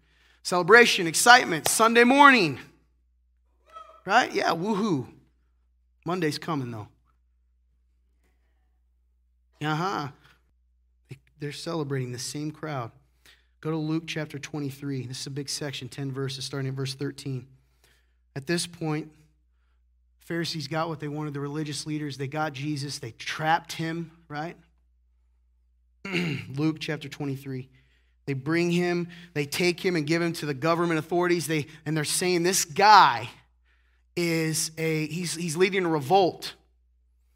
Celebration, 0.43 1.07
excitement, 1.07 1.67
Sunday 1.67 2.03
morning. 2.03 2.59
Right? 4.05 4.31
Yeah, 4.31 4.51
woohoo. 4.51 5.07
Monday's 6.05 6.37
coming, 6.37 6.71
though. 6.71 6.87
Uh 9.61 9.75
huh. 9.75 10.07
They're 11.39 11.51
celebrating 11.51 12.11
the 12.11 12.19
same 12.19 12.51
crowd. 12.51 12.91
Go 13.61 13.71
to 13.71 13.77
Luke 13.77 14.03
chapter 14.05 14.37
23. 14.37 15.07
This 15.07 15.21
is 15.21 15.27
a 15.27 15.31
big 15.31 15.49
section, 15.49 15.89
10 15.89 16.11
verses, 16.11 16.45
starting 16.45 16.69
at 16.69 16.75
verse 16.75 16.93
13. 16.93 17.47
At 18.35 18.45
this 18.45 18.67
point, 18.67 19.11
Pharisees 20.19 20.67
got 20.67 20.87
what 20.87 20.99
they 20.99 21.07
wanted, 21.07 21.33
the 21.33 21.39
religious 21.39 21.85
leaders. 21.85 22.17
They 22.17 22.27
got 22.27 22.53
Jesus, 22.53 22.99
they 22.99 23.11
trapped 23.11 23.73
him, 23.73 24.11
right? 24.27 24.55
Luke 26.55 26.77
chapter 26.79 27.09
23. 27.09 27.69
They 28.25 28.33
bring 28.33 28.71
him, 28.71 29.07
they 29.33 29.45
take 29.45 29.79
him 29.79 29.95
and 29.95 30.05
give 30.05 30.21
him 30.21 30.33
to 30.33 30.45
the 30.45 30.53
government 30.53 30.99
authorities. 30.99 31.47
They, 31.47 31.67
and 31.85 31.95
they're 31.95 32.03
saying, 32.03 32.43
This 32.43 32.65
guy 32.65 33.29
is 34.15 34.71
a, 34.77 35.07
he's, 35.07 35.35
he's 35.35 35.57
leading 35.57 35.85
a 35.85 35.89
revolt. 35.89 36.53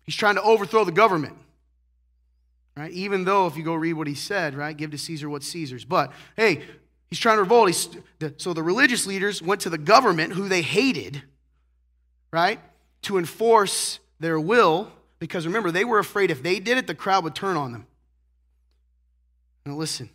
He's 0.04 0.16
trying 0.16 0.36
to 0.36 0.42
overthrow 0.42 0.84
the 0.84 0.92
government. 0.92 1.38
Right? 2.76 2.92
Even 2.92 3.26
though, 3.26 3.48
if 3.48 3.58
you 3.58 3.64
go 3.64 3.74
read 3.74 3.94
what 3.94 4.08
he 4.08 4.16
said, 4.16 4.56
right, 4.56 4.76
give 4.76 4.92
to 4.92 4.98
Caesar 4.98 5.30
what's 5.30 5.48
Caesar's. 5.48 5.84
But 5.84 6.14
hey, 6.38 6.64
he's 7.08 7.20
trying 7.20 7.36
to 7.36 7.42
revolt. 7.42 7.68
He's, 7.68 7.90
so 8.38 8.54
the 8.54 8.64
religious 8.64 9.06
leaders 9.06 9.42
went 9.42 9.62
to 9.62 9.70
the 9.70 9.78
government, 9.78 10.34
who 10.34 10.48
they 10.48 10.62
hated, 10.62 11.22
right, 12.32 12.60
to 13.02 13.18
enforce 13.18 14.00
their 14.20 14.40
will, 14.40 14.92
because 15.20 15.46
remember, 15.46 15.72
they 15.72 15.84
were 15.84 16.00
afraid 16.00 16.32
if 16.32 16.42
they 16.42 16.60
did 16.60 16.78
it, 16.78 16.88
the 16.88 16.96
crowd 16.96 17.26
would 17.26 17.36
turn 17.36 17.58
on 17.58 17.74
them. 17.74 17.86
Now, 19.66 19.76
listen. 19.76 20.10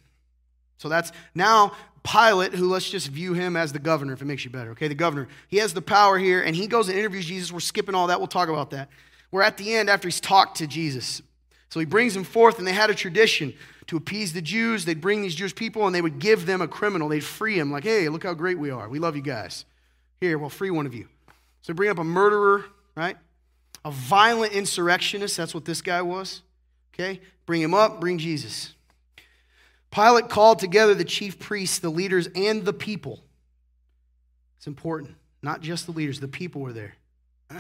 So 0.85 0.91
that's 0.91 1.13
now 1.35 1.73
Pilate, 2.03 2.53
who 2.53 2.69
let's 2.69 2.91
just 2.91 3.09
view 3.09 3.33
him 3.33 3.57
as 3.57 3.73
the 3.73 3.79
governor 3.79 4.13
if 4.13 4.21
it 4.21 4.27
makes 4.27 4.45
you 4.45 4.51
better, 4.51 4.73
okay? 4.73 4.87
The 4.87 4.95
governor. 4.95 5.29
He 5.49 5.57
has 5.57 5.73
the 5.73 5.81
power 5.81 6.19
here, 6.19 6.43
and 6.43 6.55
he 6.55 6.67
goes 6.67 6.91
and 6.91 6.99
interviews 6.99 7.25
Jesus. 7.25 7.51
We're 7.51 7.61
skipping 7.61 7.95
all 7.95 8.09
that. 8.09 8.21
We'll 8.21 8.27
talk 8.27 8.51
about 8.51 8.73
that. 8.73 8.91
We're 9.31 9.41
at 9.41 9.57
the 9.57 9.75
end 9.75 9.89
after 9.89 10.09
he's 10.09 10.21
talked 10.21 10.59
to 10.59 10.67
Jesus. 10.67 11.23
So 11.71 11.81
he 11.81 11.87
brings 11.87 12.15
him 12.15 12.23
forth, 12.23 12.59
and 12.59 12.67
they 12.67 12.75
had 12.75 12.91
a 12.91 12.95
tradition 12.95 13.55
to 13.87 13.97
appease 13.97 14.35
the 14.35 14.43
Jews. 14.43 14.85
They'd 14.85 15.01
bring 15.01 15.23
these 15.23 15.35
Jewish 15.35 15.55
people, 15.55 15.87
and 15.87 15.95
they 15.95 16.03
would 16.03 16.19
give 16.19 16.45
them 16.45 16.61
a 16.61 16.69
criminal. 16.69 17.09
They'd 17.09 17.25
free 17.25 17.59
him, 17.59 17.73
like, 17.73 17.85
hey, 17.85 18.11
look 18.11 18.25
how 18.25 18.35
great 18.35 18.59
we 18.59 18.69
are. 18.69 18.87
We 18.87 18.99
love 18.99 19.17
you 19.17 19.23
guys. 19.23 19.65
Here, 20.21 20.37
we'll 20.37 20.51
free 20.51 20.71
one 20.71 20.85
of 20.85 20.93
you. 20.93 21.09
So 21.63 21.73
bring 21.73 21.89
up 21.89 21.99
a 21.99 22.05
murderer, 22.05 22.67
right? 22.95 23.17
A 23.83 23.91
violent 23.91 24.53
insurrectionist. 24.53 25.39
That's 25.39 25.55
what 25.55 25.65
this 25.65 25.81
guy 25.81 26.03
was. 26.03 26.43
Okay? 26.93 27.23
Bring 27.47 27.63
him 27.63 27.73
up, 27.73 27.99
bring 27.99 28.19
Jesus. 28.19 28.75
Pilate 29.95 30.29
called 30.29 30.59
together 30.59 30.95
the 30.95 31.05
chief 31.05 31.38
priests, 31.38 31.79
the 31.79 31.88
leaders, 31.88 32.29
and 32.35 32.65
the 32.65 32.73
people. 32.73 33.23
It's 34.57 34.67
important. 34.67 35.15
Not 35.40 35.61
just 35.61 35.87
the 35.87 35.92
leaders, 35.92 36.19
the 36.19 36.27
people 36.27 36.63
were 36.63 36.73
there. 36.73 36.95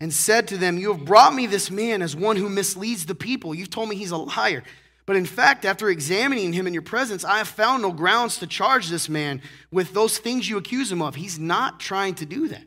and 0.00 0.12
said 0.12 0.48
to 0.48 0.56
them, 0.56 0.78
You 0.78 0.94
have 0.94 1.04
brought 1.04 1.34
me 1.34 1.46
this 1.46 1.70
man 1.70 2.00
as 2.00 2.16
one 2.16 2.36
who 2.36 2.48
misleads 2.48 3.04
the 3.04 3.14
people. 3.14 3.54
You've 3.54 3.70
told 3.70 3.88
me 3.88 3.96
he's 3.96 4.12
a 4.12 4.16
liar. 4.16 4.62
But 5.04 5.16
in 5.16 5.26
fact, 5.26 5.64
after 5.64 5.90
examining 5.90 6.52
him 6.52 6.66
in 6.66 6.72
your 6.72 6.82
presence, 6.82 7.24
I 7.24 7.38
have 7.38 7.48
found 7.48 7.82
no 7.82 7.92
grounds 7.92 8.38
to 8.38 8.46
charge 8.46 8.88
this 8.88 9.08
man 9.08 9.42
with 9.70 9.92
those 9.92 10.16
things 10.18 10.48
you 10.48 10.56
accuse 10.56 10.90
him 10.90 11.02
of. 11.02 11.16
He's 11.16 11.38
not 11.38 11.80
trying 11.80 12.14
to 12.16 12.24
do 12.24 12.48
that. 12.48 12.64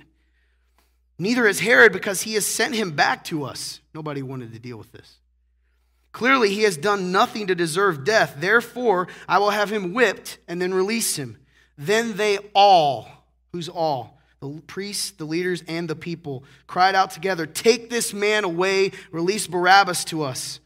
Neither 1.17 1.47
is 1.47 1.61
Herod 1.61 1.93
because 1.93 2.21
he 2.21 2.33
has 2.33 2.45
sent 2.45 2.75
him 2.75 2.91
back 2.91 3.23
to 3.25 3.45
us. 3.45 3.79
Nobody 3.93 4.21
wanted 4.21 4.53
to 4.53 4.59
deal 4.59 4.77
with 4.77 4.91
this. 4.91 5.15
Clearly, 6.15 6.49
he 6.49 6.63
has 6.63 6.77
done 6.77 7.11
nothing 7.11 7.47
to 7.47 7.55
deserve 7.55 8.05
death. 8.05 8.37
Therefore, 8.37 9.09
I 9.27 9.37
will 9.37 9.49
have 9.49 9.69
him 9.69 9.93
whipped 9.93 10.37
and 10.47 10.61
then 10.61 10.73
release 10.73 11.17
him. 11.17 11.35
Then 11.77 12.15
they 12.15 12.37
all, 12.55 13.09
who's 13.51 13.67
all? 13.67 14.17
The 14.39 14.61
priests, 14.65 15.11
the 15.11 15.25
leaders, 15.25 15.61
and 15.67 15.89
the 15.89 15.95
people 15.95 16.45
cried 16.67 16.95
out 16.95 17.11
together, 17.11 17.45
Take 17.45 17.89
this 17.89 18.13
man 18.13 18.45
away, 18.45 18.93
release 19.11 19.45
Barabbas 19.45 20.05
to 20.05 20.23
us. 20.23 20.61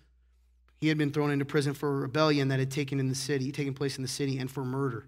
He 0.81 0.87
had 0.87 0.99
been 0.99 1.11
thrown 1.11 1.31
into 1.31 1.45
prison 1.45 1.73
for 1.73 1.89
a 1.89 1.99
rebellion 2.01 2.49
that 2.49 2.59
had 2.59 2.69
taken 2.69 2.99
in 2.99 3.09
the 3.09 3.15
city, 3.15 3.51
taken 3.51 3.73
place 3.73 3.97
in 3.97 4.03
the 4.03 4.07
city, 4.07 4.37
and 4.37 4.51
for 4.51 4.63
murder. 4.63 5.07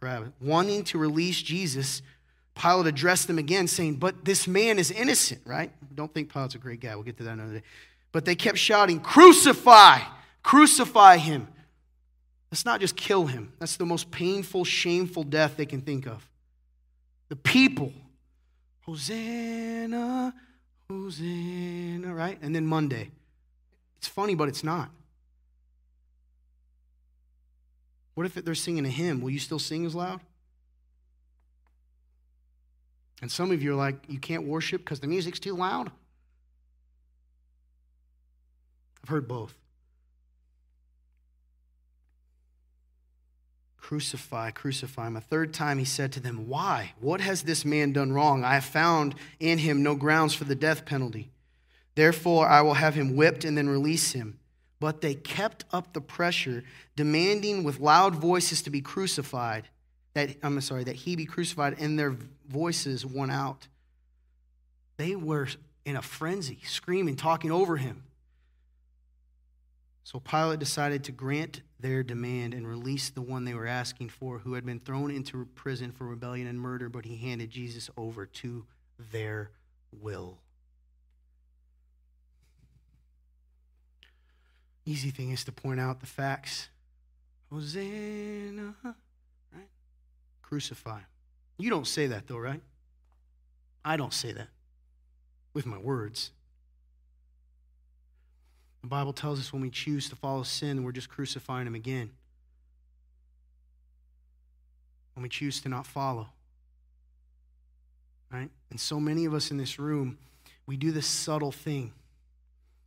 Barabbas. 0.00 0.30
Wanting 0.40 0.82
to 0.82 0.98
release 0.98 1.40
Jesus, 1.40 2.02
Pilate 2.56 2.88
addressed 2.88 3.28
them 3.28 3.38
again, 3.38 3.68
saying, 3.68 3.98
But 3.98 4.24
this 4.24 4.48
man 4.48 4.80
is 4.80 4.90
innocent, 4.90 5.42
right? 5.44 5.70
Don't 5.94 6.12
think 6.12 6.32
Pilate's 6.32 6.56
a 6.56 6.58
great 6.58 6.80
guy. 6.80 6.96
We'll 6.96 7.04
get 7.04 7.18
to 7.18 7.22
that 7.22 7.34
another 7.34 7.60
day. 7.60 7.62
But 8.16 8.24
they 8.24 8.34
kept 8.34 8.56
shouting, 8.56 8.98
Crucify! 8.98 9.98
Crucify 10.42 11.18
him! 11.18 11.48
Let's 12.50 12.64
not 12.64 12.80
just 12.80 12.96
kill 12.96 13.26
him. 13.26 13.52
That's 13.58 13.76
the 13.76 13.84
most 13.84 14.10
painful, 14.10 14.64
shameful 14.64 15.22
death 15.22 15.58
they 15.58 15.66
can 15.66 15.82
think 15.82 16.06
of. 16.06 16.26
The 17.28 17.36
people, 17.36 17.92
Hosanna, 18.80 20.32
Hosanna, 20.88 22.14
right? 22.14 22.38
And 22.40 22.56
then 22.56 22.66
Monday. 22.66 23.10
It's 23.98 24.08
funny, 24.08 24.34
but 24.34 24.48
it's 24.48 24.64
not. 24.64 24.88
What 28.14 28.24
if 28.24 28.32
they're 28.32 28.54
singing 28.54 28.86
a 28.86 28.88
hymn? 28.88 29.20
Will 29.20 29.28
you 29.28 29.38
still 29.38 29.58
sing 29.58 29.84
as 29.84 29.94
loud? 29.94 30.22
And 33.20 33.30
some 33.30 33.50
of 33.50 33.62
you 33.62 33.72
are 33.72 33.76
like, 33.76 33.96
you 34.08 34.18
can't 34.18 34.46
worship 34.46 34.80
because 34.80 35.00
the 35.00 35.06
music's 35.06 35.38
too 35.38 35.54
loud. 35.54 35.90
I've 39.06 39.10
heard 39.10 39.28
both. 39.28 39.54
Crucify, 43.76 44.50
crucify 44.50 45.06
him. 45.06 45.16
A 45.16 45.20
third 45.20 45.54
time 45.54 45.78
he 45.78 45.84
said 45.84 46.10
to 46.14 46.20
them, 46.20 46.48
Why? 46.48 46.92
What 46.98 47.20
has 47.20 47.42
this 47.42 47.64
man 47.64 47.92
done 47.92 48.12
wrong? 48.12 48.42
I 48.42 48.54
have 48.54 48.64
found 48.64 49.14
in 49.38 49.58
him 49.58 49.84
no 49.84 49.94
grounds 49.94 50.34
for 50.34 50.42
the 50.42 50.56
death 50.56 50.84
penalty. 50.84 51.30
Therefore, 51.94 52.48
I 52.48 52.62
will 52.62 52.74
have 52.74 52.96
him 52.96 53.14
whipped 53.14 53.44
and 53.44 53.56
then 53.56 53.68
release 53.68 54.10
him. 54.10 54.40
But 54.80 55.02
they 55.02 55.14
kept 55.14 55.64
up 55.72 55.92
the 55.92 56.00
pressure, 56.00 56.64
demanding 56.96 57.62
with 57.62 57.78
loud 57.78 58.16
voices 58.16 58.60
to 58.62 58.70
be 58.70 58.80
crucified. 58.80 59.68
That 60.14 60.30
I'm 60.42 60.60
sorry, 60.62 60.82
that 60.82 60.96
he 60.96 61.14
be 61.14 61.26
crucified, 61.26 61.76
and 61.78 61.96
their 61.96 62.16
voices 62.48 63.06
won 63.06 63.30
out. 63.30 63.68
They 64.96 65.14
were 65.14 65.46
in 65.84 65.94
a 65.94 66.02
frenzy, 66.02 66.58
screaming, 66.64 67.14
talking 67.14 67.52
over 67.52 67.76
him. 67.76 68.02
So 70.06 70.20
Pilate 70.20 70.60
decided 70.60 71.02
to 71.02 71.10
grant 71.10 71.62
their 71.80 72.04
demand 72.04 72.54
and 72.54 72.64
release 72.64 73.10
the 73.10 73.22
one 73.22 73.44
they 73.44 73.54
were 73.54 73.66
asking 73.66 74.10
for, 74.10 74.38
who 74.38 74.54
had 74.54 74.64
been 74.64 74.78
thrown 74.78 75.10
into 75.10 75.46
prison 75.56 75.90
for 75.90 76.06
rebellion 76.06 76.46
and 76.46 76.60
murder, 76.60 76.88
but 76.88 77.04
he 77.04 77.16
handed 77.16 77.50
Jesus 77.50 77.90
over 77.96 78.24
to 78.24 78.64
their 79.10 79.50
will. 79.90 80.38
Easy 84.84 85.10
thing 85.10 85.32
is 85.32 85.42
to 85.42 85.50
point 85.50 85.80
out 85.80 85.98
the 85.98 86.06
facts. 86.06 86.68
Hosanna, 87.50 88.76
right? 88.84 89.68
Crucify. 90.40 91.00
You 91.58 91.68
don't 91.68 91.84
say 91.84 92.06
that 92.06 92.28
though, 92.28 92.38
right? 92.38 92.62
I 93.84 93.96
don't 93.96 94.14
say 94.14 94.30
that 94.30 94.50
with 95.52 95.66
my 95.66 95.78
words. 95.78 96.30
The 98.82 98.88
Bible 98.88 99.12
tells 99.12 99.40
us 99.40 99.52
when 99.52 99.62
we 99.62 99.70
choose 99.70 100.08
to 100.10 100.16
follow 100.16 100.42
sin, 100.42 100.84
we're 100.84 100.92
just 100.92 101.08
crucifying 101.08 101.66
him 101.66 101.74
again. 101.74 102.10
When 105.14 105.22
we 105.22 105.28
choose 105.28 105.60
to 105.62 105.68
not 105.68 105.86
follow. 105.86 106.28
Right? 108.30 108.50
And 108.70 108.78
so 108.78 109.00
many 109.00 109.24
of 109.24 109.34
us 109.34 109.50
in 109.50 109.56
this 109.56 109.78
room, 109.78 110.18
we 110.66 110.76
do 110.76 110.92
this 110.92 111.06
subtle 111.06 111.52
thing. 111.52 111.92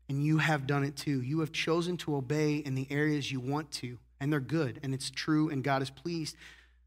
And 0.08 0.24
you 0.24 0.38
have 0.38 0.68
done 0.68 0.84
it 0.84 0.96
too. 0.96 1.22
You 1.22 1.40
have 1.42 1.52
chosen 1.52 1.98
to 1.98 2.16
obey 2.16 2.56
in 2.58 2.76
the 2.76 2.88
areas 2.90 3.32
you 3.32 3.40
want 3.40 3.72
to, 3.74 3.98
and 4.20 4.32
they're 4.32 4.40
good, 4.40 4.80
and 4.84 4.94
it's 4.94 5.10
true, 5.10 5.50
and 5.50 5.64
God 5.64 5.82
is 5.82 5.90
pleased, 5.90 6.36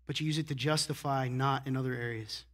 but 0.07 0.21
you 0.21 0.27
use 0.27 0.39
it 0.39 0.49
to 0.49 0.55
justify 0.55 1.29
not 1.29 1.67
in 1.67 1.77
other 1.77 1.95
areas 1.95 2.45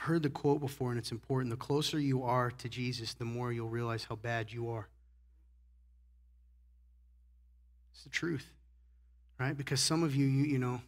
heard 0.00 0.22
the 0.22 0.30
quote 0.30 0.60
before, 0.60 0.90
and 0.90 0.98
it's 0.98 1.12
important. 1.12 1.50
The 1.50 1.58
closer 1.58 1.98
you 1.98 2.22
are 2.22 2.50
to 2.50 2.68
Jesus, 2.70 3.12
the 3.12 3.26
more 3.26 3.52
you'll 3.52 3.68
realize 3.68 4.04
how 4.04 4.16
bad 4.16 4.50
you 4.50 4.70
are. 4.70 4.88
It's 7.92 8.04
the 8.04 8.08
truth, 8.08 8.46
right? 9.38 9.54
Because 9.54 9.78
some 9.78 10.02
of 10.02 10.14
you, 10.16 10.24
you, 10.24 10.44
you 10.44 10.58
know, 10.58 10.80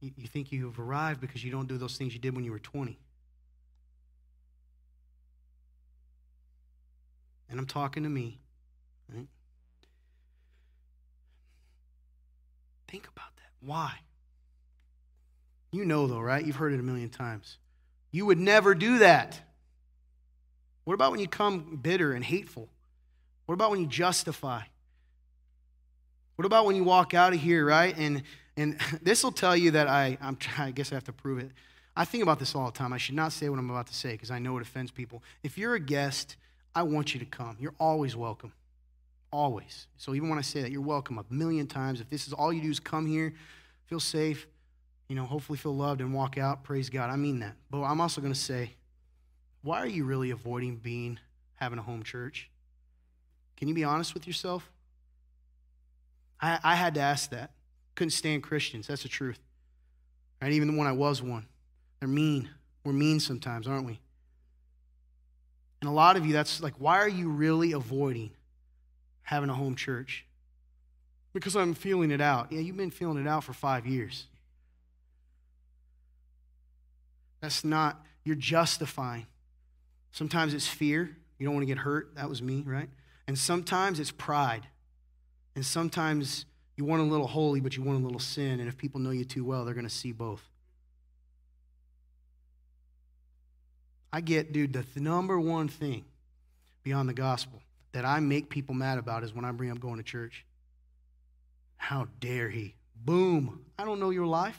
you, 0.00 0.10
you 0.18 0.26
think 0.26 0.52
you've 0.52 0.78
arrived 0.78 1.18
because 1.18 1.42
you 1.42 1.50
don't 1.50 1.66
do 1.66 1.78
those 1.78 1.96
things 1.96 2.12
you 2.12 2.18
did 2.18 2.36
when 2.36 2.44
you 2.44 2.52
were 2.52 2.58
20. 2.58 2.98
And 7.48 7.58
I'm 7.58 7.66
talking 7.66 8.02
to 8.02 8.10
me, 8.10 8.38
right? 9.14 9.28
Think 12.86 13.08
about 13.08 13.34
that. 13.36 13.50
Why? 13.60 13.94
You 15.70 15.84
know, 15.84 16.06
though, 16.06 16.20
right? 16.20 16.44
You've 16.44 16.56
heard 16.56 16.72
it 16.72 16.80
a 16.80 16.82
million 16.82 17.08
times. 17.08 17.58
You 18.10 18.26
would 18.26 18.38
never 18.38 18.74
do 18.74 18.98
that. 18.98 19.40
What 20.84 20.94
about 20.94 21.10
when 21.10 21.20
you 21.20 21.28
come 21.28 21.78
bitter 21.82 22.12
and 22.12 22.24
hateful? 22.24 22.68
What 23.46 23.54
about 23.54 23.70
when 23.70 23.80
you 23.80 23.86
justify? 23.86 24.62
What 26.36 26.44
about 26.44 26.66
when 26.66 26.76
you 26.76 26.84
walk 26.84 27.14
out 27.14 27.32
of 27.32 27.40
here, 27.40 27.64
right? 27.64 27.96
And 27.96 28.22
and 28.56 28.78
this 29.02 29.24
will 29.24 29.32
tell 29.32 29.56
you 29.56 29.72
that 29.72 29.88
I 29.88 30.16
I'm 30.20 30.38
I 30.58 30.70
guess 30.70 30.92
I 30.92 30.94
have 30.94 31.04
to 31.04 31.12
prove 31.12 31.38
it. 31.38 31.50
I 31.96 32.04
think 32.04 32.22
about 32.22 32.38
this 32.38 32.54
all 32.54 32.66
the 32.66 32.72
time. 32.76 32.92
I 32.92 32.98
should 32.98 33.14
not 33.14 33.32
say 33.32 33.48
what 33.48 33.58
I'm 33.58 33.70
about 33.70 33.86
to 33.86 33.94
say 33.94 34.12
because 34.12 34.30
I 34.30 34.38
know 34.38 34.56
it 34.58 34.62
offends 34.62 34.90
people. 34.90 35.22
If 35.42 35.56
you're 35.56 35.74
a 35.74 35.80
guest, 35.80 36.36
I 36.74 36.82
want 36.82 37.14
you 37.14 37.20
to 37.20 37.26
come. 37.26 37.56
You're 37.58 37.74
always 37.80 38.14
welcome. 38.14 38.52
Always. 39.32 39.86
So 39.96 40.14
even 40.14 40.28
when 40.28 40.38
I 40.38 40.42
say 40.42 40.60
that, 40.60 40.70
you're 40.70 40.82
welcome 40.82 41.18
a 41.18 41.24
million 41.30 41.66
times. 41.66 42.02
If 42.02 42.10
this 42.10 42.26
is 42.26 42.34
all 42.34 42.52
you 42.52 42.60
do 42.60 42.70
is 42.70 42.80
come 42.80 43.06
here, 43.06 43.32
feel 43.86 43.98
safe, 43.98 44.46
you 45.08 45.14
know, 45.14 45.24
hopefully 45.24 45.58
feel 45.58 45.76
loved 45.76 46.00
and 46.00 46.12
walk 46.12 46.36
out. 46.38 46.64
Praise 46.64 46.90
God. 46.90 47.10
I 47.10 47.16
mean 47.16 47.40
that. 47.40 47.54
But 47.70 47.82
I'm 47.82 48.00
also 48.00 48.20
going 48.20 48.32
to 48.32 48.38
say, 48.38 48.72
why 49.62 49.80
are 49.80 49.86
you 49.86 50.04
really 50.04 50.30
avoiding 50.30 50.76
being, 50.76 51.18
having 51.54 51.78
a 51.78 51.82
home 51.82 52.02
church? 52.02 52.50
Can 53.56 53.68
you 53.68 53.74
be 53.74 53.84
honest 53.84 54.14
with 54.14 54.26
yourself? 54.26 54.70
I, 56.40 56.58
I 56.62 56.74
had 56.74 56.94
to 56.94 57.00
ask 57.00 57.30
that. 57.30 57.52
Couldn't 57.94 58.10
stand 58.10 58.42
Christians. 58.42 58.86
That's 58.86 59.02
the 59.02 59.08
truth. 59.08 59.38
Right? 60.42 60.52
Even 60.52 60.76
when 60.76 60.86
I 60.86 60.92
was 60.92 61.22
one. 61.22 61.46
They're 62.00 62.08
mean. 62.08 62.50
We're 62.84 62.92
mean 62.92 63.20
sometimes, 63.20 63.66
aren't 63.66 63.86
we? 63.86 64.00
And 65.80 65.88
a 65.88 65.92
lot 65.92 66.16
of 66.16 66.26
you, 66.26 66.32
that's 66.32 66.62
like, 66.62 66.74
why 66.78 66.98
are 66.98 67.08
you 67.08 67.28
really 67.28 67.72
avoiding 67.72 68.30
having 69.22 69.50
a 69.50 69.54
home 69.54 69.76
church? 69.76 70.26
Because 71.32 71.56
I'm 71.56 71.74
feeling 71.74 72.10
it 72.10 72.20
out. 72.20 72.52
Yeah, 72.52 72.60
you've 72.60 72.76
been 72.76 72.90
feeling 72.90 73.18
it 73.18 73.28
out 73.28 73.44
for 73.44 73.52
five 73.52 73.86
years. 73.86 74.26
That's 77.40 77.64
not, 77.64 78.04
you're 78.24 78.36
justifying. 78.36 79.26
Sometimes 80.12 80.54
it's 80.54 80.66
fear. 80.66 81.16
You 81.38 81.46
don't 81.46 81.54
want 81.54 81.62
to 81.62 81.66
get 81.66 81.78
hurt. 81.78 82.14
That 82.16 82.28
was 82.28 82.40
me, 82.40 82.62
right? 82.66 82.88
And 83.26 83.38
sometimes 83.38 84.00
it's 84.00 84.10
pride. 84.10 84.66
And 85.54 85.64
sometimes 85.64 86.46
you 86.76 86.84
want 86.84 87.02
a 87.02 87.04
little 87.04 87.26
holy, 87.26 87.60
but 87.60 87.76
you 87.76 87.82
want 87.82 88.00
a 88.00 88.04
little 88.04 88.20
sin. 88.20 88.60
And 88.60 88.68
if 88.68 88.76
people 88.76 89.00
know 89.00 89.10
you 89.10 89.24
too 89.24 89.44
well, 89.44 89.64
they're 89.64 89.74
going 89.74 89.88
to 89.88 89.94
see 89.94 90.12
both. 90.12 90.42
I 94.12 94.20
get, 94.20 94.52
dude, 94.52 94.72
the 94.72 94.82
th- 94.82 94.96
number 94.96 95.38
one 95.38 95.68
thing 95.68 96.04
beyond 96.82 97.08
the 97.08 97.14
gospel 97.14 97.60
that 97.92 98.04
I 98.04 98.20
make 98.20 98.48
people 98.48 98.74
mad 98.74 98.98
about 98.98 99.24
is 99.24 99.34
when 99.34 99.44
I 99.44 99.52
bring 99.52 99.70
up 99.70 99.80
going 99.80 99.98
to 99.98 100.02
church. 100.02 100.44
How 101.76 102.08
dare 102.20 102.48
he? 102.48 102.74
Boom. 102.94 103.64
I 103.78 103.84
don't 103.84 104.00
know 104.00 104.10
your 104.10 104.26
life. 104.26 104.58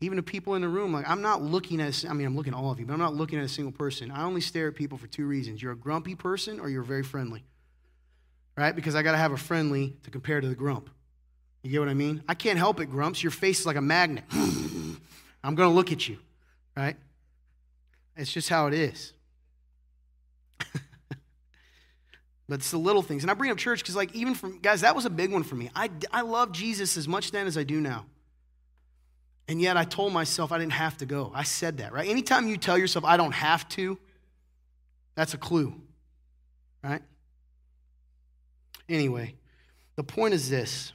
Even 0.00 0.16
the 0.16 0.22
people 0.22 0.54
in 0.54 0.62
the 0.62 0.68
room, 0.68 0.92
like 0.92 1.08
I'm 1.08 1.22
not 1.22 1.42
looking 1.42 1.80
at, 1.80 2.04
I 2.08 2.12
mean, 2.12 2.26
I'm 2.26 2.36
looking 2.36 2.54
at 2.54 2.58
all 2.58 2.70
of 2.70 2.78
you, 2.78 2.86
but 2.86 2.92
I'm 2.92 3.00
not 3.00 3.14
looking 3.14 3.38
at 3.38 3.44
a 3.44 3.48
single 3.48 3.72
person. 3.72 4.10
I 4.10 4.24
only 4.24 4.40
stare 4.40 4.68
at 4.68 4.76
people 4.76 4.96
for 4.96 5.08
two 5.08 5.26
reasons. 5.26 5.60
You're 5.60 5.72
a 5.72 5.76
grumpy 5.76 6.14
person 6.14 6.60
or 6.60 6.68
you're 6.68 6.82
very 6.82 7.02
friendly. 7.02 7.44
Right? 8.56 8.74
Because 8.74 8.94
I 8.94 9.02
got 9.02 9.12
to 9.12 9.18
have 9.18 9.32
a 9.32 9.36
friendly 9.36 9.96
to 10.04 10.10
compare 10.10 10.40
to 10.40 10.48
the 10.48 10.54
grump. 10.54 10.90
You 11.62 11.70
get 11.70 11.80
what 11.80 11.88
I 11.88 11.94
mean? 11.94 12.22
I 12.28 12.34
can't 12.34 12.58
help 12.58 12.80
it, 12.80 12.86
grumps. 12.86 13.22
Your 13.22 13.30
face 13.30 13.60
is 13.60 13.66
like 13.66 13.76
a 13.76 13.80
magnet. 13.80 14.24
I'm 14.32 15.54
going 15.54 15.68
to 15.68 15.74
look 15.74 15.92
at 15.92 16.08
you. 16.08 16.18
Right? 16.76 16.96
It's 18.16 18.32
just 18.32 18.48
how 18.48 18.66
it 18.66 18.74
is. 18.74 19.12
but 22.48 22.58
it's 22.58 22.70
the 22.70 22.78
little 22.78 23.02
things. 23.02 23.22
And 23.22 23.30
I 23.30 23.34
bring 23.34 23.50
up 23.50 23.58
church 23.58 23.80
because, 23.80 23.96
like, 23.96 24.14
even 24.14 24.34
from, 24.34 24.60
guys, 24.60 24.82
that 24.82 24.94
was 24.94 25.04
a 25.06 25.10
big 25.10 25.32
one 25.32 25.42
for 25.42 25.56
me. 25.56 25.70
I, 25.74 25.90
I 26.12 26.22
love 26.22 26.52
Jesus 26.52 26.96
as 26.96 27.08
much 27.08 27.32
then 27.32 27.46
as 27.46 27.58
I 27.58 27.64
do 27.64 27.80
now. 27.80 28.06
And 29.48 29.60
yet 29.62 29.78
I 29.78 29.84
told 29.84 30.12
myself 30.12 30.52
I 30.52 30.58
didn't 30.58 30.72
have 30.72 30.98
to 30.98 31.06
go. 31.06 31.32
I 31.34 31.42
said 31.42 31.78
that, 31.78 31.92
right? 31.92 32.06
Anytime 32.06 32.46
you 32.48 32.58
tell 32.58 32.76
yourself 32.76 33.04
I 33.04 33.16
don't 33.16 33.32
have 33.32 33.66
to, 33.70 33.98
that's 35.14 35.34
a 35.34 35.38
clue. 35.38 35.74
right? 36.84 37.02
Anyway, 38.88 39.34
the 39.96 40.04
point 40.04 40.34
is 40.34 40.50
this 40.50 40.92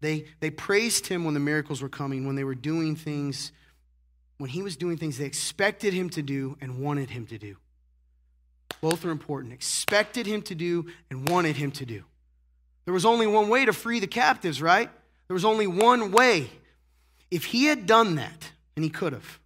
they, 0.00 0.26
they 0.40 0.50
praised 0.50 1.06
him 1.06 1.24
when 1.24 1.34
the 1.34 1.40
miracles 1.40 1.80
were 1.80 1.88
coming, 1.88 2.26
when 2.26 2.36
they 2.36 2.44
were 2.44 2.54
doing 2.54 2.96
things, 2.96 3.52
when 4.38 4.50
he 4.50 4.62
was 4.62 4.76
doing 4.76 4.96
things 4.96 5.16
they 5.16 5.24
expected 5.24 5.94
him 5.94 6.10
to 6.10 6.22
do 6.22 6.58
and 6.60 6.80
wanted 6.80 7.10
him 7.10 7.26
to 7.26 7.38
do. 7.38 7.56
Both 8.80 9.04
are 9.04 9.10
important. 9.10 9.52
Expected 9.52 10.26
him 10.26 10.42
to 10.42 10.54
do 10.54 10.86
and 11.10 11.28
wanted 11.28 11.56
him 11.56 11.70
to 11.72 11.86
do. 11.86 12.04
There 12.84 12.94
was 12.94 13.06
only 13.06 13.26
one 13.26 13.48
way 13.48 13.64
to 13.64 13.72
free 13.72 14.00
the 14.00 14.06
captives, 14.06 14.60
right? 14.60 14.90
There 15.28 15.34
was 15.34 15.44
only 15.44 15.66
one 15.66 16.12
way. 16.12 16.50
If 17.30 17.46
he 17.46 17.64
had 17.64 17.86
done 17.86 18.14
that, 18.16 18.52
and 18.76 18.84
he 18.84 18.90
could 18.90 19.12
have, 19.12 19.40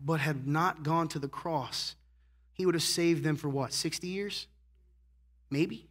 but 0.00 0.20
had 0.20 0.46
not 0.46 0.82
gone 0.82 1.08
to 1.08 1.18
the 1.18 1.28
cross, 1.28 1.96
he 2.52 2.66
would 2.66 2.74
have 2.74 2.82
saved 2.82 3.24
them 3.24 3.36
for 3.36 3.48
what, 3.48 3.72
60 3.72 4.06
years? 4.06 4.46
Maybe? 5.50 5.88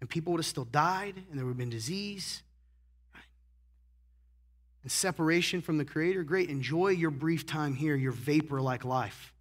And 0.00 0.08
people 0.08 0.32
would 0.32 0.38
have 0.38 0.46
still 0.46 0.64
died, 0.64 1.22
and 1.30 1.38
there 1.38 1.44
would 1.44 1.52
have 1.52 1.58
been 1.58 1.70
disease. 1.70 2.42
And 4.82 4.90
separation 4.90 5.60
from 5.60 5.76
the 5.76 5.84
Creator, 5.84 6.22
great. 6.24 6.48
Enjoy 6.48 6.88
your 6.88 7.10
brief 7.10 7.46
time 7.46 7.74
here, 7.74 7.94
your 7.94 8.12
vapor 8.12 8.60
like 8.60 8.84
life. 8.84 9.34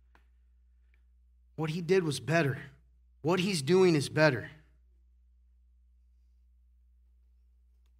What 1.56 1.70
he 1.70 1.82
did 1.82 2.04
was 2.04 2.20
better. 2.20 2.58
What 3.22 3.40
he's 3.40 3.62
doing 3.62 3.96
is 3.96 4.10
better. 4.10 4.50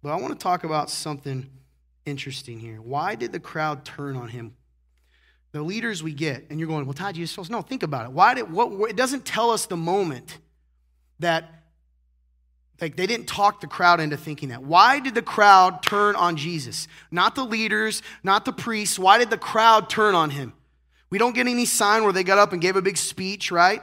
But 0.02 0.10
I 0.10 0.16
want 0.16 0.38
to 0.38 0.42
talk 0.42 0.64
about 0.64 0.90
something 0.90 1.48
interesting 2.10 2.58
here. 2.58 2.82
Why 2.82 3.14
did 3.14 3.32
the 3.32 3.40
crowd 3.40 3.84
turn 3.84 4.16
on 4.16 4.28
him? 4.28 4.56
The 5.52 5.62
leaders 5.62 6.02
we 6.02 6.12
get, 6.12 6.46
and 6.50 6.60
you're 6.60 6.68
going, 6.68 6.84
well, 6.84 6.94
Todd, 6.94 7.16
you're 7.16 7.26
supposed 7.26 7.50
no, 7.50 7.62
think 7.62 7.82
about 7.82 8.06
it. 8.06 8.12
Why 8.12 8.34
did 8.34 8.52
what 8.52 8.90
it 8.90 8.96
doesn't 8.96 9.24
tell 9.24 9.50
us 9.50 9.66
the 9.66 9.76
moment 9.76 10.38
that 11.18 11.60
like 12.80 12.96
they 12.96 13.06
didn't 13.06 13.26
talk 13.26 13.60
the 13.60 13.66
crowd 13.66 14.00
into 14.00 14.16
thinking 14.16 14.48
that. 14.48 14.62
Why 14.62 15.00
did 15.00 15.14
the 15.14 15.22
crowd 15.22 15.82
turn 15.82 16.16
on 16.16 16.36
Jesus? 16.36 16.88
Not 17.10 17.34
the 17.34 17.44
leaders, 17.44 18.02
not 18.22 18.44
the 18.44 18.52
priests. 18.52 18.98
Why 18.98 19.18
did 19.18 19.30
the 19.30 19.38
crowd 19.38 19.90
turn 19.90 20.14
on 20.14 20.30
him? 20.30 20.54
We 21.10 21.18
don't 21.18 21.34
get 21.34 21.46
any 21.46 21.66
sign 21.66 22.04
where 22.04 22.12
they 22.12 22.24
got 22.24 22.38
up 22.38 22.52
and 22.52 22.62
gave 22.62 22.76
a 22.76 22.82
big 22.82 22.96
speech, 22.96 23.50
right? 23.50 23.82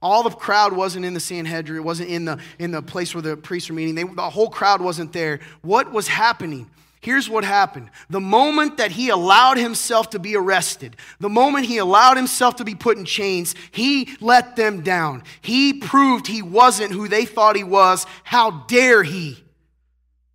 All 0.00 0.22
the 0.22 0.30
crowd 0.30 0.72
wasn't 0.72 1.04
in 1.04 1.12
the 1.12 1.20
Sanhedrin. 1.20 1.78
It 1.78 1.84
wasn't 1.84 2.08
in 2.08 2.24
the, 2.24 2.38
in 2.58 2.70
the 2.70 2.80
place 2.80 3.14
where 3.14 3.22
the 3.22 3.36
priests 3.36 3.68
were 3.68 3.74
meeting. 3.74 3.96
They, 3.96 4.04
the 4.04 4.30
whole 4.30 4.48
crowd 4.48 4.80
wasn't 4.80 5.12
there. 5.12 5.40
What 5.62 5.92
was 5.92 6.06
happening? 6.06 6.70
Here's 7.00 7.30
what 7.30 7.44
happened. 7.44 7.90
The 8.10 8.20
moment 8.20 8.78
that 8.78 8.90
he 8.90 9.08
allowed 9.08 9.56
himself 9.56 10.10
to 10.10 10.18
be 10.18 10.34
arrested, 10.34 10.96
the 11.20 11.28
moment 11.28 11.66
he 11.66 11.78
allowed 11.78 12.16
himself 12.16 12.56
to 12.56 12.64
be 12.64 12.74
put 12.74 12.98
in 12.98 13.04
chains, 13.04 13.54
he 13.70 14.08
let 14.20 14.56
them 14.56 14.82
down. 14.82 15.22
He 15.40 15.74
proved 15.74 16.26
he 16.26 16.42
wasn't 16.42 16.92
who 16.92 17.06
they 17.06 17.24
thought 17.24 17.54
he 17.54 17.64
was. 17.64 18.04
How 18.24 18.50
dare 18.66 19.04
he? 19.04 19.42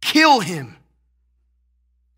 Kill 0.02 0.40
him. 0.40 0.78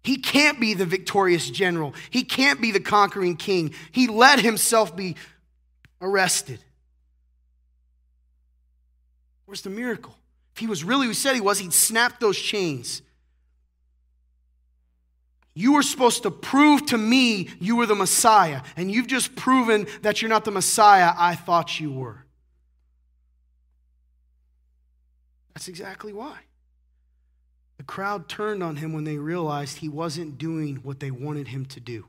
He 0.04 0.18
can't 0.18 0.60
be 0.60 0.76
the 0.76 0.86
victorious 0.86 1.50
general. 1.50 1.96
He 2.12 2.24
can't 2.24 2.62
be 2.62 2.72
the 2.72 2.80
conquering 2.80 3.38
king. 3.38 3.74
He 3.92 4.06
let 4.06 4.40
himself 4.40 4.96
be 4.96 5.16
arrested. 6.00 6.60
Where's 9.46 9.64
the 9.64 9.72
miracle? 9.72 10.16
If 10.54 10.60
he 10.60 10.68
was 10.68 10.84
really 10.84 11.06
who 11.06 11.10
he 11.10 11.16
said 11.16 11.34
he 11.34 11.42
was, 11.42 11.58
he'd 11.58 11.74
snap 11.74 12.20
those 12.20 12.38
chains. 12.38 13.02
You 15.58 15.74
were 15.74 15.84
supposed 15.84 16.24
to 16.24 16.32
prove 16.32 16.86
to 16.88 16.98
me 16.98 17.50
you 17.60 17.78
were 17.78 17.86
the 17.86 17.96
Messiah, 17.96 18.62
and 18.76 18.92
you've 18.92 19.08
just 19.08 19.36
proven 19.36 19.88
that 20.02 20.22
you're 20.22 20.30
not 20.30 20.44
the 20.44 20.52
Messiah 20.52 21.14
I 21.18 21.36
thought 21.36 21.80
you 21.80 21.92
were. 21.92 22.26
That's 25.54 25.70
exactly 25.70 26.12
why. 26.12 26.40
The 27.78 27.84
crowd 27.84 28.28
turned 28.28 28.62
on 28.62 28.76
him 28.76 28.92
when 28.92 29.06
they 29.06 29.18
realized 29.18 29.78
he 29.78 29.88
wasn't 29.88 30.38
doing 30.38 30.78
what 30.78 31.00
they 31.00 31.12
wanted 31.12 31.48
him 31.48 31.66
to 31.68 31.80
do. 31.80 32.06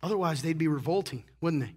Otherwise, 0.00 0.42
they'd 0.42 0.58
be 0.58 0.68
revolting, 0.68 1.24
wouldn't 1.40 1.64
they? 1.64 1.74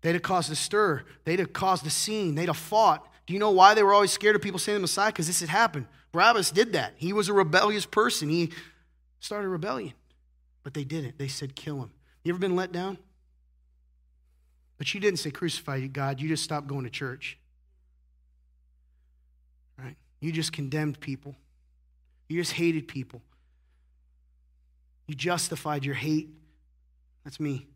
They'd 0.00 0.14
have 0.14 0.22
caused 0.22 0.50
a 0.50 0.56
stir. 0.56 1.04
They'd 1.24 1.38
have 1.38 1.52
caused 1.52 1.86
a 1.86 1.90
scene. 1.90 2.34
They'd 2.34 2.48
have 2.48 2.56
fought. 2.56 3.08
Do 3.26 3.32
you 3.32 3.40
know 3.40 3.52
why 3.52 3.74
they 3.74 3.82
were 3.82 3.94
always 3.94 4.12
scared 4.12 4.36
of 4.36 4.42
people 4.42 4.58
saying 4.58 4.76
the 4.76 4.82
Messiah? 4.82 5.10
Because 5.10 5.28
this 5.28 5.40
had 5.40 5.48
happened. 5.48 5.86
Barabbas 6.12 6.50
did 6.50 6.72
that. 6.74 6.94
He 6.96 7.12
was 7.12 7.28
a 7.28 7.32
rebellious 7.32 7.86
person. 7.86 8.28
He 8.28 8.50
started 9.24 9.46
a 9.46 9.50
rebellion. 9.50 9.94
But 10.62 10.74
they 10.74 10.84
didn't. 10.84 11.18
They 11.18 11.28
said, 11.28 11.54
kill 11.54 11.82
him. 11.82 11.90
You 12.22 12.32
ever 12.32 12.38
been 12.38 12.56
let 12.56 12.72
down? 12.72 12.98
But 14.78 14.92
you 14.92 15.00
didn't 15.00 15.18
say, 15.18 15.30
crucify 15.30 15.80
God. 15.86 16.20
You 16.20 16.28
just 16.28 16.42
stopped 16.42 16.66
going 16.66 16.84
to 16.84 16.90
church. 16.90 17.38
Right? 19.78 19.96
You 20.20 20.32
just 20.32 20.52
condemned 20.52 21.00
people. 21.00 21.34
You 22.28 22.40
just 22.40 22.52
hated 22.52 22.88
people. 22.88 23.22
You 25.06 25.14
justified 25.14 25.84
your 25.84 25.94
hate. 25.94 26.30
That's 27.24 27.38
me. 27.38 27.66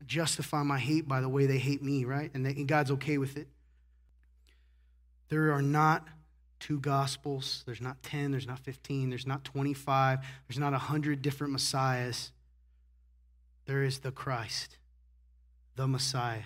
I 0.00 0.04
justify 0.04 0.62
my 0.62 0.78
hate 0.78 1.08
by 1.08 1.20
the 1.20 1.28
way 1.28 1.46
they 1.46 1.58
hate 1.58 1.82
me, 1.82 2.04
right? 2.04 2.30
And, 2.34 2.44
they, 2.44 2.50
and 2.50 2.68
God's 2.68 2.90
okay 2.92 3.18
with 3.18 3.36
it. 3.36 3.48
There 5.28 5.52
are 5.52 5.62
not 5.62 6.06
two 6.62 6.78
gospels. 6.78 7.64
There's 7.66 7.80
not 7.80 8.02
10, 8.04 8.30
there's 8.30 8.46
not 8.46 8.60
15, 8.60 9.10
there's 9.10 9.26
not 9.26 9.42
25, 9.42 10.20
there's 10.48 10.60
not 10.60 10.70
100 10.70 11.20
different 11.20 11.52
messiahs. 11.52 12.30
There 13.66 13.82
is 13.82 13.98
the 13.98 14.12
Christ, 14.12 14.78
the 15.74 15.88
Messiah. 15.88 16.44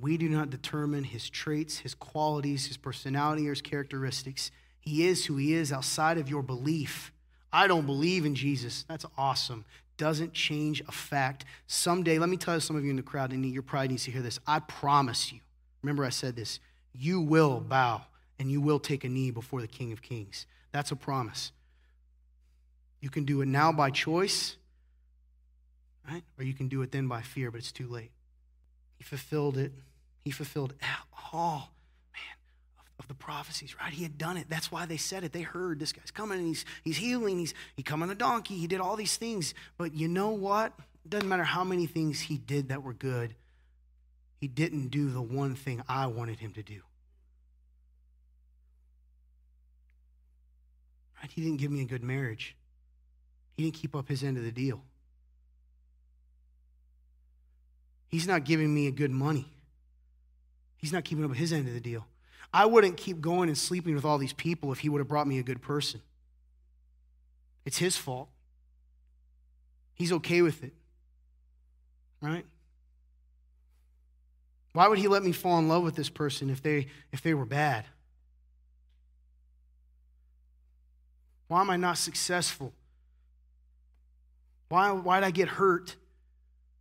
We 0.00 0.16
do 0.16 0.28
not 0.28 0.50
determine 0.50 1.04
his 1.04 1.30
traits, 1.30 1.78
his 1.78 1.94
qualities, 1.94 2.66
his 2.66 2.76
personality, 2.76 3.46
or 3.46 3.50
his 3.50 3.62
characteristics. 3.62 4.50
He 4.80 5.06
is 5.06 5.26
who 5.26 5.36
he 5.36 5.54
is 5.54 5.72
outside 5.72 6.18
of 6.18 6.28
your 6.28 6.42
belief. 6.42 7.12
I 7.52 7.68
don't 7.68 7.86
believe 7.86 8.24
in 8.24 8.34
Jesus. 8.34 8.84
That's 8.88 9.06
awesome. 9.16 9.64
Doesn't 9.96 10.32
change 10.32 10.82
a 10.88 10.92
fact. 10.92 11.44
Someday, 11.68 12.18
let 12.18 12.28
me 12.28 12.36
tell 12.36 12.54
you, 12.54 12.60
some 12.60 12.76
of 12.76 12.84
you 12.84 12.90
in 12.90 12.96
the 12.96 13.02
crowd, 13.02 13.32
and 13.32 13.44
your 13.46 13.62
pride 13.62 13.90
needs 13.90 14.04
to 14.04 14.10
hear 14.10 14.22
this. 14.22 14.40
I 14.46 14.58
promise 14.58 15.32
you. 15.32 15.38
Remember, 15.82 16.04
I 16.04 16.10
said 16.10 16.34
this. 16.34 16.58
You 16.92 17.20
will 17.20 17.60
bow 17.60 18.02
and 18.38 18.50
you 18.50 18.60
will 18.60 18.78
take 18.78 19.04
a 19.04 19.08
knee 19.08 19.30
before 19.30 19.60
the 19.60 19.66
King 19.66 19.92
of 19.92 20.02
Kings. 20.02 20.46
That's 20.72 20.90
a 20.90 20.96
promise. 20.96 21.52
You 23.00 23.10
can 23.10 23.24
do 23.24 23.40
it 23.42 23.46
now 23.46 23.72
by 23.72 23.90
choice, 23.90 24.56
right? 26.08 26.22
Or 26.38 26.44
you 26.44 26.54
can 26.54 26.68
do 26.68 26.82
it 26.82 26.92
then 26.92 27.08
by 27.08 27.22
fear, 27.22 27.50
but 27.50 27.58
it's 27.58 27.72
too 27.72 27.86
late. 27.86 28.10
He 28.96 29.04
fulfilled 29.04 29.56
it. 29.56 29.72
He 30.24 30.30
fulfilled 30.30 30.74
all 31.32 31.70
man, 32.12 32.36
of 32.98 33.06
the 33.08 33.14
prophecies, 33.14 33.76
right? 33.80 33.92
He 33.92 34.02
had 34.02 34.18
done 34.18 34.36
it. 34.36 34.46
That's 34.48 34.72
why 34.72 34.86
they 34.86 34.96
said 34.96 35.24
it. 35.24 35.32
They 35.32 35.42
heard 35.42 35.78
this 35.78 35.92
guy's 35.92 36.10
coming 36.10 36.38
and 36.38 36.48
he's, 36.48 36.64
he's 36.82 36.96
healing. 36.96 37.38
He's 37.38 37.54
he 37.76 37.82
come 37.82 38.02
on 38.02 38.10
a 38.10 38.14
donkey. 38.14 38.56
He 38.56 38.66
did 38.66 38.80
all 38.80 38.96
these 38.96 39.16
things. 39.16 39.54
But 39.76 39.94
you 39.94 40.08
know 40.08 40.30
what? 40.30 40.72
It 41.04 41.10
doesn't 41.10 41.28
matter 41.28 41.44
how 41.44 41.64
many 41.64 41.86
things 41.86 42.20
he 42.20 42.36
did 42.36 42.68
that 42.68 42.82
were 42.82 42.92
good. 42.92 43.34
He 44.40 44.48
didn't 44.48 44.88
do 44.88 45.10
the 45.10 45.22
one 45.22 45.54
thing 45.54 45.82
I 45.88 46.06
wanted 46.06 46.40
him 46.40 46.52
to 46.54 46.62
do. 46.62 46.80
Right? 51.20 51.30
He 51.30 51.42
didn't 51.42 51.58
give 51.58 51.70
me 51.70 51.82
a 51.82 51.86
good 51.86 52.02
marriage. 52.02 52.56
He 53.56 53.64
didn't 53.64 53.74
keep 53.74 53.96
up 53.96 54.08
his 54.08 54.22
end 54.22 54.36
of 54.36 54.44
the 54.44 54.52
deal. 54.52 54.82
He's 58.08 58.26
not 58.26 58.44
giving 58.44 58.72
me 58.74 58.86
a 58.86 58.90
good 58.90 59.10
money. 59.10 59.46
He's 60.76 60.92
not 60.92 61.04
keeping 61.04 61.24
up 61.24 61.34
his 61.34 61.52
end 61.52 61.68
of 61.68 61.74
the 61.74 61.80
deal. 61.80 62.06
I 62.52 62.66
wouldn't 62.66 62.96
keep 62.96 63.20
going 63.20 63.48
and 63.48 63.58
sleeping 63.58 63.94
with 63.94 64.04
all 64.04 64.16
these 64.16 64.32
people 64.32 64.72
if 64.72 64.78
he 64.78 64.88
would 64.88 65.00
have 65.00 65.08
brought 65.08 65.26
me 65.26 65.38
a 65.38 65.42
good 65.42 65.60
person. 65.60 66.00
It's 67.66 67.76
his 67.76 67.96
fault. 67.96 68.28
He's 69.94 70.12
okay 70.12 70.40
with 70.40 70.62
it. 70.62 70.72
Right? 72.22 72.46
Why 74.72 74.88
would 74.88 74.98
he 74.98 75.08
let 75.08 75.22
me 75.22 75.32
fall 75.32 75.58
in 75.58 75.68
love 75.68 75.82
with 75.82 75.96
this 75.96 76.08
person 76.08 76.50
if 76.50 76.62
they 76.62 76.86
if 77.12 77.20
they 77.20 77.34
were 77.34 77.44
bad? 77.44 77.84
Why 81.48 81.60
am 81.60 81.70
I 81.70 81.76
not 81.76 81.98
successful? 81.98 82.72
Why 84.68 84.92
why 84.92 85.20
did 85.20 85.26
I 85.26 85.30
get 85.30 85.48
hurt? 85.48 85.96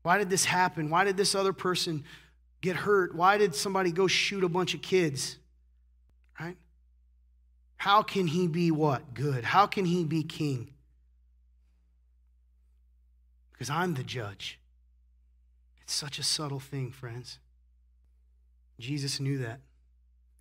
Why 0.04 0.18
did 0.18 0.30
this 0.30 0.46
happen? 0.46 0.90
Why 0.90 1.04
did 1.04 1.18
this 1.18 1.36
other 1.36 1.54
person 1.54 2.04
get 2.62 2.76
hurt? 2.76 3.16
Why 3.16 3.38
did 3.38 3.56
somebody 3.56 3.92
go 3.92 4.08
shoot 4.08 4.44
a 4.44 4.50
bunch 4.50 4.74
of 4.74 4.82
kids? 4.82 5.38
Right? 6.40 6.58
How 7.78 8.02
can 8.04 8.28
he 8.28 8.48
be 8.48 8.72
what? 8.72 9.14
Good. 9.14 9.44
How 9.44 9.68
can 9.68 9.86
he 9.86 10.04
be 10.04 10.24
king? 10.24 10.74
Because 13.52 13.70
I'm 13.70 13.96
the 13.96 14.04
judge. 14.04 14.60
It's 15.82 15.94
such 15.94 16.20
a 16.20 16.24
subtle 16.24 16.60
thing, 16.60 16.92
friends. 16.92 17.40
Jesus 18.80 19.20
knew 19.20 19.40
that. 19.40 19.60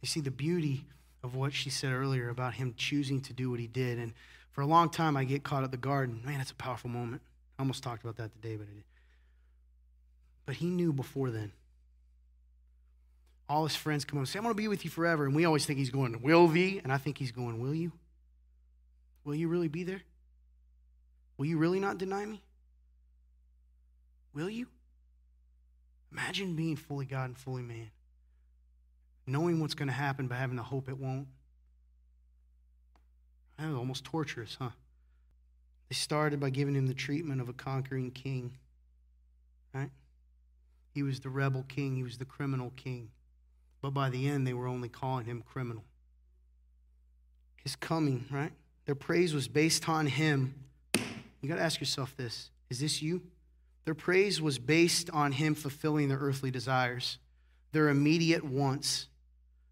You 0.02 0.08
see, 0.08 0.20
the 0.20 0.30
beauty 0.30 0.84
of 1.22 1.34
what 1.34 1.52
she 1.52 1.70
said 1.70 1.92
earlier 1.92 2.28
about 2.28 2.54
him 2.54 2.74
choosing 2.76 3.20
to 3.22 3.32
do 3.32 3.50
what 3.50 3.60
he 3.60 3.66
did. 3.66 3.98
And 3.98 4.12
for 4.50 4.60
a 4.60 4.66
long 4.66 4.90
time, 4.90 5.16
I 5.16 5.24
get 5.24 5.42
caught 5.42 5.64
at 5.64 5.70
the 5.70 5.76
garden. 5.76 6.22
Man, 6.24 6.40
it's 6.40 6.50
a 6.50 6.56
powerful 6.56 6.90
moment. 6.90 7.22
I 7.58 7.62
almost 7.62 7.82
talked 7.82 8.04
about 8.04 8.16
that 8.16 8.32
today, 8.32 8.56
but 8.56 8.66
I 8.70 8.74
did. 8.74 8.84
But 10.44 10.56
he 10.56 10.66
knew 10.66 10.92
before 10.92 11.30
then 11.30 11.52
all 13.48 13.64
his 13.64 13.76
friends 13.76 14.04
come 14.04 14.18
up 14.18 14.22
and 14.22 14.28
say, 14.28 14.38
I'm 14.38 14.42
going 14.44 14.54
to 14.54 14.60
be 14.60 14.68
with 14.68 14.84
you 14.84 14.90
forever. 14.90 15.24
And 15.24 15.34
we 15.34 15.44
always 15.44 15.66
think 15.66 15.78
he's 15.78 15.90
going, 15.90 16.20
Will 16.22 16.48
thee? 16.48 16.80
And 16.82 16.92
I 16.92 16.98
think 16.98 17.18
he's 17.18 17.32
going, 17.32 17.60
Will 17.60 17.74
you? 17.74 17.92
Will 19.24 19.34
you 19.34 19.48
really 19.48 19.68
be 19.68 19.84
there? 19.84 20.02
Will 21.36 21.46
you 21.46 21.58
really 21.58 21.80
not 21.80 21.98
deny 21.98 22.24
me? 22.24 22.42
Will 24.34 24.50
you? 24.50 24.66
Imagine 26.12 26.54
being 26.54 26.76
fully 26.76 27.04
God 27.04 27.24
and 27.26 27.38
fully 27.38 27.62
man, 27.62 27.90
knowing 29.26 29.60
what's 29.60 29.74
going 29.74 29.88
to 29.88 29.94
happen, 29.94 30.26
but 30.26 30.36
having 30.36 30.56
the 30.56 30.62
hope 30.62 30.88
it 30.88 30.98
won't. 30.98 31.26
That 33.58 33.68
was 33.68 33.76
almost 33.76 34.04
torturous, 34.04 34.56
huh? 34.58 34.70
They 35.88 35.94
started 35.94 36.40
by 36.40 36.50
giving 36.50 36.74
him 36.74 36.86
the 36.86 36.94
treatment 36.94 37.40
of 37.40 37.48
a 37.48 37.52
conquering 37.52 38.10
king, 38.10 38.56
right? 39.72 39.90
He 40.92 41.02
was 41.02 41.20
the 41.20 41.30
rebel 41.30 41.64
king, 41.68 41.96
he 41.96 42.02
was 42.02 42.18
the 42.18 42.24
criminal 42.24 42.72
king. 42.76 43.10
But 43.82 43.90
by 43.90 44.10
the 44.10 44.28
end, 44.28 44.46
they 44.46 44.54
were 44.54 44.66
only 44.66 44.88
calling 44.88 45.26
him 45.26 45.42
criminal. 45.46 45.84
His 47.62 47.76
coming, 47.76 48.24
right? 48.30 48.52
Their 48.86 48.94
praise 48.94 49.34
was 49.34 49.48
based 49.48 49.88
on 49.88 50.06
him. 50.06 50.54
You 51.40 51.48
got 51.48 51.56
to 51.56 51.62
ask 51.62 51.80
yourself 51.80 52.16
this 52.16 52.50
is 52.70 52.80
this 52.80 53.02
you? 53.02 53.22
Their 53.84 53.94
praise 53.94 54.42
was 54.42 54.58
based 54.58 55.10
on 55.10 55.32
him 55.32 55.54
fulfilling 55.54 56.08
their 56.08 56.18
earthly 56.18 56.50
desires, 56.50 57.18
their 57.70 57.88
immediate 57.88 58.42
wants, 58.42 59.06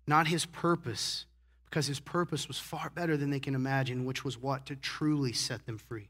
not 0.07 0.29
his 0.29 0.47
purpose, 0.47 1.27
because 1.65 1.87
his 1.87 2.01
purpose 2.01 2.47
was 2.49 2.59
far 2.59 2.91
better 2.91 3.17
than 3.17 3.31
they 3.31 3.41
can 3.41 3.55
imagine, 3.55 4.05
which 4.05 4.25
was 4.25 4.39
what? 4.39 4.67
To 4.67 4.77
truly 4.77 5.33
set 5.33 5.67
them 5.67 5.79
free. 5.79 6.09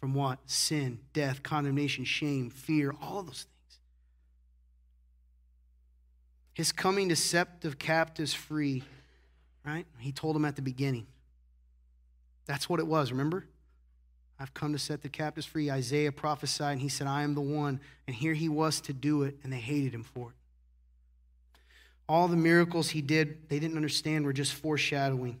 From 0.00 0.14
what? 0.14 0.38
Sin, 0.46 1.00
death, 1.12 1.42
condemnation, 1.42 2.04
shame, 2.04 2.50
fear, 2.50 2.94
all 3.02 3.22
those 3.22 3.44
things. 3.44 3.78
His 6.54 6.72
coming 6.72 7.08
to 7.08 7.16
set 7.16 7.60
the 7.60 7.74
captives 7.74 8.34
free, 8.34 8.82
right? 9.64 9.86
He 9.98 10.12
told 10.12 10.36
them 10.36 10.44
at 10.44 10.56
the 10.56 10.62
beginning. 10.62 11.06
That's 12.46 12.68
what 12.68 12.80
it 12.80 12.86
was, 12.86 13.10
remember? 13.10 13.46
I've 14.40 14.54
come 14.54 14.72
to 14.72 14.78
set 14.78 15.02
the 15.02 15.08
captives 15.08 15.46
free. 15.46 15.70
Isaiah 15.70 16.12
prophesied, 16.12 16.72
and 16.72 16.80
he 16.80 16.88
said, 16.88 17.06
I 17.06 17.22
am 17.22 17.34
the 17.34 17.40
one. 17.40 17.80
And 18.06 18.14
here 18.14 18.34
he 18.34 18.48
was 18.48 18.80
to 18.82 18.92
do 18.92 19.24
it, 19.24 19.36
and 19.42 19.52
they 19.52 19.58
hated 19.58 19.92
him 19.92 20.04
for 20.04 20.30
it. 20.30 20.36
All 22.08 22.26
the 22.28 22.36
miracles 22.36 22.90
he 22.90 23.02
did, 23.02 23.48
they 23.48 23.58
didn't 23.58 23.76
understand, 23.76 24.24
were 24.24 24.32
just 24.32 24.54
foreshadowing. 24.54 25.40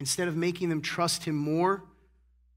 Instead 0.00 0.26
of 0.28 0.36
making 0.36 0.68
them 0.68 0.82
trust 0.82 1.24
him 1.24 1.36
more, 1.36 1.84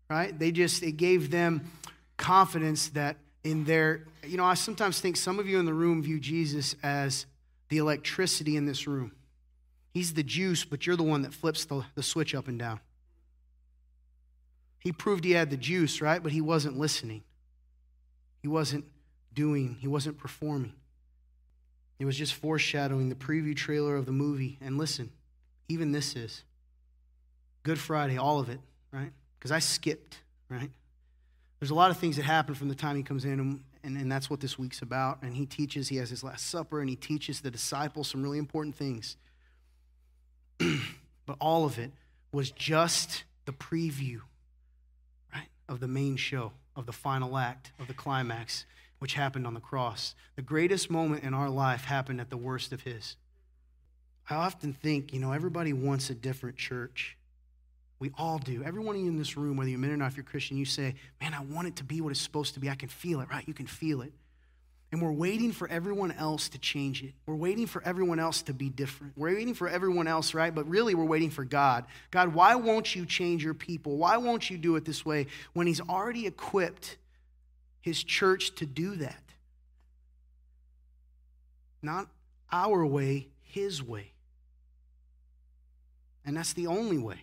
right? 0.09 0.37
They 0.37 0.51
just, 0.51 0.81
it 0.81 0.93
gave 0.93 1.29
them 1.29 1.71
confidence 2.17 2.89
that 2.89 3.17
in 3.43 3.65
their, 3.65 4.05
you 4.25 4.37
know, 4.37 4.45
I 4.45 4.55
sometimes 4.55 4.99
think 4.99 5.15
some 5.15 5.37
of 5.37 5.47
you 5.47 5.59
in 5.59 5.65
the 5.65 5.73
room 5.73 6.01
view 6.01 6.19
Jesus 6.19 6.75
as 6.81 7.27
the 7.69 7.77
electricity 7.77 8.57
in 8.57 8.65
this 8.65 8.87
room. 8.87 9.11
He's 9.93 10.13
the 10.13 10.23
juice, 10.23 10.65
but 10.65 10.87
you're 10.87 10.95
the 10.95 11.03
one 11.03 11.21
that 11.21 11.33
flips 11.33 11.65
the, 11.65 11.83
the 11.93 12.03
switch 12.03 12.33
up 12.33 12.47
and 12.47 12.57
down. 12.57 12.79
He 14.79 14.91
proved 14.91 15.23
he 15.23 15.31
had 15.31 15.49
the 15.49 15.57
juice, 15.57 16.01
right? 16.01 16.21
But 16.21 16.31
he 16.31 16.41
wasn't 16.41 16.77
listening. 16.77 17.23
He 18.41 18.47
wasn't 18.47 18.85
doing, 19.33 19.77
he 19.79 19.87
wasn't 19.87 20.17
performing. 20.17 20.73
It 21.99 22.05
was 22.05 22.17
just 22.17 22.33
foreshadowing 22.33 23.09
the 23.09 23.15
preview 23.15 23.55
trailer 23.55 23.95
of 23.95 24.05
the 24.05 24.11
movie. 24.11 24.57
And 24.61 24.77
listen, 24.77 25.11
even 25.69 25.91
this 25.91 26.15
is 26.15 26.43
Good 27.63 27.79
Friday, 27.79 28.17
all 28.17 28.39
of 28.39 28.49
it, 28.49 28.59
right? 28.91 29.11
Because 29.39 29.51
I 29.51 29.59
skipped, 29.59 30.19
right? 30.49 30.69
There's 31.59 31.71
a 31.71 31.75
lot 31.75 31.91
of 31.91 31.97
things 31.97 32.17
that 32.17 32.23
happen 32.23 32.53
from 32.53 32.67
the 32.67 32.75
time 32.75 32.95
he 32.95 33.03
comes 33.03 33.25
in, 33.25 33.39
and, 33.39 33.63
and, 33.83 33.97
and 33.97 34.11
that's 34.11 34.29
what 34.29 34.39
this 34.41 34.59
week's 34.59 34.81
about. 34.81 35.23
And 35.23 35.35
he 35.35 35.45
teaches, 35.45 35.87
he 35.87 35.95
has 35.97 36.09
his 36.09 36.23
Last 36.23 36.47
Supper, 36.47 36.81
and 36.81 36.89
he 36.89 36.95
teaches 36.95 37.41
the 37.41 37.49
disciples 37.49 38.09
some 38.09 38.21
really 38.21 38.37
important 38.37 38.75
things. 38.75 39.15
but 41.25 41.37
all 41.39 41.65
of 41.65 41.79
it 41.79 41.91
was 42.31 42.51
just 42.51 43.23
the 43.45 43.53
preview 43.53 44.19
right, 45.33 45.47
of 45.69 45.79
the 45.79 45.87
main 45.87 46.17
show, 46.17 46.51
of 46.75 46.85
the 46.85 46.93
final 46.93 47.37
act, 47.37 47.71
of 47.79 47.87
the 47.87 47.93
climax, 47.93 48.65
which 49.05 49.13
happened 49.13 49.45
on 49.45 49.53
the 49.53 49.59
cross. 49.59 50.15
The 50.35 50.41
greatest 50.41 50.89
moment 50.89 51.23
in 51.23 51.35
our 51.35 51.47
life 51.47 51.85
happened 51.85 52.19
at 52.19 52.31
the 52.31 52.37
worst 52.37 52.73
of 52.73 52.81
His. 52.81 53.17
I 54.27 54.33
often 54.33 54.73
think, 54.73 55.13
you 55.13 55.19
know, 55.19 55.31
everybody 55.31 55.73
wants 55.73 56.09
a 56.09 56.15
different 56.15 56.57
church. 56.57 57.15
We 57.99 58.09
all 58.17 58.39
do. 58.39 58.63
Everyone 58.63 58.95
in 58.95 59.15
this 59.15 59.37
room, 59.37 59.57
whether 59.57 59.69
you're 59.69 59.79
a 59.79 59.93
or 59.93 59.95
not, 59.95 60.07
if 60.07 60.17
you're 60.17 60.23
Christian, 60.23 60.57
you 60.57 60.65
say, 60.65 60.95
man, 61.21 61.35
I 61.35 61.41
want 61.41 61.67
it 61.67 61.75
to 61.75 61.83
be 61.83 62.01
what 62.01 62.09
it's 62.09 62.19
supposed 62.19 62.55
to 62.55 62.59
be. 62.59 62.67
I 62.67 62.73
can 62.73 62.89
feel 62.89 63.21
it, 63.21 63.29
right? 63.29 63.47
You 63.47 63.53
can 63.53 63.67
feel 63.67 64.01
it. 64.01 64.11
And 64.91 64.99
we're 64.99 65.11
waiting 65.11 65.51
for 65.51 65.67
everyone 65.67 66.11
else 66.11 66.49
to 66.49 66.57
change 66.57 67.03
it. 67.03 67.13
We're 67.27 67.35
waiting 67.35 67.67
for 67.67 67.83
everyone 67.83 68.17
else 68.17 68.41
to 68.41 68.55
be 68.55 68.69
different. 68.69 69.13
We're 69.15 69.35
waiting 69.35 69.53
for 69.53 69.69
everyone 69.69 70.07
else, 70.07 70.33
right? 70.33 70.55
But 70.55 70.67
really, 70.67 70.95
we're 70.95 71.05
waiting 71.05 71.29
for 71.29 71.45
God. 71.45 71.85
God, 72.09 72.33
why 72.33 72.55
won't 72.55 72.95
you 72.95 73.05
change 73.05 73.43
your 73.43 73.53
people? 73.53 73.97
Why 73.97 74.17
won't 74.17 74.49
you 74.49 74.57
do 74.57 74.75
it 74.77 74.83
this 74.83 75.05
way 75.05 75.27
when 75.53 75.67
He's 75.67 75.81
already 75.81 76.25
equipped 76.25 76.97
His 77.85 78.03
church 78.03 78.55
to 78.55 78.65
do 78.65 78.95
that? 78.95 79.21
Not 81.83 82.07
our 82.51 82.83
way, 82.83 83.27
His 83.43 83.83
way. 83.83 84.13
And 86.25 86.35
that's 86.35 86.53
the 86.53 86.65
only 86.65 86.97
way. 86.97 87.19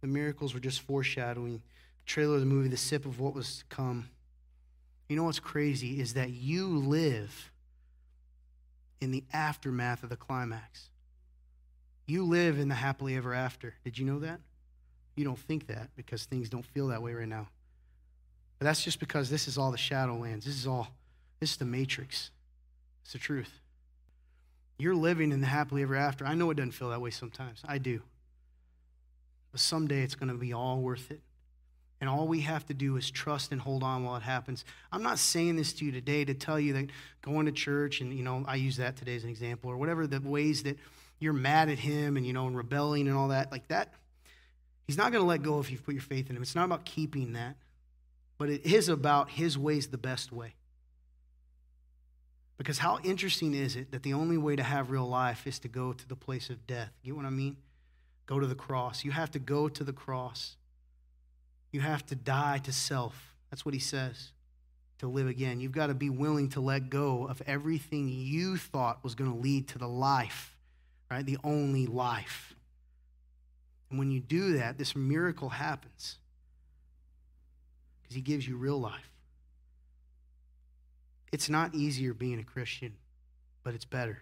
The 0.00 0.06
miracles 0.06 0.54
were 0.54 0.60
just 0.60 0.80
foreshadowing. 0.82 1.54
The 1.54 2.06
trailer 2.06 2.34
of 2.34 2.40
the 2.40 2.46
movie, 2.46 2.68
the 2.68 2.76
sip 2.76 3.04
of 3.04 3.18
what 3.18 3.34
was 3.34 3.58
to 3.58 3.64
come. 3.64 4.08
You 5.08 5.16
know 5.16 5.24
what's 5.24 5.40
crazy 5.40 6.00
is 6.00 6.14
that 6.14 6.30
you 6.30 6.68
live 6.68 7.50
in 9.00 9.10
the 9.10 9.24
aftermath 9.32 10.04
of 10.04 10.08
the 10.08 10.16
climax. 10.16 10.88
You 12.06 12.22
live 12.22 12.60
in 12.60 12.68
the 12.68 12.76
happily 12.76 13.16
ever 13.16 13.34
after. 13.34 13.74
Did 13.82 13.98
you 13.98 14.04
know 14.04 14.20
that? 14.20 14.38
You 15.16 15.24
don't 15.24 15.38
think 15.38 15.66
that 15.66 15.88
because 15.96 16.26
things 16.26 16.48
don't 16.48 16.64
feel 16.64 16.86
that 16.88 17.02
way 17.02 17.12
right 17.14 17.26
now. 17.26 17.48
But 18.62 18.66
that's 18.66 18.84
just 18.84 19.00
because 19.00 19.28
this 19.28 19.48
is 19.48 19.58
all 19.58 19.72
the 19.72 19.76
Shadowlands. 19.76 20.44
This 20.44 20.54
is 20.54 20.68
all, 20.68 20.86
this 21.40 21.50
is 21.50 21.56
the 21.56 21.64
matrix. 21.64 22.30
It's 23.02 23.12
the 23.12 23.18
truth. 23.18 23.50
You're 24.78 24.94
living 24.94 25.32
in 25.32 25.40
the 25.40 25.48
happily 25.48 25.82
ever 25.82 25.96
after. 25.96 26.24
I 26.24 26.34
know 26.34 26.48
it 26.52 26.58
doesn't 26.58 26.70
feel 26.70 26.90
that 26.90 27.00
way 27.00 27.10
sometimes. 27.10 27.60
I 27.66 27.78
do. 27.78 28.02
But 29.50 29.60
someday 29.60 30.02
it's 30.02 30.14
going 30.14 30.28
to 30.28 30.36
be 30.36 30.52
all 30.52 30.80
worth 30.80 31.10
it. 31.10 31.22
And 32.00 32.08
all 32.08 32.28
we 32.28 32.42
have 32.42 32.64
to 32.66 32.72
do 32.72 32.96
is 32.96 33.10
trust 33.10 33.50
and 33.50 33.60
hold 33.60 33.82
on 33.82 34.04
while 34.04 34.14
it 34.14 34.22
happens. 34.22 34.64
I'm 34.92 35.02
not 35.02 35.18
saying 35.18 35.56
this 35.56 35.72
to 35.72 35.84
you 35.84 35.90
today 35.90 36.24
to 36.24 36.32
tell 36.32 36.60
you 36.60 36.72
that 36.74 36.90
going 37.20 37.46
to 37.46 37.52
church, 37.52 38.00
and, 38.00 38.14
you 38.16 38.22
know, 38.22 38.44
I 38.46 38.54
use 38.54 38.76
that 38.76 38.96
today 38.96 39.16
as 39.16 39.24
an 39.24 39.30
example, 39.30 39.72
or 39.72 39.76
whatever 39.76 40.06
the 40.06 40.20
ways 40.20 40.62
that 40.62 40.78
you're 41.18 41.32
mad 41.32 41.68
at 41.68 41.80
him 41.80 42.16
and, 42.16 42.24
you 42.24 42.32
know, 42.32 42.46
and 42.46 42.56
rebelling 42.56 43.08
and 43.08 43.16
all 43.16 43.26
that, 43.26 43.50
like 43.50 43.66
that. 43.66 43.92
He's 44.86 44.96
not 44.96 45.10
going 45.10 45.24
to 45.24 45.28
let 45.28 45.42
go 45.42 45.58
if 45.58 45.68
you've 45.68 45.84
put 45.84 45.94
your 45.94 46.02
faith 46.02 46.30
in 46.30 46.36
him. 46.36 46.42
It's 46.42 46.54
not 46.54 46.66
about 46.66 46.84
keeping 46.84 47.32
that, 47.32 47.56
but 48.42 48.50
it 48.50 48.66
is 48.66 48.88
about 48.88 49.30
his 49.30 49.56
ways 49.56 49.86
the 49.86 49.96
best 49.96 50.32
way. 50.32 50.52
Because 52.58 52.76
how 52.76 52.98
interesting 53.04 53.54
is 53.54 53.76
it 53.76 53.92
that 53.92 54.02
the 54.02 54.14
only 54.14 54.36
way 54.36 54.56
to 54.56 54.64
have 54.64 54.90
real 54.90 55.08
life 55.08 55.46
is 55.46 55.60
to 55.60 55.68
go 55.68 55.92
to 55.92 56.08
the 56.08 56.16
place 56.16 56.50
of 56.50 56.66
death? 56.66 56.90
You 57.04 57.12
Get 57.12 57.18
what 57.18 57.26
I 57.26 57.30
mean? 57.30 57.56
Go 58.26 58.40
to 58.40 58.48
the 58.48 58.56
cross. 58.56 59.04
You 59.04 59.12
have 59.12 59.30
to 59.30 59.38
go 59.38 59.68
to 59.68 59.84
the 59.84 59.92
cross. 59.92 60.56
You 61.70 61.82
have 61.82 62.04
to 62.06 62.16
die 62.16 62.58
to 62.64 62.72
self. 62.72 63.36
That's 63.48 63.64
what 63.64 63.74
he 63.74 63.80
says 63.80 64.32
to 64.98 65.06
live 65.06 65.28
again. 65.28 65.60
You've 65.60 65.70
got 65.70 65.86
to 65.86 65.94
be 65.94 66.10
willing 66.10 66.48
to 66.48 66.60
let 66.60 66.90
go 66.90 67.28
of 67.28 67.40
everything 67.46 68.08
you 68.08 68.56
thought 68.56 69.04
was 69.04 69.14
going 69.14 69.30
to 69.30 69.38
lead 69.38 69.68
to 69.68 69.78
the 69.78 69.86
life, 69.86 70.56
right? 71.08 71.24
The 71.24 71.38
only 71.44 71.86
life. 71.86 72.56
And 73.88 74.00
when 74.00 74.10
you 74.10 74.18
do 74.18 74.54
that, 74.54 74.78
this 74.78 74.96
miracle 74.96 75.50
happens 75.50 76.18
because 78.12 78.16
he 78.16 78.32
gives 78.32 78.46
you 78.46 78.56
real 78.56 78.78
life. 78.78 79.10
It's 81.32 81.48
not 81.48 81.74
easier 81.74 82.12
being 82.12 82.38
a 82.38 82.44
Christian, 82.44 82.94
but 83.64 83.72
it's 83.72 83.86
better. 83.86 84.18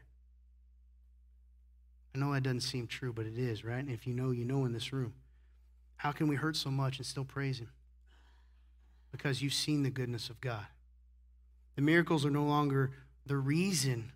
I 2.14 2.18
know 2.18 2.32
that 2.32 2.44
doesn't 2.44 2.60
seem 2.60 2.86
true, 2.86 3.12
but 3.12 3.26
it 3.26 3.36
is, 3.36 3.64
right? 3.64 3.78
And 3.78 3.90
if 3.90 4.06
you 4.06 4.14
know, 4.14 4.30
you 4.30 4.44
know 4.44 4.64
in 4.64 4.72
this 4.72 4.92
room. 4.92 5.14
How 5.96 6.12
can 6.12 6.28
we 6.28 6.36
hurt 6.36 6.56
so 6.56 6.70
much 6.70 6.98
and 6.98 7.06
still 7.06 7.24
praise 7.24 7.58
Him? 7.58 7.70
Because 9.10 9.42
you've 9.42 9.54
seen 9.54 9.82
the 9.82 9.90
goodness 9.90 10.30
of 10.30 10.40
God. 10.40 10.66
The 11.74 11.82
miracles 11.82 12.24
are 12.24 12.30
no 12.30 12.44
longer 12.44 12.92
the 13.26 13.36
reason, 13.36 14.12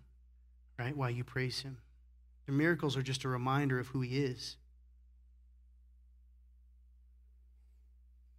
right, 0.79 0.95
why 0.95 1.09
you 1.09 1.25
praise 1.25 1.61
Him. 1.61 1.79
The 2.45 2.53
miracles 2.53 2.95
are 2.95 3.03
just 3.03 3.25
a 3.25 3.29
reminder 3.29 3.77
of 3.77 3.87
who 3.87 3.99
He 4.01 4.23
is. 4.23 4.55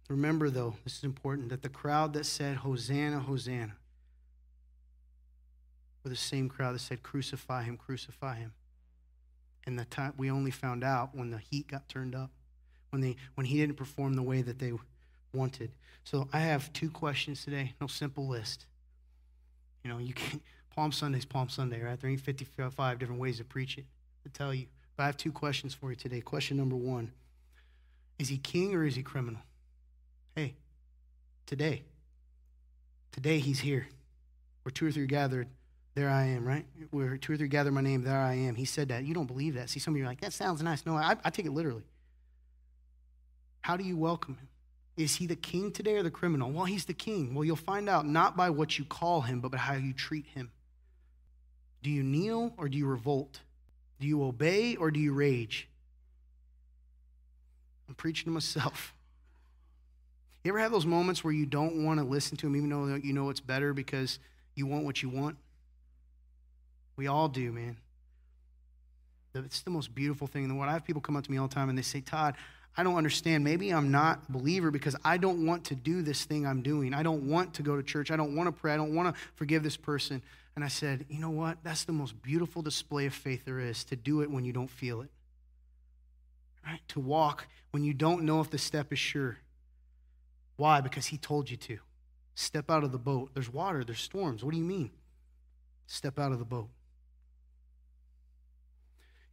Remember, 0.07 0.49
though, 0.49 0.75
this 0.83 0.97
is 0.97 1.03
important, 1.03 1.49
that 1.49 1.61
the 1.61 1.69
crowd 1.69 2.13
that 2.13 2.25
said, 2.25 2.57
Hosanna, 2.57 3.19
Hosanna, 3.19 3.75
were 6.03 6.09
the 6.09 6.15
same 6.15 6.47
crowd 6.47 6.75
that 6.75 6.79
said, 6.79 7.03
Crucify 7.03 7.63
him, 7.63 7.77
crucify 7.77 8.35
him. 8.35 8.53
And 9.65 9.77
the 9.77 9.85
time 9.85 10.13
we 10.17 10.31
only 10.31 10.51
found 10.51 10.83
out 10.83 11.13
when 11.13 11.31
the 11.31 11.39
heat 11.39 11.67
got 11.67 11.89
turned 11.89 12.15
up 12.15 12.31
when, 12.89 13.01
they, 13.01 13.15
when 13.35 13.45
he 13.45 13.57
didn't 13.57 13.75
perform 13.75 14.13
the 14.13 14.23
way 14.23 14.41
that 14.41 14.59
they 14.59 14.73
wanted. 15.33 15.71
So 16.03 16.27
I 16.31 16.39
have 16.39 16.71
two 16.73 16.89
questions 16.89 17.43
today, 17.43 17.73
no 17.81 17.87
simple 17.87 18.27
list. 18.27 18.65
You 19.83 19.91
know, 19.91 19.97
you 19.97 20.13
can 20.13 20.41
Palm 20.75 20.91
Sunday's 20.91 21.25
Palm 21.25 21.49
Sunday, 21.49 21.81
right? 21.81 21.99
There 21.99 22.09
ain't 22.09 22.21
55 22.21 22.99
different 22.99 23.21
ways 23.21 23.37
to 23.37 23.43
preach 23.43 23.77
it, 23.77 23.85
to 24.23 24.29
tell 24.29 24.53
you. 24.53 24.67
But 24.95 25.03
I 25.03 25.05
have 25.07 25.17
two 25.17 25.31
questions 25.31 25.73
for 25.73 25.89
you 25.89 25.95
today. 25.95 26.21
Question 26.21 26.57
number 26.57 26.75
one 26.75 27.11
Is 28.19 28.29
he 28.29 28.37
king 28.37 28.73
or 28.73 28.85
is 28.85 28.95
he 28.95 29.03
criminal? 29.03 29.41
Hey, 30.37 30.53
today. 31.47 31.81
Today 33.11 33.39
he's 33.39 33.59
here. 33.59 33.87
Where 34.61 34.71
two 34.71 34.85
or 34.85 34.91
three 34.91 35.07
gathered, 35.07 35.47
there 35.95 36.11
I 36.11 36.25
am, 36.25 36.45
right? 36.45 36.63
Where 36.91 37.17
two 37.17 37.33
or 37.33 37.37
three 37.37 37.47
gather 37.47 37.71
my 37.71 37.81
name, 37.81 38.03
there 38.03 38.19
I 38.19 38.35
am. 38.35 38.53
He 38.53 38.65
said 38.65 38.89
that. 38.89 39.03
You 39.03 39.15
don't 39.15 39.25
believe 39.25 39.55
that. 39.55 39.67
See, 39.71 39.79
some 39.79 39.95
of 39.95 39.97
you 39.97 40.03
are 40.03 40.07
like, 40.07 40.21
that 40.21 40.33
sounds 40.33 40.61
nice. 40.61 40.85
No, 40.85 40.95
I, 40.95 41.15
I 41.25 41.31
take 41.31 41.47
it 41.47 41.53
literally. 41.53 41.85
How 43.61 43.77
do 43.77 43.83
you 43.83 43.97
welcome 43.97 44.35
him? 44.35 44.47
Is 44.95 45.15
he 45.15 45.25
the 45.25 45.35
king 45.35 45.71
today 45.71 45.95
or 45.95 46.03
the 46.03 46.11
criminal? 46.11 46.51
Well, 46.51 46.65
he's 46.65 46.85
the 46.85 46.93
king. 46.93 47.33
Well, 47.33 47.43
you'll 47.43 47.55
find 47.55 47.89
out 47.89 48.05
not 48.05 48.37
by 48.37 48.51
what 48.51 48.77
you 48.77 48.85
call 48.85 49.21
him, 49.21 49.41
but 49.41 49.49
by 49.49 49.57
how 49.57 49.73
you 49.73 49.91
treat 49.91 50.27
him. 50.27 50.51
Do 51.81 51.89
you 51.89 52.03
kneel 52.03 52.53
or 52.57 52.69
do 52.69 52.77
you 52.77 52.85
revolt? 52.85 53.39
Do 53.99 54.05
you 54.05 54.23
obey 54.23 54.75
or 54.75 54.91
do 54.91 54.99
you 54.99 55.13
rage? 55.13 55.67
I'm 57.89 57.95
preaching 57.95 58.25
to 58.25 58.31
myself. 58.31 58.93
You 60.43 60.51
ever 60.51 60.59
have 60.59 60.71
those 60.71 60.85
moments 60.85 61.23
where 61.23 61.33
you 61.33 61.45
don't 61.45 61.83
want 61.83 61.99
to 61.99 62.05
listen 62.05 62.37
to 62.37 62.47
him 62.47 62.55
even 62.55 62.69
though 62.69 62.95
you 62.95 63.13
know 63.13 63.29
it's 63.29 63.39
better 63.39 63.73
because 63.73 64.19
you 64.55 64.65
want 64.65 64.85
what 64.85 65.01
you 65.03 65.09
want? 65.09 65.37
We 66.95 67.07
all 67.07 67.27
do, 67.27 67.51
man. 67.51 67.77
It's 69.35 69.61
the 69.61 69.69
most 69.69 69.93
beautiful 69.93 70.25
thing 70.25 70.43
in 70.43 70.49
the 70.49 70.55
world. 70.55 70.69
I 70.69 70.73
have 70.73 70.85
people 70.85 71.01
come 71.01 71.15
up 71.15 71.23
to 71.25 71.31
me 71.31 71.37
all 71.37 71.47
the 71.47 71.53
time 71.53 71.69
and 71.69 71.77
they 71.77 71.83
say, 71.83 72.01
Todd, 72.01 72.35
I 72.75 72.83
don't 72.83 72.95
understand. 72.95 73.43
Maybe 73.43 73.71
I'm 73.71 73.91
not 73.91 74.21
a 74.29 74.31
believer 74.31 74.71
because 74.71 74.95
I 75.03 75.17
don't 75.17 75.45
want 75.45 75.65
to 75.65 75.75
do 75.75 76.01
this 76.01 76.25
thing 76.25 76.45
I'm 76.45 76.61
doing. 76.61 76.93
I 76.93 77.03
don't 77.03 77.27
want 77.27 77.55
to 77.55 77.63
go 77.63 77.75
to 77.75 77.83
church. 77.83 78.11
I 78.11 78.15
don't 78.15 78.35
want 78.35 78.47
to 78.47 78.51
pray. 78.51 78.73
I 78.73 78.77
don't 78.77 78.95
want 78.95 79.13
to 79.13 79.21
forgive 79.35 79.63
this 79.63 79.77
person. 79.77 80.21
And 80.55 80.63
I 80.63 80.67
said, 80.67 81.05
you 81.09 81.19
know 81.19 81.29
what? 81.29 81.57
That's 81.63 81.85
the 81.85 81.91
most 81.91 82.19
beautiful 82.21 82.61
display 82.61 83.05
of 83.05 83.13
faith 83.13 83.45
there 83.45 83.59
is 83.59 83.83
to 83.85 83.95
do 83.95 84.21
it 84.21 84.29
when 84.29 84.45
you 84.45 84.53
don't 84.53 84.69
feel 84.69 85.01
it. 85.01 85.09
Right? 86.65 86.81
To 86.89 86.99
walk 86.99 87.47
when 87.71 87.83
you 87.83 87.93
don't 87.93 88.23
know 88.23 88.41
if 88.41 88.49
the 88.49 88.57
step 88.57 88.91
is 88.91 88.99
sure. 88.99 89.37
Why? 90.57 90.81
Because 90.81 91.05
he 91.05 91.17
told 91.17 91.49
you 91.49 91.57
to. 91.57 91.79
Step 92.35 92.69
out 92.69 92.83
of 92.83 92.91
the 92.91 92.99
boat. 92.99 93.31
There's 93.33 93.51
water, 93.51 93.83
there's 93.83 94.01
storms. 94.01 94.43
What 94.43 94.51
do 94.51 94.57
you 94.57 94.63
mean? 94.63 94.91
Step 95.85 96.19
out 96.19 96.31
of 96.31 96.39
the 96.39 96.45
boat. 96.45 96.69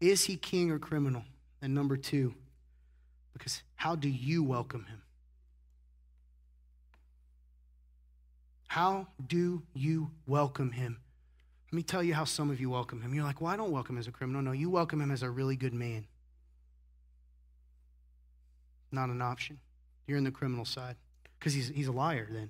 Is 0.00 0.24
he 0.24 0.36
king 0.36 0.70
or 0.70 0.78
criminal? 0.78 1.22
And 1.60 1.74
number 1.74 1.96
two, 1.96 2.34
because 3.32 3.62
how 3.74 3.96
do 3.96 4.08
you 4.08 4.42
welcome 4.42 4.84
him? 4.84 5.02
How 8.66 9.08
do 9.26 9.62
you 9.72 10.10
welcome 10.26 10.72
him? 10.72 10.98
Let 11.72 11.76
me 11.76 11.82
tell 11.82 12.02
you 12.02 12.14
how 12.14 12.24
some 12.24 12.50
of 12.50 12.60
you 12.60 12.70
welcome 12.70 13.00
him. 13.00 13.14
You're 13.14 13.24
like, 13.24 13.40
well, 13.40 13.52
I 13.52 13.56
don't 13.56 13.70
welcome 13.70 13.96
him 13.96 14.00
as 14.00 14.08
a 14.08 14.12
criminal. 14.12 14.42
No, 14.42 14.52
you 14.52 14.68
welcome 14.68 15.00
him 15.00 15.10
as 15.10 15.22
a 15.22 15.30
really 15.30 15.56
good 15.56 15.74
man. 15.74 16.06
Not 18.92 19.08
an 19.08 19.22
option. 19.22 19.58
You're 20.06 20.18
in 20.18 20.24
the 20.24 20.30
criminal 20.30 20.64
side 20.64 20.96
because 21.44 21.52
he's, 21.52 21.68
he's 21.68 21.88
a 21.88 21.92
liar 21.92 22.26
then. 22.30 22.48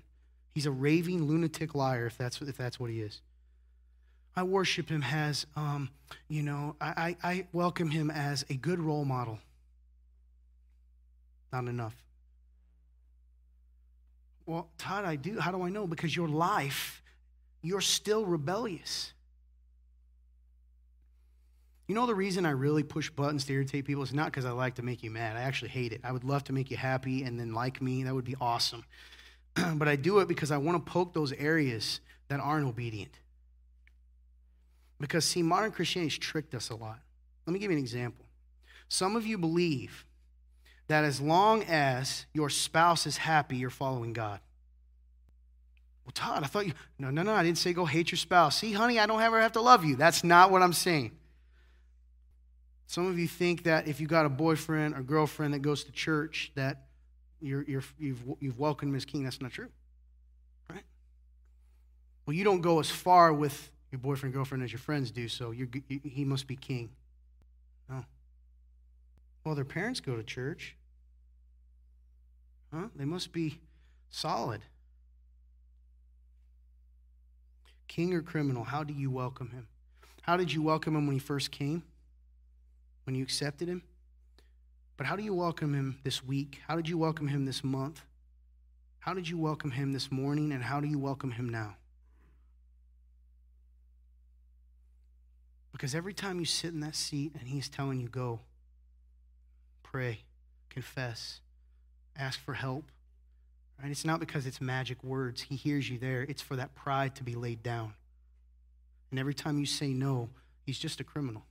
He's 0.55 0.67
a 0.67 0.71
raving 0.71 1.25
lunatic 1.25 1.75
liar 1.75 2.07
if 2.07 2.17
that's, 2.17 2.41
if 2.41 2.57
that's 2.57 2.79
what 2.79 2.91
he 2.91 3.01
is. 3.01 3.21
I 4.37 4.45
worship 4.45 4.89
him 4.89 5.03
as, 5.03 5.47
um, 5.57 5.91
you 6.29 6.45
know, 6.45 6.77
I, 6.81 7.17
I, 7.25 7.29
I 7.29 7.47
welcome 7.53 7.91
him 7.91 8.09
as 8.09 8.45
a 8.49 8.55
good 8.55 8.79
role 8.79 9.05
model. 9.05 9.41
Not 11.53 11.67
enough. 11.67 11.97
Well, 14.47 14.69
Todd, 14.79 15.05
I 15.05 15.17
do. 15.17 15.41
How 15.41 15.51
do 15.51 15.63
I 15.63 15.71
know? 15.71 15.89
Because 15.89 16.15
your 16.15 16.29
life, 16.29 17.03
you're 17.63 17.81
still 17.81 18.25
rebellious. 18.25 19.13
You 21.87 21.95
know 21.95 22.07
the 22.07 22.15
reason 22.15 22.47
I 22.47 22.51
really 22.51 22.83
push 22.83 23.11
buttons 23.11 23.45
to 23.45 23.53
irritate 23.53 23.85
people 23.85 24.03
is 24.03 24.15
not 24.15 24.27
because 24.27 24.47
I 24.47 24.53
like 24.53 24.77
to 24.77 24.83
make 24.83 25.03
you 25.03 25.11
mad. 25.11 25.37
I 25.37 25.43
actually 25.43 25.69
hate 25.69 25.93
it. 25.93 26.01
I 26.03 26.13
would 26.13 26.25
love 26.25 26.45
to 26.45 26.53
make 26.53 26.71
you 26.71 26.79
happy 26.79 27.25
and 27.25 27.39
then 27.39 27.53
like 27.53 27.83
me. 27.83 28.05
That 28.05 28.15
would 28.15 28.25
be 28.25 28.37
awesome. 28.41 28.85
but 29.75 29.87
I 29.87 29.97
do 29.97 30.21
it 30.21 30.29
because 30.29 30.51
I 30.51 30.57
want 30.57 30.85
to 30.85 30.91
poke 30.91 31.13
those 31.13 31.33
areas 31.33 32.01
that 32.29 32.41
aren't 32.41 32.67
obedient. 32.67 33.19
Because, 34.99 35.27
see, 35.27 35.43
modern 35.43 35.73
Christianity's 35.73 36.17
tricked 36.17 36.55
us 36.55 36.71
a 36.71 36.77
lot. 36.77 36.99
Let 37.47 37.53
me 37.53 37.59
give 37.59 37.71
you 37.71 37.77
an 37.77 37.83
example. 37.83 38.25
Some 38.89 39.17
of 39.17 39.27
you 39.27 39.37
believe 39.37 40.07
that 40.89 41.05
as 41.05 41.21
long 41.21 41.65
as 41.65 42.25
your 42.33 42.49
spouse 42.49 43.07
is 43.07 43.19
happy, 43.19 43.57
you're 43.57 43.71
following 43.71 44.15
God. 44.15 44.41
Well, 46.05 46.13
Todd, 46.15 46.45
I 46.45 46.47
thought 46.47 46.67
you. 46.67 46.75
No, 46.99 47.11
no, 47.11 47.23
no, 47.23 47.35
I 47.35 47.43
didn't 47.43 47.59
say 47.59 47.73
go 47.73 47.85
hate 47.85 48.11
your 48.11 48.19
spouse. 48.19 48.59
See, 48.59 48.73
honey, 48.73 48.99
I 48.99 49.07
don't 49.07 49.21
ever 49.21 49.41
have 49.41 49.53
to 49.53 49.61
love 49.61 49.85
you. 49.85 49.97
That's 49.97 50.23
not 50.25 50.51
what 50.51 50.63
I'm 50.63 50.73
saying. 50.73 51.13
Some 52.95 53.09
of 53.09 53.19
you 53.19 53.27
think 53.27 53.65
that 53.65 53.89
if 53.89 54.01
you 54.01 54.07
got 54.07 54.25
a 54.25 54.29
boyfriend 54.29 54.95
or 54.95 55.03
girlfriend 55.03 55.53
that 55.53 55.63
goes 55.63 55.83
to 55.83 55.91
church, 55.91 56.53
that 56.55 56.85
you're, 57.41 57.65
you're, 57.65 57.83
you've, 57.99 58.23
you've 58.39 58.57
welcomed 58.57 58.91
him 58.91 58.95
as 58.95 59.05
king. 59.05 59.25
That's 59.25 59.41
not 59.41 59.51
true. 59.51 59.67
Right? 60.71 60.85
Well, 62.25 62.35
you 62.35 62.45
don't 62.45 62.61
go 62.61 62.79
as 62.79 62.89
far 62.89 63.33
with 63.33 63.73
your 63.91 63.99
boyfriend, 63.99 64.33
girlfriend 64.33 64.63
as 64.63 64.71
your 64.71 64.79
friends 64.79 65.11
do, 65.11 65.27
so 65.27 65.51
you, 65.51 65.69
he 66.05 66.25
must 66.25 66.47
be 66.47 66.55
king. 66.55 66.89
No. 67.91 68.05
Well, 69.43 69.57
their 69.57 69.65
parents 69.65 69.99
go 69.99 70.15
to 70.15 70.23
church. 70.23 70.77
Huh? 72.73 72.91
They 72.95 73.07
must 73.07 73.33
be 73.33 73.59
solid. 74.11 74.61
King 77.89 78.15
or 78.15 78.23
criminal, 78.23 78.63
how 78.63 78.85
do 78.85 78.95
you 78.95 79.11
welcome 79.11 79.51
him? 79.51 79.67
How 80.23 80.37
did 80.37 80.53
you 80.53 80.63
welcome 80.63 80.95
him 80.95 81.09
when 81.09 81.15
he 81.15 81.19
first 81.19 81.51
came? 81.51 81.83
When 83.05 83.15
you 83.15 83.23
accepted 83.23 83.69
him? 83.69 83.83
But 84.97 85.07
how 85.07 85.17
do 85.17 85.23
you 85.23 85.35
welcome 85.35 85.75
him 85.75 85.99
this 86.05 86.25
week? 86.25 86.61
How 86.69 86.77
did 86.77 86.89
you 86.89 86.97
welcome 86.97 87.29
him 87.29 87.45
this 87.45 87.65
month? 87.65 88.03
How 89.01 89.13
did 89.13 89.29
you 89.29 89.37
welcome 89.37 89.71
him 89.71 89.93
this 89.93 90.11
morning? 90.11 90.53
And 90.53 90.63
how 90.63 90.81
do 90.81 90.87
you 90.87 90.99
welcome 90.99 91.33
him 91.33 91.49
now? 91.49 91.77
Because 95.73 95.95
every 95.95 96.15
time 96.15 96.39
you 96.39 96.47
sit 96.47 96.73
in 96.73 96.81
that 96.81 96.95
seat 96.95 97.33
and 97.39 97.49
he's 97.49 97.69
telling 97.69 98.01
you, 98.01 98.09
go, 98.09 98.41
pray, 99.83 100.21
confess, 100.71 101.41
ask 102.17 102.41
for 102.41 102.55
help. 102.55 102.85
Right? 103.83 103.91
It's 103.91 104.05
not 104.05 104.21
because 104.21 104.47
it's 104.47 104.61
magic 104.61 105.03
words. 105.03 105.43
He 105.43 105.57
hears 105.57 105.91
you 105.91 105.99
there. 105.99 106.23
It's 106.23 106.41
for 106.41 106.55
that 106.57 106.75
pride 106.77 107.17
to 107.17 107.25
be 107.25 107.35
laid 107.35 107.63
down. 107.63 107.95
And 109.11 109.19
every 109.19 109.35
time 109.35 109.59
you 109.59 109.67
say 109.67 109.89
no, 109.89 110.29
he's 110.65 110.79
just 110.79 111.01
a 111.01 111.05
criminal. 111.05 111.43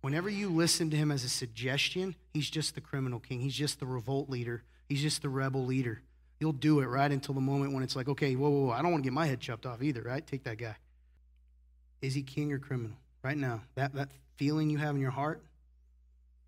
Whenever 0.00 0.28
you 0.28 0.48
listen 0.48 0.90
to 0.90 0.96
him 0.96 1.10
as 1.10 1.24
a 1.24 1.28
suggestion, 1.28 2.14
he's 2.32 2.48
just 2.48 2.74
the 2.74 2.80
criminal 2.80 3.18
king. 3.18 3.40
He's 3.40 3.54
just 3.54 3.80
the 3.80 3.86
revolt 3.86 4.30
leader. 4.30 4.62
He's 4.88 5.02
just 5.02 5.22
the 5.22 5.28
rebel 5.28 5.64
leader. 5.64 6.02
You'll 6.38 6.52
do 6.52 6.80
it 6.80 6.86
right 6.86 7.10
until 7.10 7.34
the 7.34 7.40
moment 7.40 7.72
when 7.72 7.82
it's 7.82 7.96
like, 7.96 8.08
okay, 8.08 8.36
whoa, 8.36 8.50
whoa, 8.50 8.66
whoa, 8.66 8.72
I 8.72 8.82
don't 8.82 8.92
want 8.92 9.02
to 9.02 9.06
get 9.06 9.14
my 9.14 9.26
head 9.26 9.40
chopped 9.40 9.66
off 9.66 9.82
either, 9.82 10.02
right? 10.02 10.24
Take 10.24 10.44
that 10.44 10.58
guy. 10.58 10.76
Is 12.02 12.14
he 12.14 12.22
king 12.22 12.52
or 12.52 12.58
criminal? 12.58 12.96
Right 13.22 13.36
now, 13.36 13.62
that, 13.74 13.94
that 13.94 14.10
feeling 14.36 14.70
you 14.70 14.78
have 14.78 14.94
in 14.94 15.00
your 15.00 15.10
heart, 15.10 15.42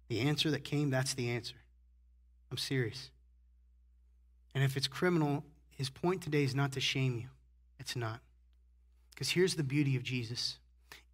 the 0.09 0.21
answer 0.21 0.51
that 0.51 0.63
came, 0.65 0.91
that's 0.91 1.15
the 1.15 1.31
answer. 1.31 1.57
I'm 2.51 2.59
serious. 2.59 3.11
And 4.55 4.63
if 4.63 4.77
it's 4.77 4.87
criminal, 4.87 5.45
his 5.71 5.91
point 5.91 6.23
today 6.23 6.45
is 6.45 6.55
not 6.55 6.73
to 6.73 6.81
shame 6.81 7.17
you. 7.17 7.29
It's 7.79 7.97
not. 7.97 8.21
Because 9.11 9.31
here's 9.31 9.55
the 9.55 9.63
beauty 9.63 9.97
of 9.97 10.03
Jesus. 10.03 10.59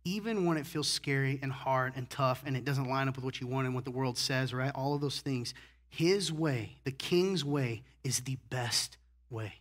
Even 0.05 0.45
when 0.45 0.59
it 0.59 0.67
feels 0.67 0.89
scary 0.89 1.39
and 1.43 1.51
hard 1.51 1.95
and 1.97 2.09
tough 2.11 2.43
and 2.45 2.57
it 2.57 2.65
doesn't 2.65 2.89
line 2.89 3.09
up 3.09 3.17
with 3.17 3.25
what 3.25 3.41
you 3.41 3.47
want 3.47 3.67
and 3.67 3.75
what 3.75 3.85
the 3.85 3.91
world 3.91 4.19
says, 4.19 4.53
right? 4.53 4.73
All 4.75 4.95
of 4.95 5.01
those 5.01 5.21
things, 5.21 5.55
his 5.89 6.33
way, 6.33 6.77
the 6.85 6.93
king's 6.93 7.45
way, 7.45 7.83
is 8.03 8.21
the 8.21 8.37
best 8.51 8.99
way. 9.31 9.55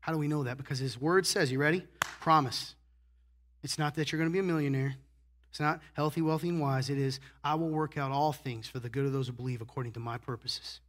How 0.00 0.12
do 0.12 0.18
we 0.18 0.28
know 0.28 0.44
that? 0.44 0.58
Because 0.58 0.78
his 0.78 1.00
word 1.00 1.26
says, 1.26 1.50
you 1.50 1.58
ready? 1.58 1.86
Promise. 2.00 2.74
It's 3.62 3.78
not 3.78 3.94
that 3.94 4.12
you're 4.12 4.18
going 4.18 4.30
to 4.30 4.32
be 4.32 4.38
a 4.38 4.42
millionaire. 4.42 4.96
It's 5.50 5.60
not 5.60 5.80
healthy, 5.94 6.22
wealthy, 6.22 6.48
and 6.48 6.60
wise. 6.60 6.90
It 6.90 6.98
is, 6.98 7.20
I 7.42 7.54
will 7.54 7.70
work 7.70 7.98
out 7.98 8.12
all 8.12 8.32
things 8.32 8.68
for 8.68 8.78
the 8.78 8.88
good 8.88 9.06
of 9.06 9.12
those 9.12 9.26
who 9.26 9.32
believe 9.32 9.60
according 9.60 9.92
to 9.92 10.00
my 10.00 10.16
purposes. 10.16 10.80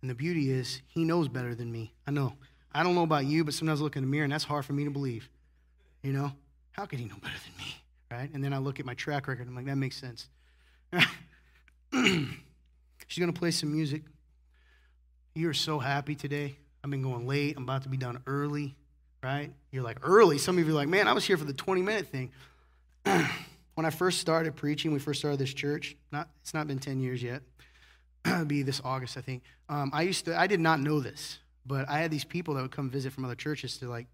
And 0.00 0.08
the 0.08 0.14
beauty 0.14 0.50
is, 0.50 0.82
he 0.86 1.04
knows 1.04 1.28
better 1.28 1.54
than 1.54 1.70
me. 1.70 1.92
I 2.06 2.12
know. 2.12 2.34
I 2.72 2.82
don't 2.82 2.94
know 2.94 3.02
about 3.02 3.26
you, 3.26 3.44
but 3.44 3.54
sometimes 3.54 3.80
I 3.80 3.84
look 3.84 3.96
in 3.96 4.04
the 4.04 4.08
mirror 4.08 4.24
and 4.24 4.32
that's 4.32 4.44
hard 4.44 4.64
for 4.64 4.72
me 4.72 4.84
to 4.84 4.90
believe. 4.90 5.28
You 6.02 6.12
know? 6.12 6.32
How 6.72 6.86
could 6.86 6.98
he 6.98 7.06
know 7.06 7.16
better 7.20 7.34
than 7.34 7.66
me? 7.66 7.74
Right? 8.10 8.30
And 8.32 8.42
then 8.42 8.52
I 8.52 8.58
look 8.58 8.80
at 8.80 8.86
my 8.86 8.94
track 8.94 9.28
record 9.28 9.48
I'm 9.48 9.54
like, 9.54 9.66
that 9.66 9.76
makes 9.76 9.96
sense. 9.96 10.28
She's 11.92 13.18
going 13.18 13.32
to 13.32 13.38
play 13.38 13.50
some 13.50 13.72
music. 13.72 14.02
You 15.34 15.48
are 15.48 15.54
so 15.54 15.78
happy 15.78 16.14
today. 16.14 16.56
I've 16.82 16.90
been 16.90 17.02
going 17.02 17.26
late. 17.26 17.56
I'm 17.56 17.64
about 17.64 17.82
to 17.82 17.88
be 17.88 17.96
done 17.96 18.22
early, 18.26 18.76
right? 19.22 19.52
You're 19.70 19.82
like, 19.82 19.98
early? 20.02 20.38
Some 20.38 20.58
of 20.58 20.66
you 20.66 20.72
are 20.72 20.74
like, 20.76 20.88
man, 20.88 21.08
I 21.08 21.12
was 21.12 21.24
here 21.24 21.36
for 21.36 21.44
the 21.44 21.52
20 21.52 21.82
minute 21.82 22.06
thing. 22.06 22.30
when 23.04 23.86
I 23.86 23.90
first 23.90 24.20
started 24.20 24.56
preaching, 24.56 24.92
we 24.92 24.98
first 24.98 25.20
started 25.20 25.38
this 25.38 25.52
church. 25.52 25.96
Not, 26.12 26.28
it's 26.42 26.54
not 26.54 26.66
been 26.66 26.78
10 26.78 27.00
years 27.00 27.22
yet. 27.22 27.42
It'll 28.24 28.44
be 28.44 28.62
this 28.62 28.80
August, 28.84 29.16
I 29.16 29.20
think. 29.20 29.42
Um, 29.68 29.90
I 29.92 30.02
used 30.02 30.24
to, 30.26 30.38
I 30.38 30.46
did 30.46 30.60
not 30.60 30.80
know 30.80 31.00
this, 31.00 31.38
But 31.66 31.88
I 31.88 31.98
had 31.98 32.10
these 32.10 32.24
people 32.24 32.54
that 32.54 32.62
would 32.62 32.70
come 32.70 32.90
visit 32.90 33.12
from 33.12 33.24
other 33.24 33.34
churches 33.34 33.78
to 33.78 33.88
like 33.88 34.06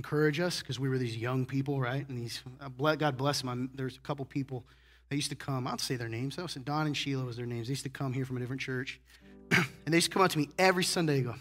encourage 0.00 0.40
us 0.40 0.60
because 0.60 0.80
we 0.80 0.88
were 0.88 0.96
these 0.96 1.14
young 1.14 1.44
people, 1.44 1.78
right? 1.78 2.08
And 2.08 2.18
these, 2.18 2.42
uh, 2.58 2.96
God 2.96 3.18
bless 3.18 3.42
them. 3.42 3.70
there's 3.74 3.96
a 3.96 4.00
couple 4.00 4.24
people 4.24 4.64
that 5.10 5.16
used 5.16 5.28
to 5.28 5.36
come. 5.36 5.66
I'll 5.66 5.76
say 5.76 5.96
their 5.96 6.08
names. 6.08 6.38
I 6.38 6.46
said 6.46 6.64
Don 6.64 6.86
and 6.86 6.96
Sheila 6.96 7.24
was 7.24 7.36
their 7.36 7.44
names. 7.44 7.66
They 7.66 7.72
used 7.72 7.82
to 7.82 7.90
come 7.90 8.14
here 8.14 8.24
from 8.24 8.38
a 8.38 8.40
different 8.40 8.62
church, 8.62 8.98
and 9.50 9.66
they 9.86 9.98
used 9.98 10.06
to 10.06 10.14
come 10.14 10.22
up 10.22 10.30
to 10.30 10.38
me 10.38 10.48
every 10.58 10.84
Sunday. 10.84 11.18
and 11.18 11.26
go, 11.26 11.34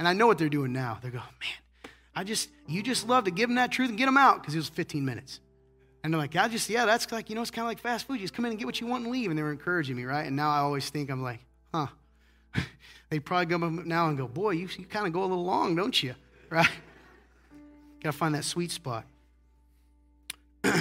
and 0.00 0.08
I 0.08 0.12
know 0.12 0.26
what 0.26 0.38
they're 0.38 0.48
doing 0.48 0.72
now. 0.72 0.98
They 1.00 1.10
go, 1.10 1.18
man, 1.18 1.92
I 2.16 2.24
just 2.24 2.48
you 2.66 2.82
just 2.82 3.06
love 3.06 3.24
to 3.24 3.30
give 3.30 3.48
them 3.48 3.54
that 3.54 3.70
truth 3.70 3.90
and 3.90 3.96
get 3.96 4.06
them 4.06 4.16
out 4.16 4.42
because 4.42 4.54
it 4.54 4.58
was 4.58 4.68
15 4.70 5.04
minutes. 5.04 5.38
And 6.02 6.12
they're 6.12 6.20
like, 6.20 6.34
I 6.34 6.48
just, 6.48 6.68
yeah, 6.68 6.84
that's 6.84 7.10
like, 7.12 7.28
you 7.28 7.36
know, 7.36 7.42
it's 7.42 7.50
kind 7.50 7.64
of 7.64 7.68
like 7.68 7.78
fast 7.78 8.06
food. 8.06 8.14
You 8.14 8.20
just 8.20 8.34
come 8.34 8.44
in 8.44 8.50
and 8.50 8.58
get 8.58 8.66
what 8.66 8.80
you 8.80 8.88
want 8.88 9.04
and 9.04 9.12
leave. 9.12 9.30
And 9.30 9.38
they 9.38 9.42
were 9.42 9.52
encouraging 9.52 9.96
me, 9.96 10.04
right? 10.04 10.26
And 10.26 10.34
now 10.34 10.50
I 10.50 10.58
always 10.58 10.88
think, 10.90 11.10
I'm 11.10 11.22
like, 11.22 11.40
huh. 11.72 11.88
they 13.10 13.18
probably 13.18 13.46
come 13.46 13.62
up 13.62 13.84
now 13.84 14.08
and 14.08 14.16
go, 14.16 14.28
boy, 14.28 14.50
you, 14.50 14.68
you 14.78 14.84
kind 14.84 15.06
of 15.06 15.12
go 15.12 15.20
a 15.20 15.26
little 15.26 15.44
long, 15.44 15.76
don't 15.76 16.02
you? 16.02 16.14
Right? 16.50 16.70
Got 18.02 18.12
to 18.12 18.16
find 18.16 18.34
that 18.34 18.44
sweet 18.44 18.70
spot. 18.70 19.04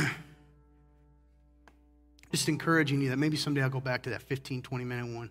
Just 2.32 2.50
encouraging 2.50 3.02
you 3.02 3.10
that 3.10 3.18
maybe 3.18 3.38
someday 3.38 3.64
I'll 3.64 3.70
go 3.70 3.80
back 3.80 4.04
to 4.04 4.12
that 4.12 4.22
15, 4.22 4.62
20 4.62 4.84
minute 4.84 5.16
one. 5.16 5.30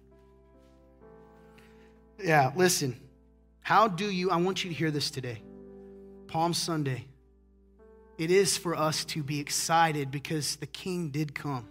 Yeah, 2.23 2.53
listen. 2.57 2.99
How 3.61 3.89
do 3.89 4.11
you, 4.11 4.31
I 4.31 4.37
want 4.37 4.65
you 4.65 4.71
to 4.71 4.77
hear 4.77 4.91
this 4.91 5.11
today. 5.11 5.43
Palm 6.29 6.55
Sunday. 6.55 7.07
It 8.19 8.31
is 8.31 8.57
for 8.57 8.75
us 8.75 9.05
to 9.07 9.23
be 9.23 9.41
excited 9.41 10.11
because 10.11 10.57
the 10.57 10.67
King 10.67 11.11
did 11.11 11.35
come. 11.35 11.69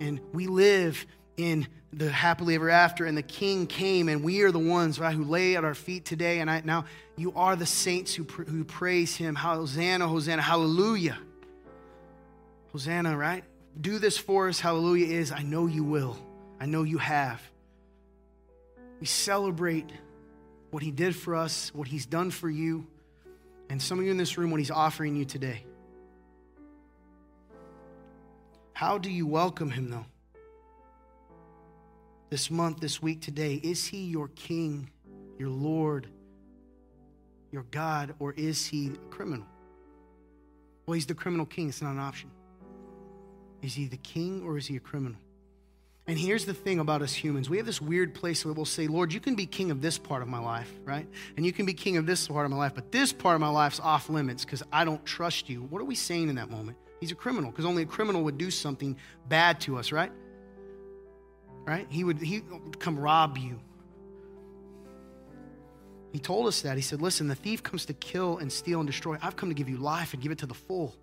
And 0.00 0.20
we 0.32 0.46
live 0.46 1.06
in 1.40 1.66
the 1.92 2.10
happily 2.10 2.54
ever 2.54 2.70
after, 2.70 3.04
and 3.04 3.16
the 3.16 3.22
King 3.22 3.66
came, 3.66 4.08
and 4.08 4.22
we 4.22 4.42
are 4.42 4.52
the 4.52 4.58
ones 4.58 5.00
right, 5.00 5.14
who 5.14 5.24
lay 5.24 5.56
at 5.56 5.64
our 5.64 5.74
feet 5.74 6.04
today. 6.04 6.38
And 6.40 6.50
I, 6.50 6.62
now 6.64 6.84
you 7.16 7.32
are 7.34 7.56
the 7.56 7.66
saints 7.66 8.14
who, 8.14 8.22
who 8.24 8.64
praise 8.64 9.16
Him. 9.16 9.34
Hosanna, 9.34 10.06
Hosanna, 10.06 10.42
hallelujah. 10.42 11.18
Hosanna, 12.72 13.16
right? 13.16 13.44
Do 13.80 13.98
this 13.98 14.16
for 14.16 14.48
us, 14.48 14.60
hallelujah, 14.60 15.06
is 15.06 15.32
I 15.32 15.42
know 15.42 15.66
you 15.66 15.82
will. 15.82 16.16
I 16.60 16.66
know 16.66 16.82
you 16.82 16.98
have. 16.98 17.42
We 19.00 19.06
celebrate 19.06 19.90
what 20.70 20.82
He 20.82 20.90
did 20.90 21.16
for 21.16 21.34
us, 21.34 21.74
what 21.74 21.88
He's 21.88 22.06
done 22.06 22.30
for 22.30 22.48
you, 22.48 22.86
and 23.68 23.80
some 23.80 23.98
of 23.98 24.04
you 24.04 24.10
in 24.10 24.16
this 24.16 24.38
room, 24.38 24.50
what 24.50 24.60
He's 24.60 24.70
offering 24.70 25.16
you 25.16 25.24
today. 25.24 25.64
How 28.72 28.98
do 28.98 29.10
you 29.10 29.26
welcome 29.26 29.70
Him, 29.70 29.90
though? 29.90 30.06
This 32.30 32.50
month, 32.50 32.80
this 32.80 33.02
week, 33.02 33.20
today, 33.20 33.60
is 33.62 33.84
He 33.84 34.04
your 34.04 34.28
King, 34.28 34.90
your 35.38 35.50
Lord, 35.50 36.06
your 37.50 37.64
God, 37.70 38.14
or 38.18 38.32
is 38.32 38.66
He 38.66 38.88
a 38.88 39.12
criminal? 39.12 39.46
Well, 40.86 40.94
He's 40.94 41.06
the 41.06 41.14
criminal 41.14 41.44
king, 41.46 41.68
it's 41.68 41.82
not 41.82 41.90
an 41.90 41.98
option. 41.98 42.30
Is 43.62 43.74
he 43.74 43.86
the 43.86 43.96
king 43.98 44.42
or 44.44 44.56
is 44.56 44.66
he 44.66 44.76
a 44.76 44.80
criminal? 44.80 45.18
And 46.06 46.18
here's 46.18 46.44
the 46.44 46.54
thing 46.54 46.80
about 46.80 47.02
us 47.02 47.12
humans. 47.12 47.48
We 47.48 47.58
have 47.58 47.66
this 47.66 47.80
weird 47.80 48.14
place 48.14 48.44
where 48.44 48.52
we'll 48.52 48.64
say, 48.64 48.88
Lord, 48.88 49.12
you 49.12 49.20
can 49.20 49.34
be 49.34 49.46
king 49.46 49.70
of 49.70 49.80
this 49.80 49.96
part 49.98 50.22
of 50.22 50.28
my 50.28 50.40
life, 50.40 50.72
right? 50.84 51.06
And 51.36 51.46
you 51.46 51.52
can 51.52 51.66
be 51.66 51.74
king 51.74 51.98
of 51.98 52.06
this 52.06 52.26
part 52.26 52.44
of 52.44 52.50
my 52.50 52.56
life, 52.56 52.72
but 52.74 52.90
this 52.90 53.12
part 53.12 53.34
of 53.34 53.40
my 53.40 53.48
life's 53.48 53.78
off 53.78 54.08
limits 54.08 54.44
because 54.44 54.62
I 54.72 54.84
don't 54.84 55.04
trust 55.04 55.48
you. 55.48 55.62
What 55.62 55.80
are 55.80 55.84
we 55.84 55.94
saying 55.94 56.28
in 56.28 56.34
that 56.36 56.50
moment? 56.50 56.78
He's 57.00 57.12
a 57.12 57.14
criminal 57.14 57.50
because 57.50 57.64
only 57.64 57.82
a 57.82 57.86
criminal 57.86 58.24
would 58.24 58.38
do 58.38 58.50
something 58.50 58.96
bad 59.28 59.60
to 59.62 59.76
us, 59.78 59.92
right? 59.92 60.10
Right? 61.70 61.86
He 61.88 62.02
would 62.02 62.18
he 62.18 62.40
would 62.40 62.80
come 62.80 62.98
rob 62.98 63.38
you. 63.38 63.60
He 66.12 66.18
told 66.18 66.48
us 66.48 66.62
that. 66.62 66.74
He 66.74 66.82
said, 66.82 67.00
Listen, 67.00 67.28
the 67.28 67.36
thief 67.36 67.62
comes 67.62 67.86
to 67.86 67.92
kill 67.92 68.38
and 68.38 68.52
steal 68.52 68.80
and 68.80 68.88
destroy. 68.88 69.18
I've 69.22 69.36
come 69.36 69.50
to 69.50 69.54
give 69.54 69.68
you 69.68 69.76
life 69.76 70.12
and 70.12 70.20
give 70.20 70.32
it 70.32 70.38
to 70.38 70.46
the 70.46 70.54
full, 70.54 70.96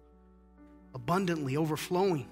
abundantly, 0.93 1.55
overflowing. 1.55 2.28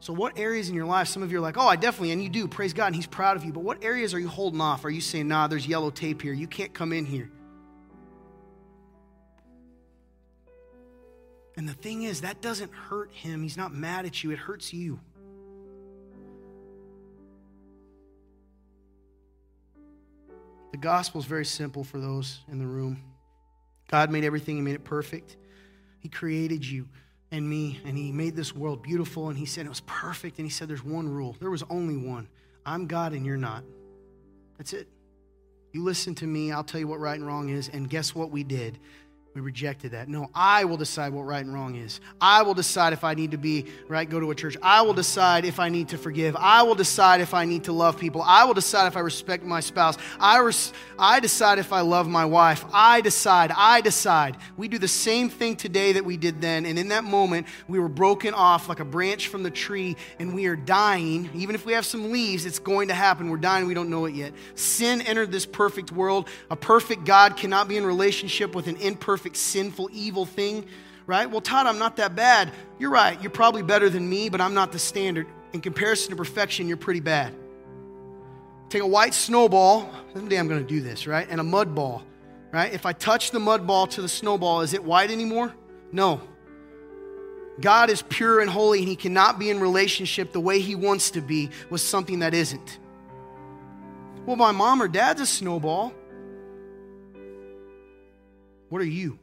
So, 0.00 0.14
what 0.14 0.38
areas 0.38 0.70
in 0.70 0.74
your 0.74 0.86
life, 0.86 1.08
some 1.08 1.22
of 1.22 1.30
you 1.30 1.36
are 1.36 1.42
like, 1.42 1.58
oh, 1.58 1.68
I 1.68 1.76
definitely, 1.76 2.12
and 2.12 2.22
you 2.22 2.30
do, 2.30 2.48
praise 2.48 2.72
God, 2.72 2.86
and 2.86 2.96
He's 2.96 3.06
proud 3.06 3.36
of 3.36 3.44
you, 3.44 3.52
but 3.52 3.64
what 3.64 3.84
areas 3.84 4.14
are 4.14 4.18
you 4.18 4.28
holding 4.28 4.62
off? 4.62 4.86
Are 4.86 4.90
you 4.90 5.02
saying, 5.02 5.28
nah, 5.28 5.46
there's 5.46 5.66
yellow 5.66 5.90
tape 5.90 6.22
here, 6.22 6.32
you 6.32 6.46
can't 6.46 6.72
come 6.72 6.94
in 6.94 7.04
here? 7.04 7.30
And 11.54 11.68
the 11.68 11.74
thing 11.74 12.04
is, 12.04 12.22
that 12.22 12.40
doesn't 12.40 12.72
hurt 12.72 13.12
Him. 13.12 13.42
He's 13.42 13.58
not 13.58 13.74
mad 13.74 14.06
at 14.06 14.24
you, 14.24 14.30
it 14.30 14.38
hurts 14.38 14.72
you. 14.72 15.00
The 20.74 20.78
gospel 20.78 21.20
is 21.20 21.26
very 21.28 21.44
simple 21.44 21.84
for 21.84 22.00
those 22.00 22.40
in 22.50 22.58
the 22.58 22.66
room. 22.66 23.00
God 23.86 24.10
made 24.10 24.24
everything, 24.24 24.56
He 24.56 24.60
made 24.60 24.74
it 24.74 24.82
perfect. 24.82 25.36
He 26.00 26.08
created 26.08 26.66
you 26.66 26.88
and 27.30 27.48
me, 27.48 27.80
and 27.84 27.96
he 27.96 28.10
made 28.10 28.34
this 28.34 28.52
world 28.52 28.82
beautiful, 28.82 29.28
and 29.28 29.38
he 29.38 29.46
said 29.46 29.66
it 29.66 29.68
was 29.68 29.82
perfect, 29.86 30.38
and 30.38 30.46
he 30.46 30.50
said 30.50 30.66
there's 30.66 30.82
one 30.82 31.08
rule. 31.08 31.36
There 31.38 31.48
was 31.48 31.62
only 31.70 31.96
one. 31.96 32.26
I'm 32.66 32.88
God 32.88 33.12
and 33.12 33.24
you're 33.24 33.36
not. 33.36 33.62
That's 34.58 34.72
it. 34.72 34.88
You 35.72 35.84
listen 35.84 36.12
to 36.16 36.26
me, 36.26 36.50
I'll 36.50 36.64
tell 36.64 36.80
you 36.80 36.88
what 36.88 36.98
right 36.98 37.16
and 37.16 37.24
wrong 37.24 37.50
is, 37.50 37.68
and 37.68 37.88
guess 37.88 38.12
what 38.12 38.32
we 38.32 38.42
did? 38.42 38.80
We 39.34 39.40
rejected 39.40 39.90
that. 39.90 40.08
No, 40.08 40.30
I 40.32 40.64
will 40.64 40.76
decide 40.76 41.12
what 41.12 41.22
right 41.22 41.44
and 41.44 41.52
wrong 41.52 41.74
is. 41.74 42.00
I 42.20 42.42
will 42.42 42.54
decide 42.54 42.92
if 42.92 43.02
I 43.02 43.14
need 43.14 43.32
to 43.32 43.36
be, 43.36 43.66
right, 43.88 44.08
go 44.08 44.20
to 44.20 44.30
a 44.30 44.34
church. 44.34 44.56
I 44.62 44.82
will 44.82 44.94
decide 44.94 45.44
if 45.44 45.58
I 45.58 45.68
need 45.68 45.88
to 45.88 45.98
forgive. 45.98 46.36
I 46.36 46.62
will 46.62 46.76
decide 46.76 47.20
if 47.20 47.34
I 47.34 47.44
need 47.44 47.64
to 47.64 47.72
love 47.72 47.98
people. 47.98 48.22
I 48.22 48.44
will 48.44 48.54
decide 48.54 48.86
if 48.86 48.96
I 48.96 49.00
respect 49.00 49.42
my 49.42 49.58
spouse. 49.58 49.96
I, 50.20 50.38
res- 50.38 50.72
I 51.00 51.18
decide 51.18 51.58
if 51.58 51.72
I 51.72 51.80
love 51.80 52.06
my 52.06 52.24
wife. 52.24 52.64
I 52.72 53.00
decide. 53.00 53.50
I 53.56 53.80
decide. 53.80 54.36
We 54.56 54.68
do 54.68 54.78
the 54.78 54.86
same 54.86 55.28
thing 55.28 55.56
today 55.56 55.90
that 55.94 56.04
we 56.04 56.16
did 56.16 56.40
then. 56.40 56.64
And 56.64 56.78
in 56.78 56.86
that 56.90 57.02
moment, 57.02 57.48
we 57.66 57.80
were 57.80 57.88
broken 57.88 58.34
off 58.34 58.68
like 58.68 58.78
a 58.78 58.84
branch 58.84 59.26
from 59.26 59.42
the 59.42 59.50
tree 59.50 59.96
and 60.20 60.32
we 60.32 60.46
are 60.46 60.54
dying. 60.54 61.28
Even 61.34 61.56
if 61.56 61.66
we 61.66 61.72
have 61.72 61.84
some 61.84 62.12
leaves, 62.12 62.46
it's 62.46 62.60
going 62.60 62.86
to 62.86 62.94
happen. 62.94 63.30
We're 63.30 63.38
dying. 63.38 63.66
We 63.66 63.74
don't 63.74 63.90
know 63.90 64.04
it 64.04 64.14
yet. 64.14 64.32
Sin 64.54 65.00
entered 65.00 65.32
this 65.32 65.44
perfect 65.44 65.90
world. 65.90 66.28
A 66.52 66.56
perfect 66.56 67.04
God 67.04 67.36
cannot 67.36 67.66
be 67.66 67.76
in 67.76 67.84
relationship 67.84 68.54
with 68.54 68.68
an 68.68 68.76
imperfect 68.76 69.23
perfect, 69.24 69.36
sinful, 69.38 69.88
evil 69.90 70.26
thing, 70.26 70.66
right? 71.06 71.30
Well, 71.30 71.40
Todd, 71.40 71.66
I'm 71.66 71.78
not 71.78 71.96
that 71.96 72.14
bad. 72.14 72.52
You're 72.78 72.90
right. 72.90 73.18
You're 73.22 73.30
probably 73.30 73.62
better 73.62 73.88
than 73.88 74.06
me, 74.06 74.28
but 74.28 74.38
I'm 74.38 74.52
not 74.52 74.70
the 74.70 74.78
standard. 74.78 75.26
In 75.54 75.62
comparison 75.62 76.10
to 76.10 76.16
perfection, 76.16 76.68
you're 76.68 76.76
pretty 76.76 77.00
bad. 77.00 77.34
Take 78.68 78.82
a 78.82 78.86
white 78.86 79.14
snowball. 79.14 79.90
Someday 80.12 80.36
I'm 80.36 80.46
going 80.46 80.60
to 80.60 80.68
do 80.68 80.82
this, 80.82 81.06
right? 81.06 81.26
And 81.30 81.40
a 81.40 81.42
mud 81.42 81.74
ball, 81.74 82.02
right? 82.52 82.70
If 82.70 82.84
I 82.84 82.92
touch 82.92 83.30
the 83.30 83.40
mud 83.40 83.66
ball 83.66 83.86
to 83.86 84.02
the 84.02 84.10
snowball, 84.10 84.60
is 84.60 84.74
it 84.74 84.84
white 84.84 85.10
anymore? 85.10 85.54
No. 85.90 86.20
God 87.62 87.88
is 87.88 88.02
pure 88.02 88.40
and 88.40 88.50
holy, 88.50 88.80
and 88.80 88.88
He 88.88 88.96
cannot 88.96 89.38
be 89.38 89.48
in 89.48 89.58
relationship 89.58 90.32
the 90.32 90.40
way 90.40 90.60
He 90.60 90.74
wants 90.74 91.12
to 91.12 91.22
be 91.22 91.48
with 91.70 91.80
something 91.80 92.18
that 92.18 92.34
isn't. 92.34 92.78
Well, 94.26 94.36
my 94.36 94.52
mom 94.52 94.82
or 94.82 94.88
dad's 94.88 95.22
a 95.22 95.26
snowball. 95.26 95.94
What 98.74 98.82
are 98.82 98.86
you? 98.86 99.20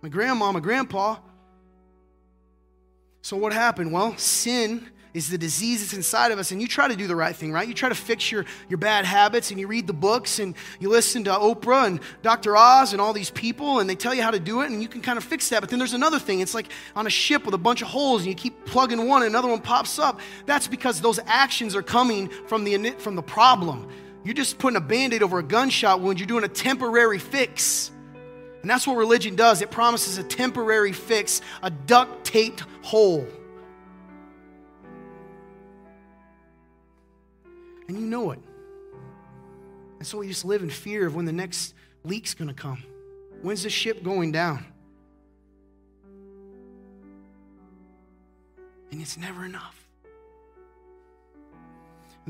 My 0.00 0.08
grandma, 0.08 0.52
my 0.52 0.60
grandpa. 0.60 1.16
So, 3.20 3.36
what 3.36 3.52
happened? 3.52 3.90
Well, 3.90 4.16
sin 4.16 4.88
is 5.12 5.28
the 5.28 5.36
disease 5.36 5.80
that's 5.80 5.92
inside 5.92 6.30
of 6.30 6.38
us, 6.38 6.52
and 6.52 6.62
you 6.62 6.68
try 6.68 6.86
to 6.86 6.94
do 6.94 7.08
the 7.08 7.16
right 7.16 7.34
thing, 7.34 7.50
right? 7.50 7.66
You 7.66 7.74
try 7.74 7.88
to 7.88 7.96
fix 7.96 8.30
your, 8.30 8.44
your 8.68 8.78
bad 8.78 9.04
habits, 9.06 9.50
and 9.50 9.58
you 9.58 9.66
read 9.66 9.88
the 9.88 9.92
books, 9.92 10.38
and 10.38 10.54
you 10.78 10.88
listen 10.88 11.24
to 11.24 11.32
Oprah 11.32 11.88
and 11.88 12.00
Dr. 12.22 12.56
Oz 12.56 12.92
and 12.92 13.00
all 13.02 13.12
these 13.12 13.30
people, 13.30 13.80
and 13.80 13.90
they 13.90 13.96
tell 13.96 14.14
you 14.14 14.22
how 14.22 14.30
to 14.30 14.38
do 14.38 14.60
it, 14.60 14.70
and 14.70 14.80
you 14.80 14.86
can 14.86 15.00
kind 15.00 15.18
of 15.18 15.24
fix 15.24 15.48
that. 15.48 15.62
But 15.62 15.68
then 15.68 15.80
there's 15.80 15.94
another 15.94 16.20
thing. 16.20 16.38
It's 16.38 16.54
like 16.54 16.68
on 16.94 17.08
a 17.08 17.10
ship 17.10 17.44
with 17.44 17.54
a 17.54 17.58
bunch 17.58 17.82
of 17.82 17.88
holes, 17.88 18.20
and 18.20 18.28
you 18.28 18.36
keep 18.36 18.66
plugging 18.66 19.08
one, 19.08 19.22
and 19.22 19.30
another 19.30 19.48
one 19.48 19.60
pops 19.60 19.98
up. 19.98 20.20
That's 20.46 20.68
because 20.68 21.00
those 21.00 21.18
actions 21.26 21.74
are 21.74 21.82
coming 21.82 22.28
from 22.46 22.62
the, 22.62 22.92
from 22.98 23.16
the 23.16 23.22
problem. 23.22 23.88
You're 24.24 24.34
just 24.34 24.58
putting 24.58 24.76
a 24.76 24.80
band 24.80 25.14
aid 25.14 25.22
over 25.22 25.38
a 25.38 25.42
gunshot 25.42 26.00
wound. 26.00 26.18
You're 26.20 26.26
doing 26.26 26.44
a 26.44 26.48
temporary 26.48 27.18
fix. 27.18 27.90
And 28.60 28.68
that's 28.68 28.86
what 28.86 28.96
religion 28.96 29.36
does 29.36 29.62
it 29.62 29.70
promises 29.70 30.18
a 30.18 30.22
temporary 30.22 30.92
fix, 30.92 31.40
a 31.62 31.70
duct 31.70 32.24
taped 32.24 32.64
hole. 32.82 33.26
And 37.88 37.98
you 37.98 38.06
know 38.06 38.32
it. 38.32 38.38
And 39.98 40.06
so 40.06 40.18
we 40.18 40.28
just 40.28 40.44
live 40.44 40.62
in 40.62 40.70
fear 40.70 41.06
of 41.06 41.14
when 41.14 41.24
the 41.24 41.32
next 41.32 41.74
leak's 42.04 42.34
going 42.34 42.48
to 42.48 42.54
come. 42.54 42.82
When's 43.42 43.62
the 43.62 43.70
ship 43.70 44.02
going 44.02 44.32
down? 44.32 44.64
And 48.92 49.00
it's 49.00 49.16
never 49.16 49.44
enough. 49.44 49.79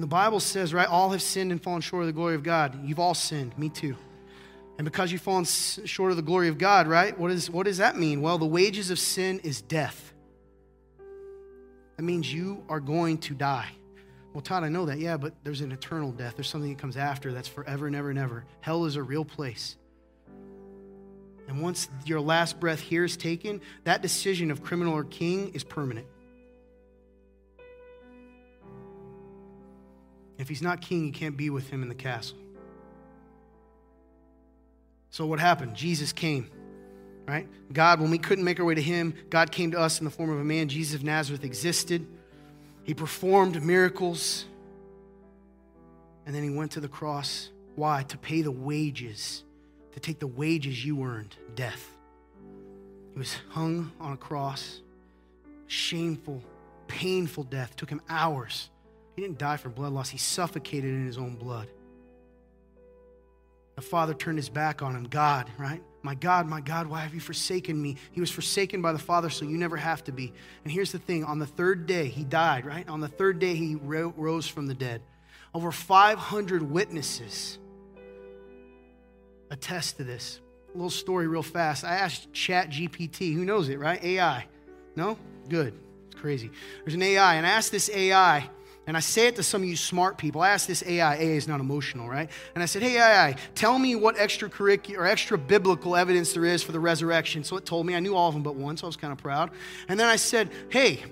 And 0.01 0.03
the 0.03 0.09
Bible 0.09 0.41
says, 0.41 0.73
right, 0.73 0.89
all 0.89 1.11
have 1.11 1.21
sinned 1.21 1.53
and 1.53 1.63
fallen 1.63 1.83
short 1.83 2.05
of 2.05 2.07
the 2.07 2.15
glory 2.15 2.35
of 2.35 2.43
God. 2.43 2.89
You've 2.89 2.99
all 2.99 3.13
sinned, 3.13 3.59
me 3.59 3.69
too. 3.69 3.99
And 4.79 4.87
because 4.87 5.13
you've 5.13 5.21
fallen 5.21 5.45
short 5.45 6.11
of 6.11 6.17
the 6.17 6.23
glory 6.23 6.49
of 6.49 6.57
God, 6.57 6.87
right, 6.87 7.19
what, 7.19 7.31
is, 7.31 7.51
what 7.51 7.67
does 7.67 7.77
that 7.77 7.99
mean? 7.99 8.23
Well, 8.23 8.39
the 8.39 8.47
wages 8.47 8.89
of 8.89 8.99
sin 8.99 9.41
is 9.41 9.61
death. 9.61 10.15
That 11.99 12.03
means 12.03 12.33
you 12.33 12.65
are 12.71 12.81
going 12.81 13.19
to 13.19 13.35
die. 13.35 13.69
Well, 14.33 14.41
Todd, 14.41 14.65
I 14.65 14.71
know 14.71 14.87
that. 14.87 15.01
Yeah, 15.01 15.19
but 15.19 15.35
there's 15.45 15.61
an 15.61 15.71
eternal 15.71 16.13
death. 16.13 16.35
There's 16.35 16.49
something 16.49 16.71
that 16.71 16.79
comes 16.79 16.97
after 16.97 17.31
that's 17.31 17.47
forever 17.47 17.87
and 17.87 17.95
ever 17.95 18.09
and 18.09 18.19
ever. 18.19 18.47
Hell 18.63 18.87
is 18.87 18.97
a 18.97 19.03
real 19.03 19.27
place. 19.27 19.77
And 21.47 21.61
once 21.61 21.91
your 22.07 22.23
last 22.23 22.59
breath 22.59 22.81
here 22.81 23.05
is 23.05 23.19
taken, 23.19 23.61
that 23.85 24.01
decision 24.01 24.51
of 24.51 24.63
criminal 24.63 24.95
or 24.95 25.05
king 25.05 25.53
is 25.53 25.63
permanent. 25.63 26.07
If 30.41 30.49
he's 30.49 30.63
not 30.63 30.81
king, 30.81 31.05
you 31.05 31.13
can't 31.13 31.37
be 31.37 31.51
with 31.51 31.69
him 31.69 31.83
in 31.83 31.89
the 31.89 31.95
castle. 31.95 32.39
So, 35.11 35.27
what 35.27 35.39
happened? 35.39 35.75
Jesus 35.75 36.13
came, 36.13 36.49
right? 37.27 37.47
God, 37.73 38.01
when 38.01 38.11
we 38.11 38.19
couldn't 38.19 38.45
make 38.45 38.59
our 38.59 38.65
way 38.65 38.75
to 38.75 38.83
him, 38.83 39.15
God 39.29 39.53
came 39.53 39.73
to 39.73 39.79
us 39.79 39.99
in 39.99 40.05
the 40.05 40.11
form 40.11 40.31
of 40.31 40.39
a 40.39 40.45
man. 40.45 40.69
Jesus 40.69 40.95
of 40.95 41.05
Nazareth 41.05 41.45
existed. 41.45 42.07
He 42.85 42.95
performed 42.95 43.63
miracles. 43.63 44.47
And 46.25 46.35
then 46.35 46.43
he 46.43 46.51
went 46.51 46.73
to 46.73 46.81
the 46.81 46.89
cross. 46.89 47.51
Why? 47.75 48.05
To 48.05 48.17
pay 48.17 48.43
the 48.43 48.53
wages, 48.53 49.43
to 49.93 50.01
take 50.01 50.21
the 50.21 50.27
wages 50.27 50.85
you 50.85 51.05
earned 51.05 51.37
death. 51.55 51.87
He 53.13 53.19
was 53.19 53.37
hung 53.51 53.93
on 54.01 54.13
a 54.13 54.17
cross. 54.17 54.81
Shameful, 55.67 56.43
painful 56.87 57.45
death. 57.45 57.77
Took 57.77 57.91
him 57.91 58.01
hours. 58.09 58.71
He 59.21 59.27
didn't 59.27 59.39
die 59.39 59.59
from 59.59 59.73
blood 59.73 59.93
loss, 59.93 60.09
he 60.09 60.17
suffocated 60.17 60.89
in 60.95 61.05
his 61.05 61.19
own 61.19 61.35
blood. 61.35 61.69
The 63.77 63.83
father 63.83 64.15
turned 64.15 64.39
his 64.39 64.49
back 64.49 64.81
on 64.81 64.97
him. 64.97 65.05
God, 65.05 65.51
right? 65.59 65.83
My 66.01 66.15
God, 66.15 66.47
my 66.47 66.63
God, 66.63 66.87
why 66.87 67.01
have 67.01 67.13
you 67.13 67.21
forsaken 67.21 67.83
me? 67.83 67.99
He 68.13 68.21
was 68.21 68.31
forsaken 68.31 68.81
by 68.81 68.95
the 68.95 68.99
Father, 68.99 69.29
so 69.29 69.45
you 69.45 69.59
never 69.59 69.77
have 69.77 70.03
to 70.05 70.13
be. 70.13 70.33
And 70.65 70.73
here's 70.73 70.91
the 70.91 70.99
thing 70.99 71.25
on 71.25 71.39
the 71.39 71.47
third 71.47 71.87
day, 71.87 72.09
he 72.09 72.25
died, 72.25 72.65
right? 72.65 72.89
On 72.89 73.01
the 73.01 73.09
third 73.09 73.39
day, 73.39 73.55
he 73.57 73.75
rose 73.75 74.47
from 74.47 74.67
the 74.67 74.73
dead. 74.73 75.03
Over 75.53 75.71
500 75.71 76.63
witnesses 76.63 77.59
attest 79.51 79.99
to 79.99 80.05
this. 80.05 80.41
A 80.73 80.79
little 80.79 80.89
story, 80.89 81.29
real 81.29 81.43
fast. 81.43 81.85
I 81.85 81.97
asked 81.97 82.33
Chat 82.33 82.71
GPT, 82.71 83.35
who 83.35 83.45
knows 83.45 83.69
it, 83.69 83.79
right? 83.79 84.03
AI. 84.03 84.47
No? 84.97 85.19
Good. 85.51 85.75
It's 86.07 86.19
crazy. 86.19 86.51
There's 86.87 86.95
an 86.95 87.03
AI, 87.03 87.35
and 87.35 87.47
I 87.47 87.51
asked 87.51 87.71
this 87.71 87.91
AI, 87.91 88.49
and 88.91 88.97
I 88.97 89.01
say 89.01 89.29
it 89.29 89.37
to 89.37 89.45
some 89.45 89.63
of 89.63 89.69
you 89.69 89.77
smart 89.77 90.19
people. 90.19 90.41
I 90.41 90.49
asked 90.49 90.67
this 90.67 90.83
AI, 90.85 91.15
AI 91.15 91.23
is 91.23 91.47
not 91.47 91.61
emotional, 91.61 92.09
right? 92.09 92.29
And 92.57 92.61
I 92.61 92.67
said, 92.67 92.83
hey, 92.83 92.97
AI, 92.97 93.37
tell 93.55 93.79
me 93.79 93.95
what 93.95 94.17
extracurricular 94.17 94.99
or 94.99 95.07
extra 95.07 95.39
biblical 95.39 95.95
evidence 95.95 96.33
there 96.33 96.45
is 96.45 96.65
for 96.65 96.73
the 96.73 96.81
resurrection. 96.81 97.45
So 97.45 97.57
it 97.57 97.65
told 97.65 97.87
me. 97.87 97.95
I 97.95 98.01
knew 98.01 98.17
all 98.17 98.27
of 98.27 98.35
them 98.35 98.43
but 98.43 98.57
one, 98.57 98.77
so 98.77 98.87
I 98.87 98.89
was 98.89 98.97
kind 98.97 99.13
of 99.13 99.19
proud. 99.19 99.53
And 99.89 100.01
then 100.01 100.09
I 100.09 100.17
said, 100.17 100.51
hey, 100.71 101.05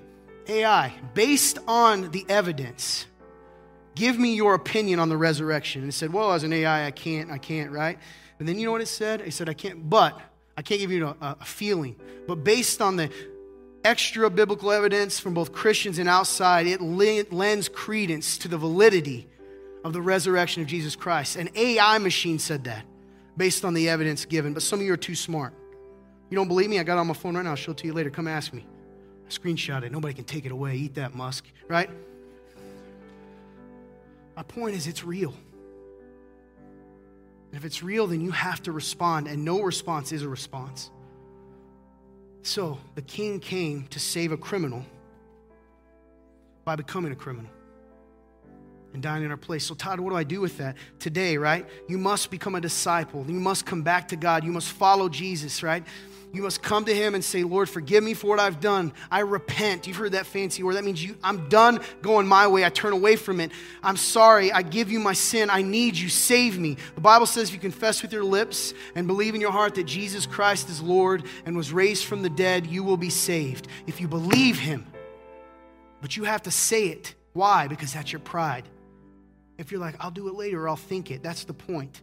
AI, 0.49 0.93
based 1.13 1.57
on 1.69 2.11
the 2.11 2.25
evidence, 2.27 3.07
give 3.95 4.19
me 4.19 4.35
your 4.35 4.55
opinion 4.55 4.99
on 4.99 5.07
the 5.07 5.15
resurrection. 5.15 5.81
And 5.83 5.87
it 5.87 5.93
said, 5.93 6.11
well, 6.11 6.33
as 6.33 6.43
an 6.43 6.51
AI, 6.51 6.85
I 6.85 6.91
can't, 6.91 7.31
I 7.31 7.37
can't, 7.37 7.71
right? 7.71 7.97
And 8.39 8.45
then 8.45 8.59
you 8.59 8.65
know 8.65 8.73
what 8.73 8.81
it 8.81 8.89
said? 8.89 9.21
It 9.21 9.31
said, 9.31 9.47
I 9.47 9.53
can't, 9.53 9.89
but 9.89 10.19
I 10.57 10.63
can't 10.63 10.81
give 10.81 10.91
you 10.91 11.07
a, 11.07 11.37
a 11.39 11.45
feeling. 11.45 11.95
But 12.27 12.43
based 12.43 12.81
on 12.81 12.97
the 12.97 13.09
extra 13.83 14.29
biblical 14.29 14.71
evidence 14.71 15.19
from 15.19 15.33
both 15.33 15.51
Christians 15.51 15.99
and 15.99 16.09
outside, 16.09 16.67
it 16.67 16.81
lends 16.81 17.69
credence 17.69 18.37
to 18.39 18.47
the 18.47 18.57
validity 18.57 19.27
of 19.83 19.93
the 19.93 20.01
resurrection 20.01 20.61
of 20.61 20.67
Jesus 20.67 20.95
Christ. 20.95 21.35
An 21.35 21.49
AI 21.55 21.97
machine 21.97 22.39
said 22.39 22.65
that 22.65 22.85
based 23.37 23.63
on 23.63 23.73
the 23.73 23.87
evidence 23.89 24.25
given, 24.25 24.53
but 24.53 24.63
some 24.63 24.79
of 24.79 24.85
you 24.85 24.93
are 24.93 24.97
too 24.97 25.15
smart. 25.15 25.53
You 26.29 26.35
don't 26.35 26.47
believe 26.47 26.69
me? 26.69 26.79
I 26.79 26.83
got 26.83 26.97
it 26.97 26.99
on 26.99 27.07
my 27.07 27.13
phone 27.13 27.35
right 27.35 27.43
now. 27.43 27.51
I'll 27.51 27.55
show 27.55 27.71
it 27.71 27.77
to 27.77 27.87
you 27.87 27.93
later. 27.93 28.09
Come 28.09 28.27
ask 28.27 28.53
me. 28.53 28.65
I 29.25 29.29
screenshot 29.29 29.83
it. 29.83 29.91
Nobody 29.91 30.13
can 30.13 30.25
take 30.25 30.45
it 30.45 30.51
away. 30.51 30.75
Eat 30.75 30.95
that, 30.95 31.15
Musk, 31.15 31.45
right? 31.67 31.89
My 34.35 34.43
point 34.43 34.75
is, 34.75 34.87
it's 34.87 35.03
real. 35.03 35.33
And 37.51 37.57
if 37.57 37.65
it's 37.65 37.81
real, 37.81 38.07
then 38.07 38.21
you 38.21 38.31
have 38.31 38.61
to 38.63 38.71
respond, 38.71 39.27
and 39.27 39.43
no 39.43 39.61
response 39.61 40.11
is 40.11 40.21
a 40.21 40.29
response. 40.29 40.91
So 42.41 42.77
the 42.95 43.01
king 43.01 43.39
came 43.39 43.87
to 43.87 43.99
save 43.99 44.31
a 44.31 44.37
criminal 44.37 44.83
by 46.65 46.75
becoming 46.75 47.11
a 47.11 47.15
criminal 47.15 47.51
and 48.93 49.03
dying 49.03 49.23
in 49.23 49.31
our 49.31 49.37
place. 49.37 49.65
So, 49.65 49.75
Todd, 49.75 49.99
what 49.99 50.09
do 50.09 50.15
I 50.15 50.23
do 50.23 50.41
with 50.41 50.57
that? 50.57 50.75
Today, 50.99 51.37
right? 51.37 51.67
You 51.87 51.97
must 51.97 52.31
become 52.31 52.55
a 52.55 52.61
disciple. 52.61 53.25
You 53.27 53.39
must 53.39 53.65
come 53.65 53.83
back 53.83 54.07
to 54.09 54.15
God. 54.15 54.43
You 54.43 54.51
must 54.51 54.71
follow 54.71 55.09
Jesus, 55.09 55.61
right? 55.61 55.83
You 56.31 56.43
must 56.43 56.61
come 56.61 56.85
to 56.85 56.93
Him 56.93 57.15
and 57.15 57.23
say, 57.23 57.43
Lord, 57.43 57.69
forgive 57.69 58.03
me 58.03 58.13
for 58.13 58.27
what 58.27 58.39
I've 58.39 58.59
done. 58.59 58.93
I 59.09 59.21
repent. 59.21 59.87
You've 59.87 59.97
heard 59.97 60.11
that 60.11 60.27
fancy 60.27 60.61
word. 60.61 60.75
That 60.75 60.83
means 60.83 61.03
you, 61.03 61.15
I'm 61.23 61.49
done 61.49 61.79
going 62.03 62.27
my 62.27 62.47
way. 62.47 62.63
I 62.63 62.69
turn 62.69 62.93
away 62.93 63.15
from 63.15 63.39
it. 63.39 63.51
I'm 63.81 63.97
sorry. 63.97 64.51
I 64.51 64.61
give 64.61 64.91
you 64.91 64.99
my 64.99 65.13
sin. 65.13 65.49
I 65.49 65.63
need 65.63 65.97
you. 65.97 66.07
Save 66.07 66.59
me. 66.59 66.77
The 66.93 67.01
Bible 67.01 67.25
says 67.25 67.49
if 67.49 67.55
you 67.55 67.59
confess 67.59 68.03
with 68.03 68.13
your 68.13 68.23
lips 68.23 68.75
and 68.93 69.07
believe 69.07 69.33
in 69.33 69.41
your 69.41 69.51
heart 69.51 69.73
that 69.75 69.85
Jesus 69.85 70.27
Christ 70.27 70.69
is 70.69 70.81
Lord 70.81 71.23
and 71.45 71.57
was 71.57 71.73
raised 71.73 72.05
from 72.05 72.21
the 72.21 72.29
dead, 72.29 72.67
you 72.67 72.83
will 72.83 72.97
be 72.97 73.09
saved. 73.09 73.67
If 73.87 73.99
you 73.99 74.07
believe 74.07 74.59
Him, 74.59 74.85
but 75.99 76.15
you 76.15 76.25
have 76.25 76.43
to 76.43 76.51
say 76.51 76.85
it. 76.87 77.15
Why? 77.33 77.67
Because 77.67 77.93
that's 77.93 78.11
your 78.11 78.19
pride. 78.19 78.69
If 79.59 79.73
you're 79.73 79.81
like, 79.81 79.95
I'll 79.99 80.09
do 80.09 80.29
it 80.29 80.35
later 80.35 80.63
or 80.63 80.69
I'll 80.69 80.77
think 80.77 81.11
it, 81.11 81.21
that's 81.21 81.43
the 81.43 81.53
point. 81.53 82.01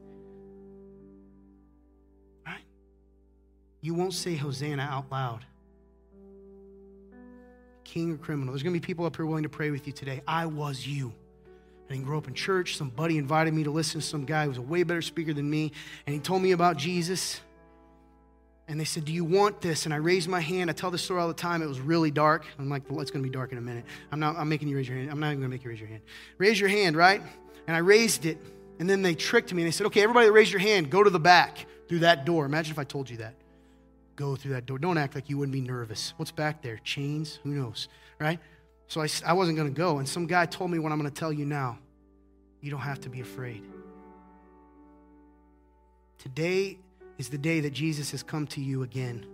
Right? 2.46 2.60
You 3.80 3.94
won't 3.94 4.12
say 4.12 4.36
Hosanna 4.36 4.82
out 4.82 5.10
loud. 5.10 5.44
King 7.82 8.12
or 8.12 8.18
criminal. 8.18 8.52
There's 8.52 8.62
going 8.62 8.74
to 8.74 8.80
be 8.80 8.84
people 8.84 9.06
up 9.06 9.16
here 9.16 9.24
willing 9.24 9.44
to 9.44 9.48
pray 9.48 9.70
with 9.70 9.86
you 9.86 9.94
today. 9.94 10.20
I 10.28 10.44
was 10.44 10.86
you. 10.86 11.14
I 11.88 11.94
didn't 11.94 12.04
grow 12.04 12.18
up 12.18 12.28
in 12.28 12.34
church. 12.34 12.76
Somebody 12.76 13.16
invited 13.16 13.54
me 13.54 13.64
to 13.64 13.70
listen 13.70 14.02
to 14.02 14.06
some 14.06 14.26
guy 14.26 14.42
who 14.42 14.50
was 14.50 14.58
a 14.58 14.62
way 14.62 14.82
better 14.82 15.00
speaker 15.00 15.32
than 15.32 15.48
me, 15.48 15.72
and 16.06 16.12
he 16.12 16.20
told 16.20 16.42
me 16.42 16.52
about 16.52 16.76
Jesus. 16.76 17.40
And 18.68 18.78
they 18.78 18.84
said, 18.84 19.04
Do 19.04 19.12
you 19.12 19.24
want 19.24 19.60
this? 19.60 19.84
And 19.86 19.94
I 19.94 19.98
raised 19.98 20.28
my 20.28 20.40
hand. 20.40 20.68
I 20.68 20.72
tell 20.72 20.90
this 20.90 21.02
story 21.02 21.22
all 21.22 21.28
the 21.28 21.34
time. 21.34 21.62
It 21.62 21.68
was 21.68 21.80
really 21.80 22.10
dark. 22.10 22.44
I'm 22.58 22.68
like, 22.68 22.90
Well, 22.90 23.00
it's 23.00 23.12
going 23.12 23.22
to 23.22 23.28
be 23.30 23.32
dark 23.32 23.52
in 23.52 23.58
a 23.58 23.62
minute. 23.62 23.84
I'm 24.10 24.18
not, 24.18 24.36
I'm 24.36 24.48
making 24.48 24.66
you 24.66 24.76
raise 24.76 24.88
your 24.88 24.98
hand. 24.98 25.10
I'm 25.10 25.20
not 25.20 25.28
even 25.28 25.38
going 25.38 25.50
to 25.50 25.54
make 25.54 25.62
you 25.62 25.70
raise 25.70 25.78
your 25.78 25.88
hand. 25.88 26.02
Raise 26.36 26.58
your 26.58 26.68
hand, 26.68 26.96
right? 26.96 27.22
And 27.66 27.76
I 27.76 27.80
raised 27.80 28.26
it. 28.26 28.38
And 28.78 28.88
then 28.88 29.02
they 29.02 29.14
tricked 29.14 29.52
me 29.52 29.62
and 29.62 29.68
they 29.68 29.72
said, 29.72 29.86
Okay, 29.86 30.02
everybody 30.02 30.28
raise 30.30 30.50
your 30.50 30.60
hand. 30.60 30.90
Go 30.90 31.02
to 31.02 31.10
the 31.10 31.20
back 31.20 31.66
through 31.88 32.00
that 32.00 32.24
door. 32.24 32.44
Imagine 32.44 32.72
if 32.72 32.78
I 32.78 32.84
told 32.84 33.08
you 33.08 33.18
that 33.18 33.34
go 34.16 34.34
through 34.34 34.54
that 34.54 34.66
door. 34.66 34.78
Don't 34.78 34.98
act 34.98 35.14
like 35.14 35.28
you 35.30 35.38
wouldn't 35.38 35.52
be 35.52 35.60
nervous. 35.60 36.14
What's 36.16 36.32
back 36.32 36.62
there? 36.62 36.80
Chains? 36.82 37.38
Who 37.44 37.50
knows? 37.50 37.88
Right? 38.18 38.40
So 38.88 39.02
I, 39.02 39.08
I 39.24 39.34
wasn't 39.34 39.56
going 39.56 39.72
to 39.72 39.76
go. 39.76 39.98
And 39.98 40.08
some 40.08 40.26
guy 40.26 40.46
told 40.46 40.70
me 40.70 40.78
what 40.78 40.90
I'm 40.90 40.98
going 40.98 41.10
to 41.10 41.16
tell 41.16 41.32
you 41.32 41.44
now. 41.44 41.78
You 42.60 42.70
don't 42.70 42.80
have 42.80 43.00
to 43.02 43.08
be 43.08 43.20
afraid. 43.20 43.62
Today 46.18 46.78
is 47.18 47.28
the 47.28 47.38
day 47.38 47.60
that 47.60 47.72
Jesus 47.72 48.10
has 48.10 48.22
come 48.22 48.46
to 48.48 48.60
you 48.60 48.82
again. 48.82 49.26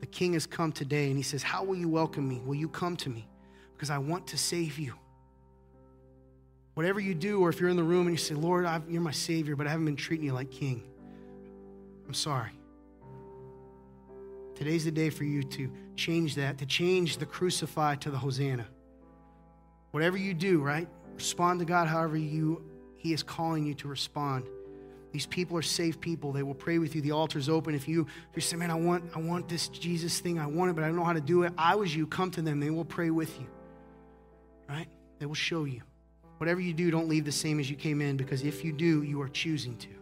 The 0.00 0.06
King 0.06 0.32
has 0.32 0.46
come 0.46 0.72
today 0.72 1.08
and 1.08 1.16
he 1.16 1.22
says, 1.22 1.42
How 1.42 1.64
will 1.64 1.76
you 1.76 1.88
welcome 1.88 2.26
me? 2.26 2.40
Will 2.44 2.54
you 2.54 2.68
come 2.68 2.96
to 2.98 3.10
me? 3.10 3.28
Because 3.74 3.90
I 3.90 3.98
want 3.98 4.28
to 4.28 4.38
save 4.38 4.78
you. 4.78 4.94
Whatever 6.74 7.00
you 7.00 7.14
do, 7.14 7.40
or 7.40 7.50
if 7.50 7.60
you're 7.60 7.68
in 7.68 7.76
the 7.76 7.82
room 7.82 8.06
and 8.06 8.14
you 8.14 8.18
say, 8.18 8.34
Lord, 8.34 8.64
I've, 8.64 8.88
you're 8.88 9.02
my 9.02 9.10
Savior, 9.10 9.56
but 9.56 9.66
I 9.66 9.70
haven't 9.70 9.84
been 9.84 9.96
treating 9.96 10.24
you 10.24 10.32
like 10.32 10.50
King, 10.50 10.82
I'm 12.06 12.14
sorry. 12.14 12.52
Today's 14.54 14.84
the 14.84 14.90
day 14.90 15.10
for 15.10 15.24
you 15.24 15.42
to 15.42 15.70
change 15.96 16.36
that, 16.36 16.58
to 16.58 16.66
change 16.66 17.18
the 17.18 17.26
crucify 17.26 17.96
to 17.96 18.10
the 18.10 18.16
Hosanna. 18.16 18.66
Whatever 19.90 20.16
you 20.16 20.34
do, 20.34 20.60
right? 20.60 20.88
Respond 21.14 21.60
to 21.60 21.66
God 21.66 21.88
however 21.88 22.16
you 22.16 22.62
He 22.96 23.12
is 23.12 23.22
calling 23.22 23.66
you 23.66 23.74
to 23.74 23.88
respond. 23.88 24.44
These 25.12 25.26
people 25.26 25.58
are 25.58 25.62
safe 25.62 26.00
people. 26.00 26.32
They 26.32 26.42
will 26.42 26.54
pray 26.54 26.78
with 26.78 26.94
you. 26.94 27.02
The 27.02 27.12
altar's 27.12 27.50
open. 27.50 27.74
If 27.74 27.86
you 27.86 28.02
if 28.02 28.36
you 28.36 28.40
say, 28.40 28.56
Man, 28.56 28.70
I 28.70 28.74
want, 28.74 29.04
I 29.14 29.20
want 29.20 29.46
this 29.48 29.68
Jesus 29.68 30.20
thing, 30.20 30.38
I 30.38 30.46
want 30.46 30.70
it, 30.70 30.74
but 30.74 30.84
I 30.84 30.86
don't 30.86 30.96
know 30.96 31.04
how 31.04 31.12
to 31.12 31.20
do 31.20 31.42
it. 31.42 31.52
I 31.58 31.74
was 31.74 31.94
you, 31.94 32.06
come 32.06 32.30
to 32.30 32.42
them. 32.42 32.60
They 32.60 32.70
will 32.70 32.86
pray 32.86 33.10
with 33.10 33.38
you. 33.38 33.46
Right? 34.68 34.88
They 35.18 35.26
will 35.26 35.34
show 35.34 35.64
you. 35.64 35.82
Whatever 36.42 36.60
you 36.60 36.72
do, 36.72 36.90
don't 36.90 37.08
leave 37.08 37.24
the 37.24 37.30
same 37.30 37.60
as 37.60 37.70
you 37.70 37.76
came 37.76 38.00
in, 38.00 38.16
because 38.16 38.42
if 38.42 38.64
you 38.64 38.72
do, 38.72 39.04
you 39.04 39.22
are 39.22 39.28
choosing 39.28 39.76
to. 39.76 40.01